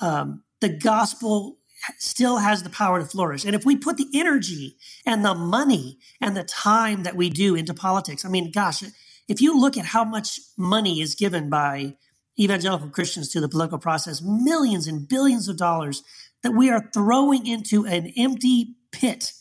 Um, 0.00 0.42
the 0.60 0.68
gospel 0.68 1.58
still 1.98 2.38
has 2.38 2.62
the 2.62 2.70
power 2.70 2.98
to 2.98 3.04
flourish. 3.04 3.44
And 3.44 3.54
if 3.54 3.64
we 3.64 3.76
put 3.76 3.96
the 3.96 4.08
energy 4.14 4.76
and 5.04 5.24
the 5.24 5.34
money 5.34 5.98
and 6.20 6.36
the 6.36 6.44
time 6.44 7.02
that 7.04 7.16
we 7.16 7.30
do 7.30 7.54
into 7.54 7.74
politics, 7.74 8.24
I 8.24 8.28
mean, 8.28 8.50
gosh, 8.50 8.82
if 9.28 9.40
you 9.40 9.58
look 9.58 9.76
at 9.76 9.86
how 9.86 10.04
much 10.04 10.40
money 10.56 11.00
is 11.00 11.14
given 11.14 11.48
by 11.50 11.96
evangelical 12.38 12.88
Christians 12.88 13.28
to 13.30 13.40
the 13.40 13.48
political 13.48 13.78
process, 13.78 14.22
millions 14.22 14.86
and 14.86 15.08
billions 15.08 15.48
of 15.48 15.56
dollars 15.56 16.02
that 16.42 16.52
we 16.52 16.70
are 16.70 16.90
throwing 16.92 17.46
into 17.46 17.86
an 17.86 18.12
empty 18.16 18.76
pit 18.92 19.32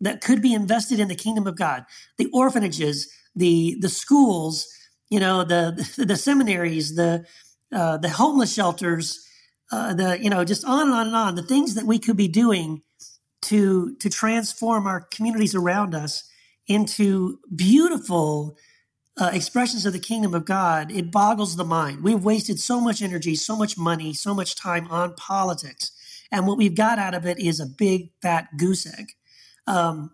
that 0.00 0.20
could 0.20 0.42
be 0.42 0.54
invested 0.54 0.98
in 0.98 1.08
the 1.08 1.14
kingdom 1.14 1.46
of 1.46 1.56
God, 1.56 1.84
the 2.18 2.28
orphanages, 2.32 3.12
the 3.34 3.76
the 3.80 3.88
schools, 3.88 4.66
you 5.10 5.20
know, 5.20 5.44
the 5.44 5.88
the, 6.06 6.16
seminaries, 6.16 6.94
the 6.94 7.26
uh, 7.72 7.98
the 7.98 8.08
homeless 8.08 8.54
shelters, 8.54 9.26
uh, 9.70 9.92
the 9.92 10.18
you 10.22 10.30
know, 10.30 10.44
just 10.44 10.64
on 10.64 10.86
and 10.86 10.92
on 10.92 11.06
and 11.08 11.16
on. 11.16 11.34
The 11.34 11.42
things 11.42 11.74
that 11.74 11.84
we 11.84 11.98
could 11.98 12.16
be 12.16 12.28
doing 12.28 12.82
to 13.42 13.96
to 13.96 14.08
transform 14.08 14.86
our 14.86 15.00
communities 15.00 15.54
around 15.54 15.94
us 15.94 16.24
into 16.66 17.38
beautiful 17.54 18.56
uh, 19.20 19.30
expressions 19.32 19.84
of 19.84 19.92
the 19.92 19.98
kingdom 19.98 20.34
of 20.34 20.44
God. 20.44 20.92
It 20.92 21.10
boggles 21.10 21.56
the 21.56 21.64
mind. 21.64 22.02
We've 22.02 22.24
wasted 22.24 22.60
so 22.60 22.80
much 22.80 23.02
energy, 23.02 23.34
so 23.34 23.56
much 23.56 23.76
money, 23.76 24.14
so 24.14 24.34
much 24.34 24.54
time 24.54 24.88
on 24.88 25.14
politics, 25.14 25.90
and 26.30 26.46
what 26.46 26.56
we've 26.56 26.74
got 26.76 26.98
out 26.98 27.14
of 27.14 27.26
it 27.26 27.38
is 27.38 27.60
a 27.60 27.66
big 27.66 28.10
fat 28.22 28.56
goose 28.56 28.86
egg. 28.86 29.12
Um, 29.66 30.12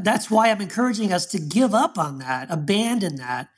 that's 0.00 0.30
why 0.30 0.50
I'm 0.50 0.60
encouraging 0.60 1.12
us 1.12 1.26
to 1.26 1.38
give 1.38 1.74
up 1.74 1.98
on 1.98 2.18
that, 2.18 2.50
abandon 2.50 3.16
that, 3.16 3.48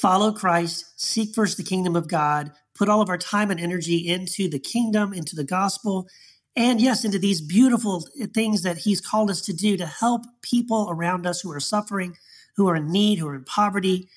follow 0.00 0.32
Christ, 0.32 0.84
seek 0.96 1.34
first 1.34 1.56
the 1.56 1.64
kingdom 1.64 1.96
of 1.96 2.08
God, 2.08 2.52
put 2.74 2.88
all 2.88 3.02
of 3.02 3.08
our 3.08 3.18
time 3.18 3.50
and 3.50 3.58
energy 3.58 4.08
into 4.08 4.48
the 4.48 4.58
kingdom, 4.58 5.12
into 5.12 5.34
the 5.34 5.44
gospel, 5.44 6.08
and 6.54 6.80
yes, 6.80 7.04
into 7.04 7.18
these 7.18 7.40
beautiful 7.40 8.04
things 8.34 8.62
that 8.62 8.78
He's 8.78 9.00
called 9.00 9.30
us 9.30 9.40
to 9.42 9.52
do 9.52 9.76
to 9.76 9.86
help 9.86 10.24
people 10.42 10.88
around 10.90 11.26
us 11.26 11.40
who 11.40 11.52
are 11.52 11.60
suffering, 11.60 12.16
who 12.56 12.68
are 12.68 12.76
in 12.76 12.90
need, 12.90 13.18
who 13.18 13.28
are 13.28 13.34
in 13.34 13.44
poverty, 13.44 14.08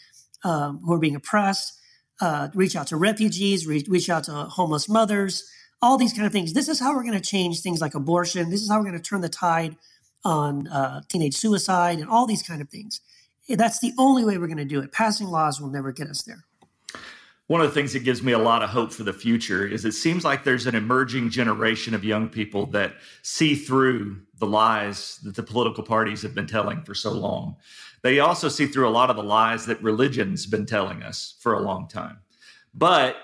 um, 0.44 0.80
who 0.84 0.94
are 0.94 1.00
being 1.00 1.15
oppressed. 1.15 1.74
Uh, 2.20 2.50
reach 2.54 2.76
out 2.76 2.88
to 2.88 2.98
refugees, 2.98 3.65
reach, 3.65 3.88
reach 3.88 4.10
out 4.10 4.24
to 4.26 4.32
homeless 4.32 4.88
mothers, 4.88 5.50
all 5.82 5.98
these 5.98 6.13
kind 6.13 6.28
of 6.28 6.32
things. 6.32 6.54
This 6.54 6.67
is 6.67 6.80
how 6.80 6.96
we're 6.96 7.04
going 7.04 7.20
to 7.20 7.20
change 7.20 7.62
things 7.62 7.82
like 7.82 7.96
abortion. 7.96 8.52
This 8.52 8.62
is 8.62 8.70
how 8.70 8.78
we're 8.78 8.89
going 8.89 9.02
to 9.02 9.10
turn 9.10 9.22
the 9.22 9.30
tide 9.30 9.76
on 10.24 10.67
uh, 10.67 11.02
teenage 11.10 11.36
suicide 11.36 11.98
and 11.98 12.08
all 12.08 12.28
these 12.28 12.44
kind 12.44 12.62
of 12.62 12.70
things. 12.70 13.02
That's 13.49 13.80
the 13.80 13.93
only 13.97 14.23
way 14.23 14.38
we're 14.38 14.47
going 14.47 14.58
to 14.58 14.65
do 14.65 14.80
it. 14.82 14.91
Passing 14.91 15.27
laws 15.27 15.60
will 15.60 15.69
never 15.69 15.91
get 15.91 16.08
us 16.08 16.23
there. 16.23 16.45
One 17.47 17.60
of 17.60 17.67
the 17.67 17.73
things 17.73 17.91
that 17.91 18.06
gives 18.06 18.23
me 18.23 18.32
a 18.32 18.39
lot 18.39 18.63
of 18.63 18.69
hope 18.69 18.93
for 18.93 19.04
the 19.04 19.12
future 19.12 19.67
is 19.67 19.84
it 19.84 19.91
seems 19.91 20.23
like 20.23 20.45
there's 20.45 20.67
an 20.67 20.75
emerging 20.75 21.32
generation 21.32 21.93
of 21.93 22.06
young 22.06 22.30
people 22.30 22.65
that 22.67 22.93
see 23.23 23.56
through 23.56 24.21
the 24.38 24.47
lies 24.47 25.19
that 25.23 25.36
the 25.36 25.43
political 25.43 25.84
parties 25.84 26.21
have 26.21 26.34
been 26.34 26.47
telling 26.47 26.82
for 26.84 26.95
so 26.95 27.12
long. 27.12 27.58
They 28.04 28.19
also 28.19 28.47
see 28.47 28.67
through 28.67 28.88
a 28.88 28.89
lot 28.89 29.10
of 29.10 29.17
the 29.17 29.23
lies 29.23 29.65
that 29.65 29.84
religion's 29.84 30.45
been 30.45 30.65
telling 30.65 31.04
us 31.04 31.36
for 31.41 31.54
a 31.54 31.60
long 31.60 31.89
time. 31.89 32.19
But 32.73 33.17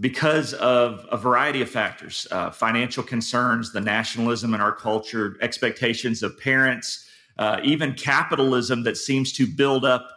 because 0.00 0.54
of 0.54 1.06
a 1.10 1.16
variety 1.16 1.62
of 1.62 1.70
factors, 1.70 2.26
uh, 2.30 2.50
financial 2.50 3.02
concerns, 3.02 3.72
the 3.72 3.80
nationalism 3.80 4.52
in 4.52 4.60
our 4.60 4.72
culture, 4.72 5.36
expectations 5.40 6.22
of 6.22 6.38
parents, 6.38 7.07
uh, 7.38 7.60
even 7.62 7.94
capitalism 7.94 8.82
that 8.82 8.96
seems 8.96 9.32
to 9.34 9.46
build 9.46 9.84
up, 9.84 10.08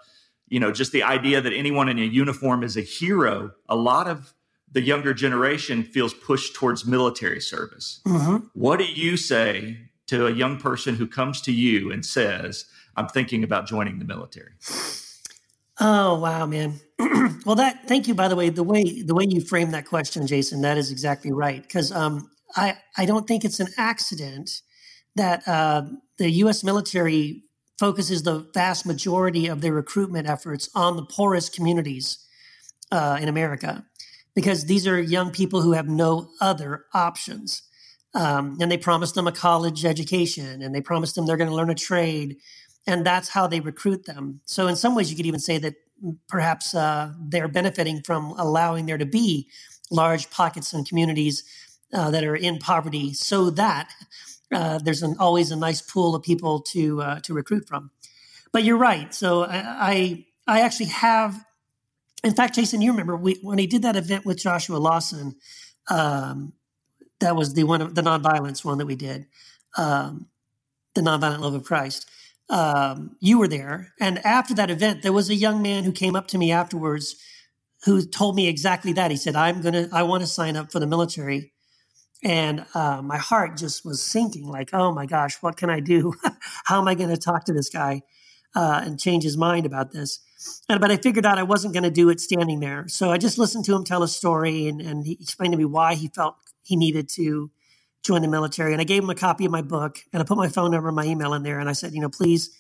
you 0.48 0.60
know, 0.60 0.72
just 0.72 0.92
the 0.92 1.04
idea 1.04 1.40
that 1.42 1.54
anyone 1.54 1.88
in 1.88 2.00
a 2.00 2.04
uniform 2.04 2.64
is 2.64 2.76
a 2.76 2.82
hero. 2.82 3.52
A 3.70 3.76
lot 3.76 4.08
of 4.08 4.34
the 4.72 4.82
younger 4.82 5.14
generation 5.14 5.84
feels 5.84 6.14
pushed 6.14 6.56
towards 6.56 6.86
military 6.86 7.42
service. 7.42 8.02
Mm-hmm. 8.06 8.48
What 8.54 8.80
do 8.80 8.86
you 8.86 9.18
say 9.18 9.78
to 10.08 10.28
a 10.28 10.32
young 10.32 10.58
person 10.58 10.96
who 10.96 11.08
comes 11.08 11.42
to 11.42 11.52
you 11.52 11.92
and 11.92 12.06
says, 12.06 12.66
I'm 12.96 13.08
thinking 13.08 13.44
about 13.44 13.68
joining 13.68 14.00
the 14.00 14.06
military? 14.06 14.54
Oh 15.80 16.20
wow, 16.20 16.46
man. 16.46 16.80
well, 17.46 17.56
that 17.56 17.88
thank 17.88 18.08
you. 18.08 18.14
By 18.14 18.28
the 18.28 18.36
way, 18.36 18.50
the 18.50 18.64
way 18.64 19.02
the 19.02 19.16
way 19.16 19.26
you 19.28 19.42
frame 19.42 19.72
that 19.72 19.86
question, 19.86 20.28
Jason, 20.28 20.62
that 20.62 20.78
is 20.78 20.92
exactly 20.92 21.32
right. 21.32 21.62
Because 21.62 21.92
um, 21.92 22.30
I 22.56 22.78
I 22.98 23.06
don't 23.06 23.28
think 23.28 23.44
it's 23.44 23.60
an 23.60 23.70
accident 23.78 24.62
that 25.16 25.48
uh, 25.48 25.84
the 26.22 26.32
U.S. 26.32 26.64
military 26.64 27.44
focuses 27.80 28.22
the 28.22 28.48
vast 28.54 28.86
majority 28.86 29.48
of 29.48 29.62
their 29.62 29.74
recruitment 29.74 30.30
efforts 30.30 30.70
on 30.76 30.96
the 30.96 31.04
poorest 31.04 31.56
communities 31.56 32.20
uh, 32.92 33.18
in 33.20 33.28
America, 33.28 33.84
because 34.36 34.66
these 34.66 34.86
are 34.86 35.02
young 35.02 35.32
people 35.32 35.62
who 35.62 35.72
have 35.72 35.88
no 35.88 36.30
other 36.40 36.86
options. 36.94 37.64
Um, 38.14 38.58
and 38.62 38.72
they 38.72 38.78
promise 38.78 39.14
them 39.14 39.26
a 39.26 39.32
college 39.32 39.84
education, 39.84 40.62
and 40.62 40.76
they 40.76 40.82
promise 40.82 41.14
them 41.14 41.26
they're 41.26 41.38
going 41.38 41.50
to 41.50 41.56
learn 41.56 41.72
a 41.72 41.76
trade, 41.76 42.38
and 42.86 43.04
that's 43.04 43.30
how 43.30 43.48
they 43.48 43.62
recruit 43.62 44.06
them. 44.06 44.42
So, 44.46 44.68
in 44.68 44.76
some 44.76 44.94
ways, 44.94 45.10
you 45.10 45.18
could 45.18 45.26
even 45.26 45.40
say 45.40 45.58
that 45.60 45.76
perhaps 46.28 46.76
uh, 46.76 47.14
they're 47.20 47.48
benefiting 47.48 48.02
from 48.04 48.36
allowing 48.38 48.86
there 48.86 48.98
to 48.98 49.06
be 49.06 49.50
large 49.90 50.30
pockets 50.30 50.74
and 50.74 50.88
communities 50.88 51.44
uh, 51.94 52.12
that 52.12 52.24
are 52.24 52.36
in 52.36 52.60
poverty, 52.60 53.14
so 53.14 53.50
that 53.52 53.90
uh, 54.52 54.80
there's 54.80 55.04
an, 55.04 55.16
always 55.20 55.52
a 55.52 55.56
nice 55.56 55.82
pool 55.82 56.16
of 56.16 56.24
people 56.24 56.62
to 56.62 57.02
uh, 57.02 57.20
to 57.22 57.34
recruit 57.34 57.68
from. 57.68 57.92
But 58.52 58.64
you're 58.64 58.78
right. 58.78 59.14
So 59.14 59.44
I, 59.44 59.58
I, 59.58 60.26
I 60.48 60.62
actually 60.62 60.88
have. 60.88 61.44
In 62.24 62.34
fact, 62.34 62.54
Jason, 62.56 62.82
you 62.82 62.92
remember 62.92 63.16
we, 63.16 63.40
when 63.42 63.58
he 63.58 63.66
did 63.66 63.82
that 63.82 63.96
event 63.96 64.26
with 64.26 64.38
Joshua 64.38 64.78
Lawson. 64.78 65.36
Um, 65.90 66.54
that 67.22 67.36
was 67.36 67.54
the 67.54 67.64
one 67.64 67.94
the 67.94 68.02
nonviolence 68.02 68.66
one 68.66 68.78
that 68.80 68.86
we 68.86 68.96
did, 68.96 69.28
um, 69.78 70.28
the 70.94 71.02
nonviolent 71.02 71.40
love 71.40 71.54
of 71.54 71.64
Christ. 71.64 72.10
Um, 72.50 73.16
you 73.22 73.40
were 73.40 73.48
there, 73.48 73.94
and 74.00 74.24
after 74.26 74.54
that 74.56 74.70
event, 74.70 75.04
there 75.04 75.14
was 75.14 75.30
a 75.30 75.36
young 75.36 75.62
man 75.62 75.86
who 75.86 75.94
came 75.94 76.16
up 76.16 76.28
to 76.30 76.38
me 76.38 76.52
afterwards, 76.52 77.16
who 77.86 78.06
told 78.06 78.36
me 78.36 78.48
exactly 78.48 78.92
that. 78.94 79.12
He 79.12 79.18
said, 79.18 79.36
"I'm 79.36 79.62
gonna, 79.62 79.88
I 79.94 80.04
want 80.04 80.22
to 80.22 80.28
sign 80.28 80.58
up 80.58 80.72
for 80.72 80.80
the 80.80 80.88
military." 80.88 81.54
And 82.24 82.66
uh, 82.76 83.02
my 83.02 83.18
heart 83.18 83.58
just 83.58 83.84
was 83.84 84.02
sinking 84.02 84.48
like, 84.48 84.70
oh 84.74 84.92
my 84.94 85.06
gosh, 85.06 85.42
what 85.42 85.58
can 85.58 85.70
I 85.70 85.80
do? 85.80 86.14
How 86.66 86.80
am 86.80 86.88
I 86.88 86.94
going 86.94 87.10
to 87.10 87.18
talk 87.18 87.46
to 87.46 87.54
this 87.54 87.70
guy 87.70 88.04
uh, 88.56 88.82
and 88.84 89.00
change 89.00 89.24
his 89.24 89.38
mind 89.38 89.66
about 89.66 89.92
this? 89.92 90.20
And, 90.70 90.80
but 90.80 90.92
I 90.92 90.98
figured 90.98 91.26
out 91.26 91.40
I 91.40 91.44
wasn't 91.44 91.74
going 91.74 91.84
to 91.84 91.92
do 91.92 92.10
it 92.10 92.20
standing 92.20 92.60
there. 92.60 92.88
So 92.88 93.12
I 93.12 93.18
just 93.18 93.38
listened 93.38 93.66
to 93.66 93.76
him 93.76 93.84
tell 93.84 94.04
a 94.04 94.08
story 94.08 94.68
and, 94.68 94.82
and 94.82 95.06
he 95.06 95.18
explained 95.20 95.54
to 95.54 95.58
me 95.58 95.66
why 95.66 95.96
he 95.96 96.10
felt 96.10 96.36
he 96.64 96.76
needed 96.76 97.10
to 97.10 97.50
join 98.04 98.22
the 98.22 98.28
military. 98.28 98.74
And 98.74 98.82
I 98.82 98.86
gave 98.86 99.04
him 99.04 99.10
a 99.10 99.16
copy 99.16 99.46
of 99.46 99.52
my 99.52 99.62
book 99.64 100.00
and 100.14 100.22
I 100.22 100.26
put 100.26 100.38
my 100.38 100.48
phone 100.48 100.72
number 100.72 100.90
and 100.90 100.96
my 100.96 101.06
email 101.06 101.34
in 101.34 101.44
there. 101.44 101.60
And 101.60 101.70
I 101.70 101.74
said, 101.74 101.94
you 101.94 102.02
know, 102.02 102.10
please 102.10 102.56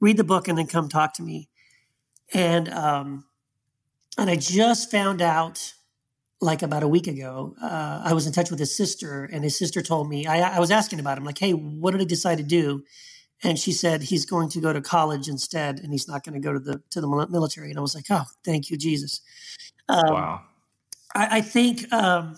read 0.00 0.18
the 0.18 0.24
book 0.24 0.48
and 0.48 0.58
then 0.58 0.66
come 0.66 0.88
talk 0.88 1.14
to 1.14 1.22
me. 1.22 1.48
And, 2.34 2.68
um, 2.68 3.24
and 4.18 4.28
I 4.28 4.36
just 4.36 4.90
found 4.90 5.22
out 5.22 5.74
like 6.40 6.62
about 6.62 6.82
a 6.82 6.88
week 6.88 7.06
ago, 7.06 7.54
uh, 7.62 8.02
I 8.04 8.12
was 8.12 8.26
in 8.26 8.32
touch 8.32 8.50
with 8.50 8.60
his 8.60 8.76
sister, 8.76 9.24
and 9.24 9.42
his 9.42 9.56
sister 9.56 9.82
told 9.82 10.08
me 10.08 10.26
I, 10.26 10.56
I, 10.56 10.60
was 10.60 10.70
asking 10.70 11.00
about 11.00 11.18
him, 11.18 11.24
like, 11.24 11.38
"Hey, 11.38 11.52
what 11.52 11.92
did 11.92 12.00
I 12.00 12.04
decide 12.04 12.38
to 12.38 12.44
do?" 12.44 12.84
and 13.42 13.58
she 13.58 13.72
said 13.72 14.02
he's 14.02 14.24
going 14.24 14.48
to 14.50 14.60
go 14.60 14.72
to 14.72 14.80
college 14.80 15.28
instead, 15.28 15.80
and 15.80 15.92
he's 15.92 16.08
not 16.08 16.24
going 16.24 16.34
to 16.34 16.40
go 16.40 16.52
to 16.52 16.58
the 16.58 16.82
to 16.90 17.00
the 17.00 17.06
military. 17.30 17.70
And 17.70 17.78
I 17.78 17.82
was 17.82 17.94
like, 17.94 18.06
oh, 18.10 18.24
thank 18.44 18.70
you, 18.70 18.76
Jesus. 18.76 19.20
Um, 19.88 20.12
wow. 20.12 20.40
I, 21.14 21.38
I 21.38 21.40
think 21.40 21.90
um, 21.92 22.36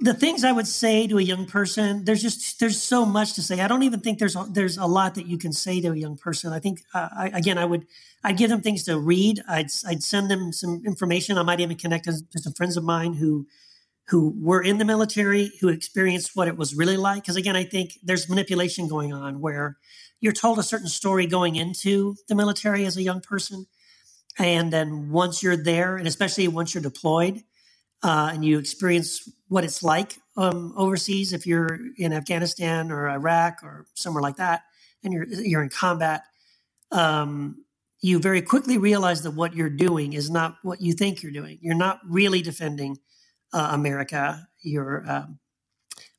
the 0.00 0.14
things 0.14 0.42
I 0.44 0.52
would 0.52 0.66
say 0.66 1.06
to 1.06 1.18
a 1.18 1.22
young 1.22 1.46
person, 1.46 2.04
there's 2.04 2.22
just 2.22 2.58
there's 2.58 2.82
so 2.82 3.06
much 3.06 3.34
to 3.34 3.42
say. 3.42 3.60
I 3.60 3.68
don't 3.68 3.82
even 3.84 4.00
think 4.00 4.18
there's 4.18 4.36
there's 4.50 4.76
a 4.78 4.86
lot 4.86 5.14
that 5.14 5.26
you 5.26 5.38
can 5.38 5.52
say 5.52 5.80
to 5.80 5.92
a 5.92 5.96
young 5.96 6.16
person. 6.16 6.52
I 6.52 6.58
think 6.58 6.82
uh, 6.94 7.08
I, 7.16 7.26
again, 7.28 7.58
I 7.58 7.64
would 7.64 7.86
I'd 8.24 8.36
give 8.36 8.50
them 8.50 8.62
things 8.62 8.82
to 8.84 8.98
read. 8.98 9.42
I'd 9.48 9.68
I'd 9.86 10.02
send 10.02 10.30
them 10.30 10.52
some 10.52 10.82
information. 10.84 11.38
I 11.38 11.42
might 11.42 11.60
even 11.60 11.76
connect 11.76 12.04
to 12.06 12.38
some 12.38 12.52
friends 12.52 12.76
of 12.76 12.84
mine 12.84 13.14
who 13.14 13.46
who 14.08 14.34
were 14.40 14.62
in 14.62 14.78
the 14.78 14.84
military, 14.84 15.52
who 15.60 15.68
experienced 15.68 16.32
what 16.34 16.48
it 16.48 16.56
was 16.56 16.74
really 16.74 16.96
like. 16.96 17.22
Because 17.22 17.36
again, 17.36 17.56
I 17.56 17.64
think 17.64 17.98
there's 18.02 18.28
manipulation 18.28 18.88
going 18.88 19.12
on 19.12 19.40
where 19.40 19.76
you're 20.20 20.32
told 20.32 20.58
a 20.58 20.62
certain 20.62 20.88
story 20.88 21.26
going 21.26 21.56
into 21.56 22.16
the 22.28 22.34
military 22.34 22.86
as 22.86 22.96
a 22.96 23.02
young 23.02 23.20
person. 23.20 23.66
And 24.38 24.72
then 24.72 25.10
once 25.10 25.42
you're 25.42 25.56
there, 25.56 25.96
and 25.96 26.06
especially 26.06 26.46
once 26.48 26.74
you're 26.74 26.82
deployed 26.82 27.42
uh, 28.02 28.30
and 28.32 28.44
you 28.44 28.58
experience 28.58 29.28
what 29.48 29.64
it's 29.64 29.82
like 29.82 30.18
um, 30.36 30.74
overseas, 30.76 31.32
if 31.32 31.46
you're 31.46 31.78
in 31.96 32.12
Afghanistan 32.12 32.90
or 32.90 33.08
Iraq 33.08 33.62
or 33.62 33.86
somewhere 33.94 34.22
like 34.22 34.36
that, 34.36 34.62
and 35.02 35.12
you're 35.12 35.26
you're 35.26 35.62
in 35.62 35.68
combat, 35.68 36.22
um, 36.90 37.64
you 38.00 38.18
very 38.18 38.42
quickly 38.42 38.78
realize 38.78 39.22
that 39.22 39.32
what 39.32 39.54
you're 39.54 39.70
doing 39.70 40.12
is 40.12 40.30
not 40.30 40.56
what 40.62 40.80
you 40.80 40.92
think 40.92 41.22
you're 41.22 41.32
doing. 41.32 41.58
You're 41.60 41.74
not 41.74 42.00
really 42.08 42.42
defending 42.42 42.98
uh, 43.52 43.70
America. 43.72 44.46
You're 44.62 45.04
um, 45.08 45.38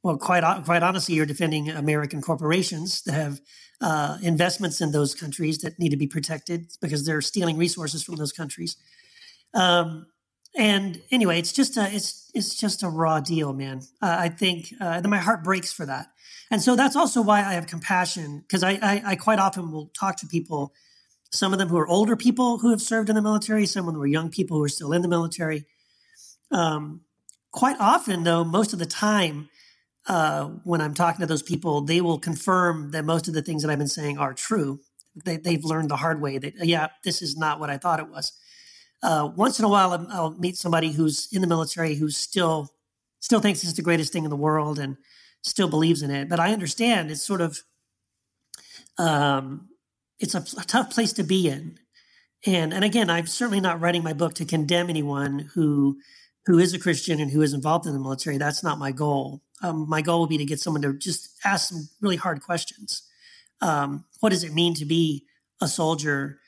well, 0.04 0.18
quite 0.18 0.44
quite 0.64 0.84
honestly, 0.84 1.16
you're 1.16 1.26
defending 1.26 1.70
American 1.70 2.22
corporations 2.22 3.02
that 3.04 3.14
have 3.14 3.42
uh, 3.82 4.18
investments 4.24 4.82
in 4.82 4.92
those 4.92 5.14
countries 5.14 5.60
that 5.60 5.78
need 5.80 5.90
to 5.90 5.98
be 5.98 6.08
protected 6.08 6.72
because 6.82 7.06
they're 7.06 7.22
stealing 7.22 7.58
resources 7.58 8.04
from 8.04 8.16
those 8.16 8.32
countries. 8.32 8.78
Um, 9.54 10.08
and 10.58 11.00
anyway, 11.12 11.40
it's 11.40 11.54
just 11.54 11.78
a 11.78 11.88
it's 11.94 12.30
it's 12.34 12.56
just 12.56 12.84
a 12.84 12.90
raw 12.90 13.20
deal, 13.20 13.54
man. 13.54 13.82
Uh, 14.02 14.16
I 14.20 14.30
think 14.30 14.74
uh, 14.82 15.02
my 15.06 15.18
heart 15.18 15.44
breaks 15.44 15.72
for 15.72 15.86
that, 15.86 16.08
and 16.50 16.62
so 16.62 16.76
that's 16.76 16.96
also 16.96 17.22
why 17.22 17.40
I 17.40 17.54
have 17.54 17.68
compassion 17.68 18.40
because 18.40 18.64
I, 18.64 18.72
I 18.82 19.02
I 19.06 19.16
quite 19.16 19.40
often 19.40 19.72
will 19.72 19.92
talk 19.98 20.18
to 20.18 20.28
people, 20.28 20.74
some 21.32 21.54
of 21.54 21.60
them 21.60 21.70
who 21.70 21.78
are 21.78 21.88
older 21.88 22.16
people 22.16 22.58
who 22.58 22.72
have 22.72 22.82
served 22.82 23.10
in 23.10 23.16
the 23.16 23.22
military, 23.22 23.66
some 23.66 23.88
of 23.88 23.94
them 23.94 24.02
are 24.02 24.08
young 24.08 24.30
people 24.30 24.58
who 24.58 24.64
are 24.64 24.70
still 24.70 24.94
in 24.94 25.04
the 25.04 25.08
military. 25.08 25.66
Um, 26.52 27.02
quite 27.52 27.78
often, 27.80 28.24
though, 28.24 28.44
most 28.44 28.74
of 28.74 28.80
the 28.80 28.86
time, 28.86 29.50
uh, 30.08 30.46
when 30.64 30.82
I'm 30.82 30.94
talking 30.94 31.20
to 31.20 31.26
those 31.26 31.44
people, 31.44 31.82
they 31.82 32.02
will 32.02 32.18
confirm 32.18 32.92
that 32.92 33.06
most 33.06 33.28
of 33.28 33.34
the 33.34 33.42
things 33.42 33.62
that 33.62 33.72
I've 33.72 33.78
been 33.78 33.88
saying 33.88 34.18
are 34.18 34.34
true. 34.34 34.80
They, 35.26 35.40
have 35.52 35.66
learned 35.66 35.90
the 35.90 35.98
hard 35.98 36.22
way 36.22 36.38
that, 36.38 36.54
yeah, 36.66 36.88
this 37.04 37.22
is 37.22 37.36
not 37.36 37.60
what 37.60 37.70
I 37.70 37.78
thought 37.78 38.00
it 38.00 38.10
was. 38.10 38.32
Uh, 39.04 39.30
once 39.36 39.60
in 39.60 39.66
a 39.66 39.70
while, 39.70 39.92
I'll, 39.92 40.08
I'll 40.10 40.32
meet 40.32 40.58
somebody 40.58 40.92
who's 40.92 41.28
in 41.32 41.42
the 41.42 41.48
military 41.48 41.96
who 41.96 42.10
still 42.10 42.72
still 43.20 43.40
thinks 43.40 43.64
it's 43.64 43.74
the 43.74 43.82
greatest 43.82 44.14
thing 44.14 44.24
in 44.24 44.30
the 44.30 44.36
world 44.36 44.80
and 44.80 44.98
still 45.42 45.68
believes 45.68 46.02
in 46.02 46.12
it. 46.12 46.30
But 46.30 46.40
I 46.40 46.54
understand 46.54 47.12
it's 47.12 47.24
sort 47.24 47.42
of 47.42 47.62
um, 48.98 49.70
it's 50.20 50.36
a, 50.36 50.44
a 50.60 50.66
tough 50.66 50.92
place 50.92 51.14
to 51.14 51.24
be 51.24 51.48
in. 51.48 51.80
And 52.46 52.74
and 52.74 52.84
again, 52.84 53.10
I'm 53.10 53.28
certainly 53.28 53.62
not 53.62 53.82
writing 53.82 54.04
my 54.04 54.14
book 54.14 54.34
to 54.36 54.46
condemn 54.46 54.90
anyone 54.90 55.40
who 55.54 56.00
who 56.46 56.60
is 56.60 56.74
a 56.74 56.80
Christian 56.80 57.20
and 57.20 57.30
who 57.30 57.42
is 57.42 57.54
involved 57.54 57.86
in 57.86 57.94
the 57.94 58.00
military. 58.00 58.38
That's 58.38 58.64
not 58.64 58.80
my 58.80 58.92
goal. 58.92 59.42
Um, 59.62 59.88
my 59.90 60.02
goal 60.02 60.22
would 60.22 60.30
be 60.30 60.38
to 60.38 60.46
get 60.46 60.60
someone 60.60 60.82
to 60.84 60.94
just 60.94 61.30
ask 61.44 61.70
some 61.70 61.90
really 62.00 62.16
hard 62.16 62.42
questions. 62.42 63.04
Um, 63.60 64.06
what 64.20 64.30
does 64.30 64.44
it 64.44 64.54
mean 64.54 64.74
to 64.76 64.86
be 64.86 65.26
a 65.62 65.68
soldier 65.68 66.40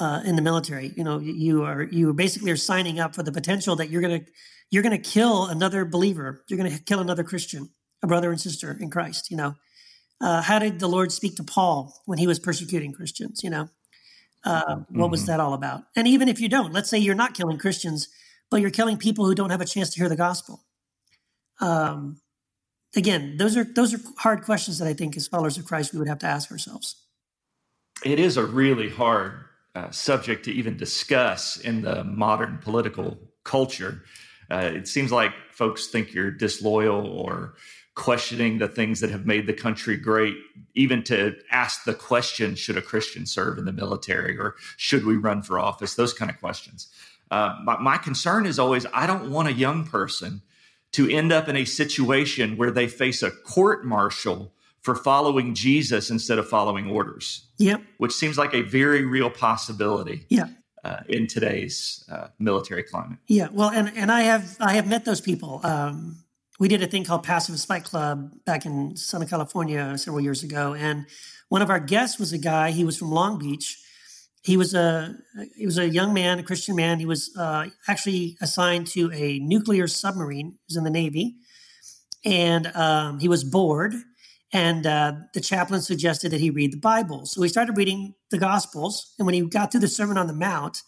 uh, 0.00 0.22
in 0.24 0.36
the 0.36 0.42
military? 0.42 0.92
You 0.96 1.04
know, 1.04 1.18
you 1.18 1.62
are 1.62 1.82
you 1.82 2.12
basically 2.12 2.50
are 2.50 2.56
signing 2.56 2.98
up 2.98 3.14
for 3.14 3.22
the 3.22 3.32
potential 3.32 3.76
that 3.76 3.90
you're 3.90 4.02
gonna 4.02 4.22
you're 4.70 4.82
gonna 4.82 4.98
kill 4.98 5.46
another 5.46 5.84
believer. 5.84 6.44
You're 6.48 6.58
gonna 6.58 6.78
kill 6.78 7.00
another 7.00 7.22
Christian, 7.22 7.70
a 8.02 8.06
brother 8.06 8.30
and 8.30 8.40
sister 8.40 8.76
in 8.80 8.90
Christ. 8.90 9.30
You 9.30 9.36
know, 9.36 9.54
uh, 10.20 10.42
how 10.42 10.58
did 10.58 10.80
the 10.80 10.88
Lord 10.88 11.12
speak 11.12 11.36
to 11.36 11.44
Paul 11.44 11.94
when 12.06 12.18
he 12.18 12.26
was 12.26 12.38
persecuting 12.38 12.92
Christians? 12.92 13.44
You 13.44 13.50
know, 13.50 13.68
uh, 14.44 14.76
what 14.76 14.88
mm-hmm. 14.90 15.10
was 15.10 15.26
that 15.26 15.38
all 15.38 15.54
about? 15.54 15.82
And 15.94 16.08
even 16.08 16.28
if 16.28 16.40
you 16.40 16.48
don't, 16.48 16.72
let's 16.72 16.90
say 16.90 16.98
you're 16.98 17.14
not 17.14 17.34
killing 17.34 17.58
Christians 17.58 18.08
but 18.50 18.60
you're 18.60 18.70
killing 18.70 18.96
people 18.96 19.24
who 19.24 19.34
don't 19.34 19.50
have 19.50 19.60
a 19.60 19.64
chance 19.64 19.90
to 19.90 20.00
hear 20.00 20.08
the 20.08 20.16
gospel. 20.16 20.64
Um, 21.60 22.20
again, 22.96 23.36
those 23.36 23.56
are 23.56 23.64
those 23.64 23.94
are 23.94 24.00
hard 24.18 24.42
questions 24.42 24.78
that 24.78 24.88
I 24.88 24.94
think, 24.94 25.16
as 25.16 25.28
followers 25.28 25.56
of 25.56 25.64
Christ, 25.64 25.92
we 25.92 25.98
would 25.98 26.08
have 26.08 26.18
to 26.20 26.26
ask 26.26 26.50
ourselves. 26.50 26.96
It 28.04 28.18
is 28.18 28.36
a 28.36 28.44
really 28.44 28.88
hard 28.88 29.44
uh, 29.74 29.90
subject 29.90 30.44
to 30.44 30.52
even 30.52 30.76
discuss 30.76 31.56
in 31.56 31.82
the 31.82 32.04
modern 32.04 32.58
political 32.58 33.18
culture. 33.44 34.02
Uh, 34.50 34.70
it 34.74 34.88
seems 34.88 35.12
like 35.12 35.32
folks 35.52 35.86
think 35.86 36.12
you're 36.12 36.30
disloyal 36.30 37.06
or 37.06 37.54
questioning 37.94 38.58
the 38.58 38.68
things 38.68 39.00
that 39.00 39.10
have 39.10 39.26
made 39.26 39.46
the 39.46 39.52
country 39.52 39.96
great, 39.96 40.34
even 40.74 41.02
to 41.04 41.36
ask 41.50 41.84
the 41.84 41.94
question 41.94 42.54
should 42.54 42.76
a 42.76 42.82
Christian 42.82 43.26
serve 43.26 43.58
in 43.58 43.64
the 43.64 43.72
military 43.72 44.38
or 44.38 44.54
should 44.76 45.04
we 45.04 45.16
run 45.16 45.42
for 45.42 45.58
office? 45.58 45.94
Those 45.94 46.14
kind 46.14 46.30
of 46.30 46.40
questions. 46.40 46.88
Uh, 47.30 47.56
my, 47.64 47.78
my 47.78 47.96
concern 47.96 48.46
is 48.46 48.58
always 48.58 48.86
I 48.92 49.06
don't 49.06 49.30
want 49.30 49.48
a 49.48 49.52
young 49.52 49.84
person 49.84 50.42
to 50.92 51.08
end 51.08 51.30
up 51.30 51.48
in 51.48 51.56
a 51.56 51.64
situation 51.64 52.56
where 52.56 52.70
they 52.70 52.88
face 52.88 53.22
a 53.22 53.30
court 53.30 53.84
martial 53.84 54.52
for 54.82 54.94
following 54.94 55.54
Jesus 55.54 56.10
instead 56.10 56.38
of 56.38 56.48
following 56.48 56.88
orders. 56.90 57.46
Yep. 57.58 57.82
Which 57.98 58.12
seems 58.12 58.38
like 58.38 58.54
a 58.54 58.62
very 58.62 59.04
real 59.04 59.30
possibility. 59.30 60.26
Yeah. 60.28 60.46
Uh, 60.82 61.02
in 61.10 61.26
today's 61.26 62.02
uh, 62.10 62.28
military 62.38 62.82
climate. 62.82 63.18
Yeah. 63.26 63.48
Well, 63.52 63.68
and 63.68 63.92
and 63.96 64.10
I 64.10 64.22
have 64.22 64.56
I 64.60 64.72
have 64.76 64.86
met 64.86 65.04
those 65.04 65.20
people. 65.20 65.60
Um, 65.62 66.24
we 66.58 66.68
did 66.68 66.82
a 66.82 66.86
thing 66.86 67.04
called 67.04 67.22
Pacifist 67.22 67.68
Fight 67.68 67.84
Club 67.84 68.30
back 68.46 68.64
in 68.64 68.96
Southern 68.96 69.28
California 69.28 69.98
several 69.98 70.22
years 70.22 70.42
ago, 70.42 70.72
and 70.72 71.04
one 71.50 71.60
of 71.60 71.68
our 71.68 71.80
guests 71.80 72.18
was 72.18 72.32
a 72.32 72.38
guy. 72.38 72.70
He 72.70 72.84
was 72.84 72.96
from 72.96 73.10
Long 73.10 73.38
Beach 73.38 73.76
he 74.42 74.56
was 74.56 74.74
a 74.74 75.16
he 75.56 75.66
was 75.66 75.78
a 75.78 75.88
young 75.88 76.14
man, 76.14 76.38
a 76.38 76.42
Christian 76.42 76.74
man. 76.76 76.98
He 76.98 77.06
was 77.06 77.30
uh, 77.36 77.66
actually 77.88 78.38
assigned 78.40 78.86
to 78.88 79.12
a 79.12 79.38
nuclear 79.38 79.86
submarine. 79.86 80.52
He 80.52 80.64
was 80.68 80.76
in 80.76 80.84
the 80.84 80.90
Navy, 80.90 81.36
and 82.24 82.66
um, 82.74 83.18
he 83.18 83.28
was 83.28 83.44
bored. 83.44 83.94
And 84.52 84.86
uh, 84.86 85.12
the 85.32 85.40
chaplain 85.40 85.80
suggested 85.80 86.30
that 86.30 86.40
he 86.40 86.50
read 86.50 86.72
the 86.72 86.78
Bible. 86.78 87.24
So 87.26 87.40
he 87.42 87.48
started 87.48 87.76
reading 87.76 88.14
the 88.30 88.38
Gospels. 88.38 89.14
And 89.18 89.26
when 89.26 89.34
he 89.34 89.42
got 89.42 89.70
to 89.72 89.78
the 89.78 89.86
Sermon 89.86 90.18
on 90.18 90.26
the 90.26 90.32
Mount, 90.32 90.82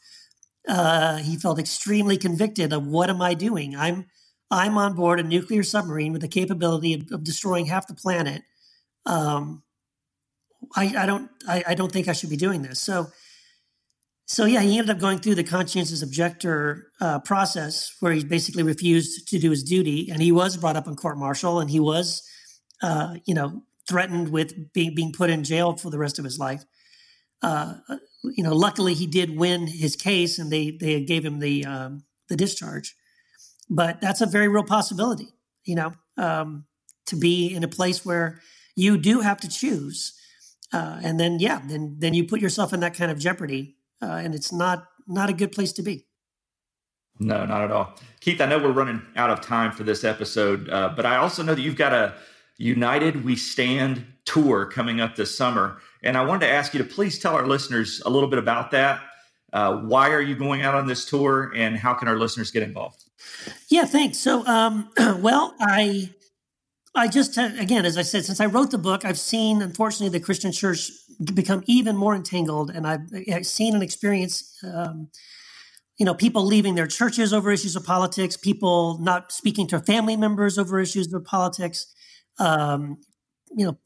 uh, 0.68 1.18
he 1.18 1.36
felt 1.36 1.58
extremely 1.58 2.16
convicted 2.16 2.72
of 2.72 2.86
what 2.86 3.10
am 3.10 3.22
I 3.22 3.34
doing? 3.34 3.76
I'm 3.76 4.06
I'm 4.50 4.76
on 4.76 4.94
board 4.94 5.18
a 5.18 5.22
nuclear 5.22 5.62
submarine 5.62 6.12
with 6.12 6.20
the 6.20 6.28
capability 6.28 6.94
of, 6.94 7.10
of 7.10 7.24
destroying 7.24 7.66
half 7.66 7.86
the 7.86 7.94
planet. 7.94 8.42
Um, 9.06 9.62
I, 10.76 10.94
I 10.96 11.06
don't 11.06 11.30
I, 11.48 11.64
I 11.68 11.74
don't 11.74 11.90
think 11.90 12.08
I 12.08 12.12
should 12.12 12.30
be 12.30 12.36
doing 12.36 12.62
this. 12.62 12.80
So 12.80 13.08
so 14.26 14.44
yeah, 14.44 14.60
he 14.60 14.78
ended 14.78 14.96
up 14.96 15.00
going 15.00 15.18
through 15.18 15.34
the 15.34 15.44
conscientious 15.44 16.02
objector 16.02 16.90
uh, 17.00 17.18
process 17.18 17.94
where 18.00 18.12
he 18.12 18.24
basically 18.24 18.62
refused 18.62 19.28
to 19.28 19.38
do 19.38 19.50
his 19.50 19.62
duty, 19.62 20.10
and 20.10 20.22
he 20.22 20.32
was 20.32 20.56
brought 20.56 20.76
up 20.76 20.86
in 20.86 20.96
court 20.96 21.18
martial, 21.18 21.60
and 21.60 21.68
he 21.68 21.80
was, 21.80 22.22
uh, 22.82 23.16
you 23.24 23.34
know, 23.34 23.62
threatened 23.88 24.28
with 24.28 24.72
being 24.72 24.94
being 24.94 25.12
put 25.12 25.30
in 25.30 25.44
jail 25.44 25.76
for 25.76 25.90
the 25.90 25.98
rest 25.98 26.18
of 26.18 26.24
his 26.24 26.38
life. 26.38 26.64
Uh, 27.42 27.74
you 28.24 28.44
know, 28.44 28.54
luckily 28.54 28.94
he 28.94 29.06
did 29.06 29.36
win 29.36 29.66
his 29.66 29.96
case, 29.96 30.38
and 30.38 30.50
they 30.50 30.70
they 30.70 31.02
gave 31.04 31.24
him 31.24 31.38
the 31.38 31.64
um, 31.64 32.04
the 32.28 32.36
discharge. 32.36 32.94
But 33.70 34.00
that's 34.00 34.20
a 34.20 34.26
very 34.26 34.48
real 34.48 34.64
possibility, 34.64 35.28
you 35.64 35.74
know, 35.74 35.94
um, 36.18 36.66
to 37.06 37.16
be 37.16 37.54
in 37.54 37.64
a 37.64 37.68
place 37.68 38.04
where 38.04 38.40
you 38.76 38.98
do 38.98 39.20
have 39.20 39.40
to 39.40 39.48
choose, 39.48 40.12
uh, 40.72 41.00
and 41.02 41.18
then 41.18 41.38
yeah, 41.38 41.60
then 41.66 41.96
then 41.98 42.14
you 42.14 42.24
put 42.24 42.40
yourself 42.40 42.72
in 42.72 42.80
that 42.80 42.94
kind 42.94 43.10
of 43.10 43.18
jeopardy 43.18 43.76
uh, 44.02 44.20
and 44.22 44.34
it's 44.34 44.52
not 44.52 44.88
not 45.06 45.30
a 45.30 45.32
good 45.32 45.52
place 45.52 45.72
to 45.72 45.82
be. 45.82 46.06
No, 47.18 47.44
not 47.44 47.62
at 47.62 47.70
all. 47.70 47.94
Keith, 48.20 48.40
I 48.40 48.46
know 48.46 48.58
we're 48.58 48.72
running 48.72 49.02
out 49.16 49.30
of 49.30 49.40
time 49.40 49.70
for 49.70 49.84
this 49.84 50.02
episode, 50.02 50.68
uh, 50.68 50.92
but 50.96 51.06
I 51.06 51.16
also 51.16 51.42
know 51.42 51.54
that 51.54 51.60
you've 51.60 51.76
got 51.76 51.92
a 51.92 52.14
United 52.62 53.24
We 53.24 53.34
Stand 53.34 54.06
tour 54.24 54.66
coming 54.66 55.00
up 55.00 55.16
this 55.16 55.36
summer. 55.36 55.78
And 56.04 56.16
I 56.16 56.24
wanted 56.24 56.46
to 56.46 56.52
ask 56.52 56.72
you 56.72 56.78
to 56.78 56.84
please 56.84 57.18
tell 57.18 57.34
our 57.34 57.46
listeners 57.46 58.00
a 58.06 58.10
little 58.10 58.28
bit 58.28 58.38
about 58.38 58.70
that. 58.70 59.02
Uh, 59.52 59.78
why 59.78 60.10
are 60.10 60.20
you 60.20 60.36
going 60.36 60.62
out 60.62 60.74
on 60.74 60.86
this 60.86 61.04
tour 61.04 61.52
and 61.56 61.76
how 61.76 61.92
can 61.92 62.06
our 62.06 62.16
listeners 62.16 62.50
get 62.52 62.62
involved? 62.62 63.02
Yeah, 63.68 63.84
thanks. 63.84 64.18
So, 64.18 64.46
um, 64.46 64.90
well, 65.18 65.54
I 65.60 66.10
I 66.94 67.08
just, 67.08 67.36
uh, 67.36 67.50
again, 67.58 67.84
as 67.84 67.96
I 67.96 68.02
said, 68.02 68.24
since 68.24 68.38
I 68.38 68.46
wrote 68.46 68.70
the 68.70 68.78
book, 68.78 69.04
I've 69.04 69.18
seen, 69.18 69.62
unfortunately, 69.62 70.16
the 70.16 70.24
Christian 70.24 70.52
church 70.52 70.90
become 71.34 71.64
even 71.66 71.96
more 71.96 72.14
entangled. 72.14 72.70
And 72.70 72.86
I've, 72.86 73.46
seen 73.46 73.74
and 73.74 73.82
experienced, 73.82 74.62
um, 74.62 75.08
you 75.98 76.04
know, 76.04 76.14
people 76.14 76.44
leaving 76.44 76.74
their 76.74 76.86
churches 76.86 77.32
over 77.32 77.50
issues 77.50 77.76
of 77.76 77.84
politics, 77.84 78.36
people 78.36 78.98
not 79.00 79.32
speaking 79.32 79.66
to 79.68 79.80
family 79.80 80.16
members 80.16 80.58
over 80.58 80.78
issues 80.78 81.12
of 81.12 81.24
politics, 81.24 81.86
um, 82.42 82.98
you 83.56 83.64
know, 83.64 83.78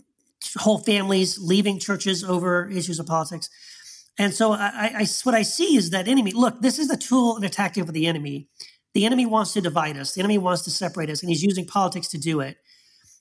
whole 0.57 0.79
families 0.79 1.39
leaving 1.39 1.79
churches 1.79 2.25
over 2.25 2.69
issues 2.71 2.99
of 2.99 3.07
politics. 3.07 3.51
And 4.19 4.33
so 4.33 4.53
I, 4.53 4.93
I, 5.01 5.07
what 5.25 5.35
I 5.35 5.43
see 5.43 5.77
is 5.77 5.91
that 5.91 6.09
enemy, 6.09 6.33
look, 6.33 6.63
this 6.63 6.79
is 6.79 6.91
a 6.91 6.97
tool 6.97 7.37
and 7.37 7.45
a 7.45 7.51
tactic 7.51 7.83
of 7.83 7.93
the 7.93 8.07
enemy. 8.07 8.49
The 8.95 9.05
enemy 9.05 9.27
wants 9.27 9.53
to 9.53 9.61
divide 9.61 9.99
us. 9.99 10.15
The 10.15 10.21
enemy 10.21 10.39
wants 10.39 10.63
to 10.63 10.71
separate 10.71 11.11
us, 11.11 11.21
and 11.21 11.29
he's 11.29 11.43
using 11.43 11.67
politics 11.67 12.09
to 12.09 12.19
do 12.19 12.41
it. 12.41 12.57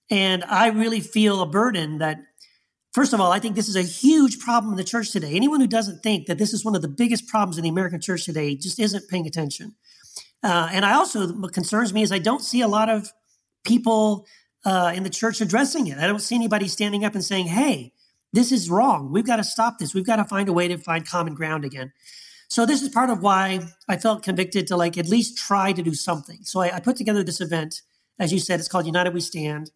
And 0.10 0.46
I 0.46 0.68
really 0.68 1.02
feel 1.02 1.42
a 1.42 1.46
burden 1.46 1.98
that, 1.98 2.20
first 2.94 3.12
of 3.12 3.20
all, 3.20 3.34
I 3.34 3.40
think 3.40 3.56
this 3.56 3.68
is 3.68 3.76
a 3.76 3.82
huge 3.82 4.40
problem 4.40 4.72
in 4.72 4.78
the 4.78 4.86
church 4.86 5.12
today. 5.12 5.34
Anyone 5.34 5.60
who 5.60 5.68
doesn't 5.68 6.02
think 6.02 6.28
that 6.28 6.38
this 6.38 6.54
is 6.54 6.64
one 6.64 6.76
of 6.76 6.82
the 6.82 6.88
biggest 6.88 7.28
problems 7.28 7.58
in 7.58 7.64
the 7.64 7.70
American 7.70 8.00
church 8.00 8.24
today 8.24 8.56
just 8.56 8.80
isn't 8.80 9.10
paying 9.10 9.28
attention. 9.28 9.76
Uh, 10.42 10.70
and 10.72 10.86
I 10.86 10.94
also, 10.94 11.28
what 11.28 11.52
concerns 11.52 11.92
me 11.92 12.04
is 12.04 12.12
I 12.12 12.20
don't 12.20 12.42
see 12.42 12.62
a 12.62 12.70
lot 12.70 12.88
of 12.88 13.12
people 13.66 14.26
uh, 14.66 14.92
in 14.96 15.04
the 15.04 15.10
church 15.10 15.40
addressing 15.42 15.88
it. 15.88 15.98
I 15.98 16.08
don't 16.08 16.20
see 16.20 16.36
anybody 16.36 16.68
standing 16.68 17.06
up 17.06 17.14
and 17.14 17.24
saying, 17.24 17.48
hey, 17.48 17.94
this 18.34 18.52
is 18.52 18.70
wrong. 18.70 19.12
We've 19.12 19.26
got 19.26 19.38
to 19.38 19.44
stop 19.44 19.78
this. 19.78 19.94
We've 19.94 20.06
got 20.06 20.18
to 20.18 20.26
find 20.26 20.50
a 20.50 20.54
way 20.54 20.68
to 20.68 20.78
find 20.78 21.08
common 21.08 21.36
ground 21.36 21.64
again. 21.64 21.94
So 22.48 22.66
this 22.66 22.82
is 22.82 22.90
part 22.90 23.10
of 23.10 23.22
why 23.22 23.62
I 23.88 23.98
felt 23.98 24.24
convicted 24.24 24.68
to 24.68 24.78
like 24.78 24.98
at 24.98 25.08
least 25.08 25.38
try 25.38 25.72
to 25.72 25.82
do 25.82 25.94
something. 25.94 26.40
So 26.44 26.60
I, 26.60 26.76
I 26.76 26.80
put 26.80 26.96
together 26.96 27.24
this 27.24 27.42
event, 27.42 27.82
as 28.20 28.34
you 28.34 28.40
said, 28.40 28.60
it's 28.60 28.68
called 28.68 28.86
United 28.86 29.14
We 29.14 29.22
Stand. 29.22 29.72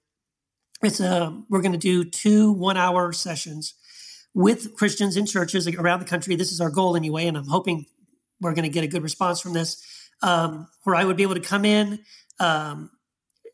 It's 0.82 1.00
a 1.00 1.26
um, 1.26 1.46
we're 1.50 1.62
going 1.62 1.74
to 1.74 1.78
do 1.78 2.04
two 2.04 2.52
one 2.54 2.78
hour 2.78 3.12
sessions 3.12 3.74
with 4.34 4.76
Christians 4.76 5.18
in 5.18 5.26
churches 5.26 5.68
around 5.68 6.00
the 6.00 6.06
country. 6.06 6.36
This 6.36 6.52
is 6.52 6.62
our 6.62 6.70
goal 6.70 6.96
anyway, 6.96 7.28
and 7.28 7.38
I'm 7.38 7.48
hoping 7.48 7.86
we're 8.40 8.54
going 8.54 8.64
to 8.64 8.70
get 8.70 8.84
a 8.84 8.88
good 8.88 9.04
response 9.04 9.42
from 9.42 9.54
this. 9.54 9.84
Um, 10.22 10.68
where 10.84 10.96
I 10.96 11.06
would 11.06 11.18
be 11.18 11.24
able 11.24 11.36
to 11.36 11.42
come 11.42 11.66
in, 11.66 12.00
um, 12.40 12.92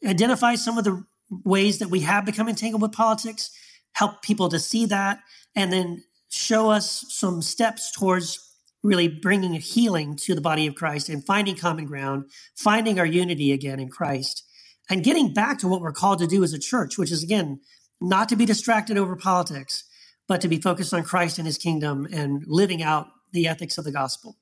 identify 0.03 0.55
some 0.55 0.77
of 0.77 0.83
the 0.83 1.03
ways 1.29 1.79
that 1.79 1.89
we 1.89 2.01
have 2.01 2.25
become 2.25 2.47
entangled 2.47 2.81
with 2.81 2.91
politics, 2.91 3.51
help 3.93 4.21
people 4.21 4.49
to 4.49 4.59
see 4.59 4.85
that, 4.85 5.19
and 5.55 5.71
then 5.71 6.03
show 6.29 6.69
us 6.69 7.05
some 7.09 7.41
steps 7.41 7.91
towards 7.91 8.39
really 8.83 9.07
bringing 9.07 9.53
healing 9.53 10.15
to 10.15 10.35
the 10.35 10.41
body 10.41 10.67
of 10.67 10.75
Christ 10.75 11.09
and 11.09 11.25
finding 11.25 11.55
common 11.55 11.85
ground, 11.85 12.29
finding 12.55 12.99
our 12.99 13.05
unity 13.05 13.51
again 13.51 13.79
in 13.79 13.89
Christ, 13.89 14.43
and 14.89 15.03
getting 15.03 15.33
back 15.33 15.57
to 15.59 15.67
what 15.67 15.81
we're 15.81 15.91
called 15.91 16.19
to 16.19 16.27
do 16.27 16.43
as 16.43 16.53
a 16.53 16.59
church, 16.59 16.97
which 16.97 17.11
is 17.11 17.23
again, 17.23 17.61
not 17.99 18.29
to 18.29 18.35
be 18.35 18.45
distracted 18.45 18.97
over 18.97 19.15
politics, 19.15 19.83
but 20.27 20.41
to 20.41 20.47
be 20.47 20.61
focused 20.61 20.93
on 20.93 21.03
Christ 21.03 21.39
and 21.39 21.47
his 21.47 21.57
kingdom 21.57 22.07
and 22.11 22.43
living 22.45 22.83
out 22.83 23.07
the 23.31 23.47
ethics 23.47 23.77
of 23.77 23.85
the 23.85 23.91
gospel. 23.91 24.37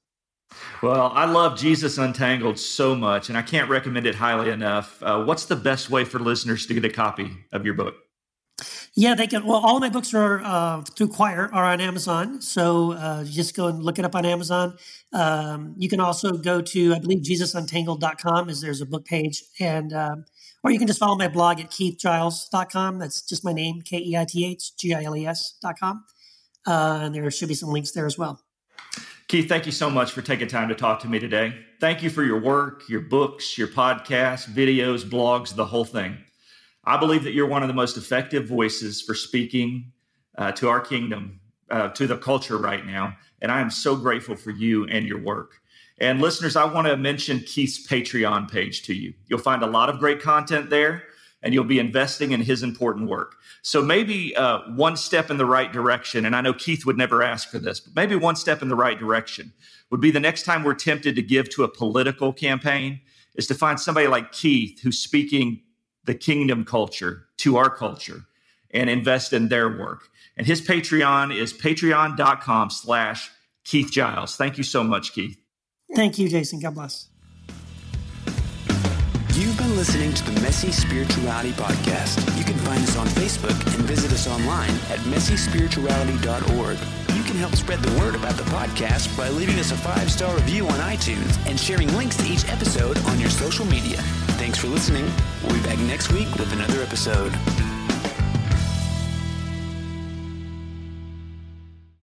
Well, 0.81 1.11
I 1.13 1.25
love 1.25 1.57
Jesus 1.57 1.97
Untangled 1.97 2.59
so 2.59 2.95
much, 2.95 3.29
and 3.29 3.37
I 3.37 3.41
can't 3.41 3.69
recommend 3.69 4.05
it 4.05 4.15
highly 4.15 4.49
enough. 4.49 5.01
Uh, 5.01 5.23
what's 5.23 5.45
the 5.45 5.55
best 5.55 5.89
way 5.89 6.05
for 6.05 6.19
listeners 6.19 6.65
to 6.67 6.73
get 6.73 6.85
a 6.85 6.89
copy 6.89 7.31
of 7.51 7.65
your 7.65 7.73
book? 7.73 7.95
Yeah, 8.95 9.15
they 9.15 9.25
can. 9.25 9.45
Well, 9.45 9.57
all 9.57 9.79
my 9.79 9.89
books 9.89 10.13
are 10.13 10.39
uh, 10.43 10.81
through 10.83 11.07
Quoir 11.07 11.49
are 11.51 11.65
on 11.65 11.81
Amazon. 11.81 12.41
So 12.41 12.91
uh, 12.91 13.23
just 13.23 13.55
go 13.55 13.67
and 13.67 13.83
look 13.83 13.97
it 13.97 14.05
up 14.05 14.13
on 14.13 14.23
Amazon. 14.23 14.77
Um, 15.11 15.73
you 15.77 15.89
can 15.89 15.99
also 15.99 16.33
go 16.33 16.61
to, 16.61 16.93
I 16.93 16.99
believe, 16.99 17.23
JesusUntangled.com 17.23 18.49
is 18.49 18.61
there's 18.61 18.81
a 18.81 18.85
book 18.85 19.05
page. 19.05 19.41
And, 19.59 19.93
um, 19.93 20.25
or 20.63 20.69
you 20.69 20.77
can 20.77 20.87
just 20.87 20.99
follow 20.99 21.15
my 21.15 21.27
blog 21.27 21.59
at 21.59 21.71
keithgiles.com. 21.71 22.99
That's 22.99 23.23
just 23.23 23.43
my 23.43 23.51
name, 23.51 23.81
K 23.81 23.97
E 23.97 24.15
I 24.15 24.25
T 24.25 24.45
H 24.45 24.77
G 24.77 24.93
I 24.93 25.03
L 25.03 25.15
E 25.15 25.25
S.com. 25.25 26.05
Uh, 26.67 26.99
and 27.01 27.15
there 27.15 27.29
should 27.31 27.49
be 27.49 27.55
some 27.55 27.69
links 27.69 27.91
there 27.91 28.05
as 28.05 28.17
well. 28.17 28.41
Keith, 29.33 29.49
thank 29.49 29.65
you 29.65 29.71
so 29.71 29.89
much 29.89 30.11
for 30.11 30.21
taking 30.21 30.47
time 30.47 30.69
to 30.69 30.75
talk 30.75 30.99
to 30.99 31.07
me 31.07 31.17
today. 31.17 31.55
Thank 31.79 32.03
you 32.03 32.11
for 32.11 32.23
your 32.23 32.39
work, 32.39 32.87
your 32.87 32.99
books, 32.99 33.57
your 33.57 33.67
podcasts, 33.67 34.47
videos, 34.47 35.03
blogs, 35.03 35.55
the 35.55 35.65
whole 35.65 35.85
thing. 35.85 36.19
I 36.83 36.97
believe 36.97 37.23
that 37.23 37.33
you're 37.33 37.47
one 37.47 37.63
of 37.63 37.67
the 37.67 37.73
most 37.73 37.97
effective 37.97 38.47
voices 38.47 39.01
for 39.01 39.15
speaking 39.15 39.91
uh, 40.37 40.51
to 40.51 40.69
our 40.69 40.79
kingdom, 40.79 41.39
uh, 41.71 41.87
to 41.89 42.05
the 42.05 42.15
culture 42.15 42.59
right 42.59 42.85
now. 42.85 43.17
And 43.41 43.51
I 43.51 43.59
am 43.59 43.71
so 43.71 43.95
grateful 43.95 44.35
for 44.35 44.51
you 44.51 44.85
and 44.85 45.07
your 45.07 45.19
work. 45.19 45.53
And 45.97 46.21
listeners, 46.21 46.55
I 46.55 46.65
want 46.65 46.85
to 46.85 46.95
mention 46.95 47.39
Keith's 47.39 47.87
Patreon 47.87 48.51
page 48.51 48.83
to 48.83 48.93
you. 48.93 49.15
You'll 49.29 49.39
find 49.39 49.63
a 49.63 49.67
lot 49.67 49.89
of 49.89 49.97
great 49.97 50.21
content 50.21 50.69
there, 50.69 51.05
and 51.43 51.53
you'll 51.53 51.63
be 51.65 51.77
investing 51.77 52.31
in 52.31 52.41
his 52.41 52.63
important 52.63 53.09
work. 53.09 53.35
So 53.61 53.81
maybe 53.81 54.35
uh, 54.35 54.59
one 54.75 54.97
step 54.97 55.29
in 55.29 55.37
the 55.37 55.45
right 55.45 55.71
direction, 55.71 56.25
and 56.25 56.35
I 56.35 56.41
know 56.41 56.53
Keith 56.53 56.85
would 56.85 56.97
never 56.97 57.21
ask 57.21 57.49
for 57.49 57.59
this, 57.59 57.79
but 57.79 57.95
maybe 57.95 58.15
one 58.15 58.35
step 58.35 58.61
in 58.61 58.69
the 58.69 58.75
right 58.75 58.97
direction 58.97 59.53
would 59.91 60.01
be 60.01 60.09
the 60.09 60.19
next 60.19 60.43
time 60.43 60.63
we're 60.63 60.73
tempted 60.73 61.15
to 61.15 61.21
give 61.21 61.49
to 61.51 61.63
a 61.63 61.67
political 61.67 62.33
campaign 62.33 63.01
is 63.35 63.45
to 63.47 63.55
find 63.55 63.79
somebody 63.79 64.07
like 64.07 64.31
Keith 64.31 64.81
who's 64.81 64.97
speaking 64.97 65.61
the 66.05 66.15
kingdom 66.15 66.65
culture 66.65 67.25
to 67.37 67.57
our 67.57 67.69
culture 67.69 68.23
and 68.71 68.89
invest 68.89 69.33
in 69.33 69.49
their 69.49 69.69
work. 69.69 70.09
And 70.35 70.47
his 70.47 70.61
Patreon 70.61 71.35
is 71.35 71.53
patreon.com 71.53 72.69
slash 72.69 73.29
Keith 73.63 73.91
Giles. 73.91 74.35
Thank 74.35 74.57
you 74.57 74.63
so 74.63 74.83
much, 74.83 75.13
Keith. 75.13 75.37
Thank 75.95 76.17
you, 76.17 76.27
Jason. 76.27 76.59
God 76.59 76.73
bless. 76.73 77.09
Listening 79.73 80.13
to 80.13 80.23
the 80.23 80.39
Messy 80.41 80.71
Spirituality 80.71 81.51
Podcast. 81.51 82.37
You 82.37 82.45
can 82.45 82.55
find 82.59 82.81
us 82.83 82.95
on 82.95 83.07
Facebook 83.07 83.59
and 83.73 83.83
visit 83.83 84.11
us 84.13 84.27
online 84.27 84.69
at 84.89 84.99
messyspirituality.org. 84.99 86.77
You 87.17 87.23
can 87.23 87.35
help 87.35 87.55
spread 87.55 87.79
the 87.79 87.99
word 87.99 88.13
about 88.15 88.35
the 88.35 88.43
podcast 88.43 89.17
by 89.17 89.29
leaving 89.29 89.57
us 89.59 89.71
a 89.71 89.75
five 89.75 90.11
star 90.11 90.35
review 90.35 90.67
on 90.67 90.79
iTunes 90.79 91.37
and 91.49 91.59
sharing 91.59 91.91
links 91.97 92.15
to 92.17 92.25
each 92.27 92.47
episode 92.49 92.97
on 93.05 93.19
your 93.19 93.31
social 93.31 93.65
media. 93.65 93.97
Thanks 94.37 94.59
for 94.59 94.67
listening. 94.67 95.11
We'll 95.43 95.55
be 95.55 95.63
back 95.63 95.79
next 95.79 96.13
week 96.13 96.33
with 96.35 96.53
another 96.53 96.81
episode. 96.81 97.33